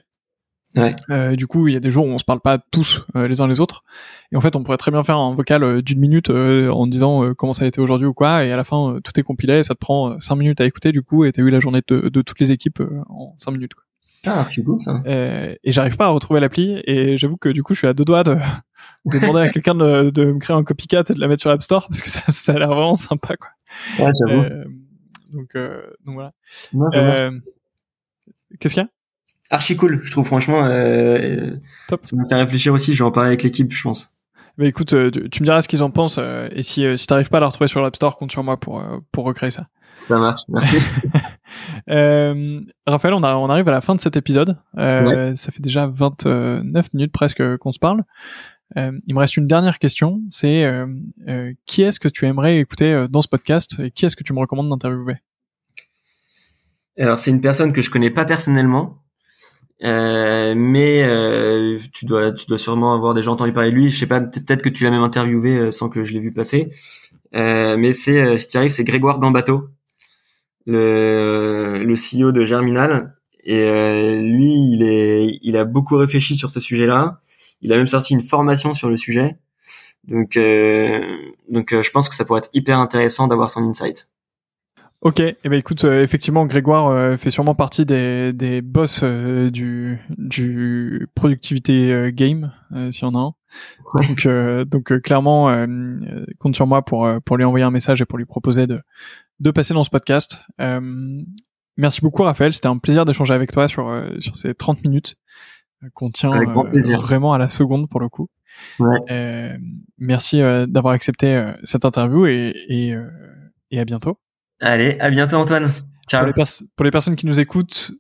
Ouais. 0.75 0.95
Euh, 1.09 1.35
du 1.35 1.47
coup, 1.47 1.67
il 1.67 1.73
y 1.73 1.77
a 1.77 1.81
des 1.81 1.91
jours 1.91 2.05
où 2.05 2.09
on 2.09 2.17
se 2.17 2.23
parle 2.23 2.39
pas 2.39 2.57
tous 2.57 3.03
euh, 3.15 3.27
les 3.27 3.41
uns 3.41 3.47
les 3.47 3.59
autres. 3.59 3.83
Et 4.31 4.37
en 4.37 4.41
fait, 4.41 4.55
on 4.55 4.63
pourrait 4.63 4.77
très 4.77 4.91
bien 4.91 5.03
faire 5.03 5.17
un 5.17 5.35
vocal 5.35 5.63
euh, 5.63 5.81
d'une 5.81 5.99
minute 5.99 6.29
en 6.29 6.87
disant 6.87 7.33
comment 7.33 7.53
ça 7.53 7.65
a 7.65 7.67
été 7.67 7.81
aujourd'hui 7.81 8.07
ou 8.07 8.13
quoi. 8.13 8.45
Et 8.45 8.51
à 8.51 8.55
la 8.55 8.63
fin, 8.63 8.99
tout 9.03 9.19
est 9.19 9.23
compilé. 9.23 9.59
Et 9.59 9.63
ça 9.63 9.73
te 9.73 9.79
prend 9.79 10.19
cinq 10.19 10.35
minutes 10.35 10.61
à 10.61 10.65
écouter 10.65 10.91
du 10.91 11.01
coup. 11.01 11.25
Et 11.25 11.31
t'as 11.31 11.41
eu 11.41 11.49
la 11.49 11.59
journée 11.59 11.81
de, 11.87 12.09
de 12.09 12.21
toutes 12.21 12.39
les 12.39 12.51
équipes 12.51 12.81
en 13.09 13.35
cinq 13.37 13.51
minutes. 13.51 13.73
Quoi. 13.73 13.83
Ah, 14.25 14.45
c'est 14.49 14.63
cool 14.63 14.79
ça. 14.81 15.01
et 15.05 15.71
j'arrive 15.71 15.97
pas 15.97 16.05
à 16.05 16.09
retrouver 16.09 16.39
l'appli. 16.39 16.81
Et 16.85 17.17
j'avoue 17.17 17.37
que 17.37 17.49
du 17.49 17.63
coup, 17.63 17.73
je 17.73 17.79
suis 17.79 17.87
à 17.87 17.93
deux 17.93 18.05
doigts 18.05 18.23
de, 18.23 18.35
de 19.05 19.19
demander 19.19 19.41
à 19.41 19.49
quelqu'un 19.49 19.75
de, 19.75 20.09
de, 20.09 20.25
me 20.25 20.39
créer 20.39 20.55
un 20.55 20.63
copycat 20.63 21.03
et 21.09 21.13
de 21.13 21.19
la 21.19 21.27
mettre 21.27 21.41
sur 21.41 21.51
App 21.51 21.63
Store 21.63 21.87
parce 21.87 22.01
que 22.01 22.09
ça, 22.09 22.21
ça 22.27 22.53
a 22.53 22.59
l'air 22.59 22.69
vraiment 22.69 22.95
sympa 22.95 23.35
quoi. 23.37 23.49
Ouais, 23.99 24.11
j'avoue. 24.19 24.43
donc, 25.31 25.55
donc 26.05 26.15
voilà. 26.15 26.33
Ouais, 26.73 27.31
Qu'est-ce 28.59 28.73
qu'il 28.73 28.83
y 28.83 28.85
a? 28.85 28.89
Archi 29.49 29.75
cool, 29.75 29.99
je 30.03 30.11
trouve 30.11 30.25
franchement. 30.25 30.65
Euh, 30.65 31.51
Top. 31.87 32.01
Ça 32.05 32.15
m'a 32.15 32.25
fait 32.25 32.35
réfléchir 32.35 32.73
aussi. 32.73 32.93
Je 32.93 33.03
vais 33.03 33.07
en 33.07 33.11
parler 33.11 33.29
avec 33.29 33.43
l'équipe, 33.43 33.71
je 33.71 33.83
pense. 33.83 34.21
Mais 34.57 34.67
écoute, 34.67 34.93
euh, 34.93 35.11
tu 35.11 35.41
me 35.41 35.45
diras 35.45 35.61
ce 35.61 35.67
qu'ils 35.67 35.83
en 35.83 35.91
pensent 35.91 36.17
euh, 36.19 36.47
et 36.51 36.61
si 36.61 36.85
si 36.97 37.07
t'arrives 37.07 37.29
pas 37.29 37.37
à 37.37 37.41
la 37.41 37.47
retrouver 37.47 37.67
sur 37.67 37.81
l'App 37.81 37.95
Store, 37.95 38.17
compte 38.17 38.31
sur 38.31 38.43
moi 38.43 38.57
pour 38.57 38.83
pour 39.11 39.25
recréer 39.25 39.51
ça. 39.51 39.67
Ça 39.97 40.17
marche, 40.17 40.41
merci. 40.49 40.77
Raphaël, 42.87 43.13
on, 43.13 43.23
a, 43.23 43.35
on 43.35 43.49
arrive 43.49 43.67
à 43.67 43.71
la 43.71 43.81
fin 43.81 43.95
de 43.95 44.01
cet 44.01 44.15
épisode. 44.15 44.57
Ça 44.75 45.51
fait 45.51 45.61
déjà 45.61 45.87
29 45.87 46.93
minutes 46.93 47.11
presque 47.11 47.57
qu'on 47.57 47.71
se 47.71 47.79
parle. 47.79 48.03
il 48.75 49.13
me 49.13 49.19
reste 49.19 49.37
une 49.37 49.47
dernière 49.47 49.79
question, 49.79 50.21
c'est 50.29 50.65
qui 51.65 51.83
est-ce 51.83 51.99
que 51.99 52.07
tu 52.07 52.25
aimerais 52.25 52.59
écouter 52.59 53.05
dans 53.09 53.21
ce 53.21 53.27
podcast 53.27 53.79
et 53.79 53.91
qui 53.91 54.05
est-ce 54.05 54.15
que 54.15 54.23
tu 54.23 54.33
me 54.33 54.39
recommandes 54.39 54.69
d'interviewer? 54.69 55.17
Alors 56.99 57.19
c'est 57.19 57.31
une 57.31 57.41
personne 57.41 57.71
que 57.73 57.81
je 57.81 57.89
connais 57.89 58.11
pas 58.11 58.25
personnellement 58.25 59.01
mais 59.81 61.77
tu 61.93 62.05
dois 62.05 62.31
tu 62.31 62.45
dois 62.47 62.57
sûrement 62.57 62.93
avoir 62.93 63.13
déjà 63.13 63.31
entendu 63.31 63.53
parler 63.53 63.71
de 63.71 63.75
lui. 63.75 63.89
Je 63.89 63.99
sais 63.99 64.07
pas, 64.07 64.21
peut-être 64.21 64.61
que 64.61 64.69
tu 64.69 64.83
l'as 64.83 64.91
même 64.91 65.03
interviewé 65.03 65.71
sans 65.71 65.89
que 65.89 66.03
je 66.03 66.13
l'ai 66.13 66.19
vu 66.19 66.31
passer. 66.33 66.69
mais 67.33 67.93
c'est 67.93 68.37
si 68.37 68.47
tu 68.47 68.57
arrives, 68.57 68.71
c'est 68.71 68.83
Grégoire 68.83 69.19
Gambato, 69.19 69.69
le, 70.65 71.83
le 71.83 71.95
CEO 71.95 72.31
de 72.31 72.45
Germinal. 72.45 73.15
Et 73.43 74.21
lui, 74.21 74.53
il 74.73 74.83
est 74.83 75.39
il 75.41 75.57
a 75.57 75.65
beaucoup 75.65 75.97
réfléchi 75.97 76.35
sur 76.35 76.49
ce 76.49 76.59
sujet-là. 76.59 77.19
Il 77.61 77.73
a 77.73 77.77
même 77.77 77.87
sorti 77.87 78.13
une 78.13 78.21
formation 78.21 78.73
sur 78.73 78.89
le 78.89 78.97
sujet. 78.97 79.37
Donc, 80.07 80.35
euh, 80.35 81.01
donc 81.49 81.73
euh, 81.73 81.83
je 81.83 81.91
pense 81.91 82.09
que 82.09 82.15
ça 82.15 82.25
pourrait 82.25 82.39
être 82.39 82.49
hyper 82.53 82.79
intéressant 82.79 83.27
d'avoir 83.27 83.49
son 83.49 83.61
insight. 83.63 84.07
Ok, 85.01 85.19
eh 85.19 85.35
ben 85.45 85.53
écoute, 85.53 85.83
euh, 85.83 86.03
effectivement, 86.03 86.45
Grégoire 86.45 87.17
fait 87.19 87.31
sûrement 87.31 87.55
partie 87.55 87.87
des, 87.87 88.33
des 88.33 88.61
boss 88.61 89.03
du, 89.03 89.99
du 90.09 91.07
productivité 91.15 92.11
game, 92.13 92.53
s'il 92.91 93.03
y 93.03 93.05
en 93.05 93.15
a 93.15 93.19
un. 93.19 93.33
Donc, 93.95 94.27
donc 94.67 95.01
clairement, 95.01 95.47
compte 96.37 96.55
sur 96.55 96.67
moi 96.67 96.83
pour 96.83 97.09
pour 97.25 97.37
lui 97.37 97.43
envoyer 97.43 97.65
un 97.65 97.71
message 97.71 98.01
et 98.01 98.05
pour 98.05 98.19
lui 98.19 98.25
proposer 98.25 98.67
de 98.67 98.79
de 99.41 99.51
passer 99.51 99.73
dans 99.73 99.83
ce 99.83 99.89
podcast. 99.89 100.39
merci 101.77 102.01
beaucoup, 102.01 102.23
Raphaël. 102.23 102.53
C'était 102.53 102.67
un 102.67 102.77
plaisir 102.77 103.03
d'échanger 103.05 103.33
avec 103.33 103.51
toi 103.51 103.67
sur 103.67 103.93
sur 104.19 104.35
ces 104.35 104.53
30 104.53 104.83
minutes 104.83 105.15
qu'on 105.93 106.11
tient 106.11 106.31
vraiment 106.97 107.33
à 107.33 107.37
la 107.37 107.49
seconde 107.49 107.89
pour 107.89 107.99
le 107.99 108.09
coup. 108.09 108.29
Ouais. 108.79 108.99
Euh, 109.09 109.57
merci 109.97 110.41
euh, 110.41 110.65
d'avoir 110.65 110.93
accepté 110.93 111.35
euh, 111.35 111.53
cette 111.63 111.85
interview 111.85 112.25
et, 112.25 112.53
et, 112.67 112.95
et, 113.71 113.79
à 113.79 113.85
bientôt. 113.85 114.19
Allez, 114.61 114.97
à 114.99 115.09
bientôt 115.09 115.37
Antoine. 115.37 115.69
Ciao. 116.09 116.25
Pour 116.25 116.33
les, 116.35 116.45
pour 116.75 116.83
les 116.83 116.91
personnes 116.91 117.15
qui 117.15 117.25
nous 117.25 117.39
écoutent, 117.39 117.91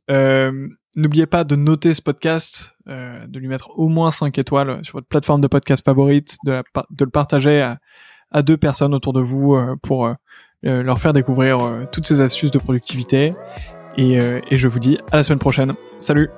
n'oubliez 0.95 1.25
pas 1.25 1.43
de 1.43 1.55
noter 1.55 1.93
ce 1.93 2.01
podcast, 2.01 2.75
de 2.85 3.39
lui 3.39 3.47
mettre 3.47 3.77
au 3.77 3.87
moins 3.87 4.11
5 4.11 4.37
étoiles 4.37 4.83
sur 4.83 4.93
votre 4.97 5.07
plateforme 5.07 5.41
de 5.41 5.47
podcast 5.47 5.83
favorite, 5.83 6.37
de, 6.45 6.51
la, 6.51 6.63
de 6.89 7.05
le 7.05 7.11
partager 7.11 7.61
à, 7.61 7.79
à, 8.31 8.41
deux 8.41 8.57
personnes 8.57 8.93
autour 8.93 9.13
de 9.13 9.21
vous 9.21 9.57
pour 9.81 10.13
leur 10.63 10.99
faire 10.99 11.13
découvrir 11.13 11.57
toutes 11.91 12.05
ces 12.05 12.21
astuces 12.21 12.51
de 12.51 12.59
productivité. 12.59 13.31
Et, 13.97 14.19
et 14.49 14.57
je 14.57 14.67
vous 14.67 14.79
dis 14.79 14.97
à 15.11 15.17
la 15.17 15.23
semaine 15.23 15.39
prochaine. 15.39 15.73
Salut 15.99 16.29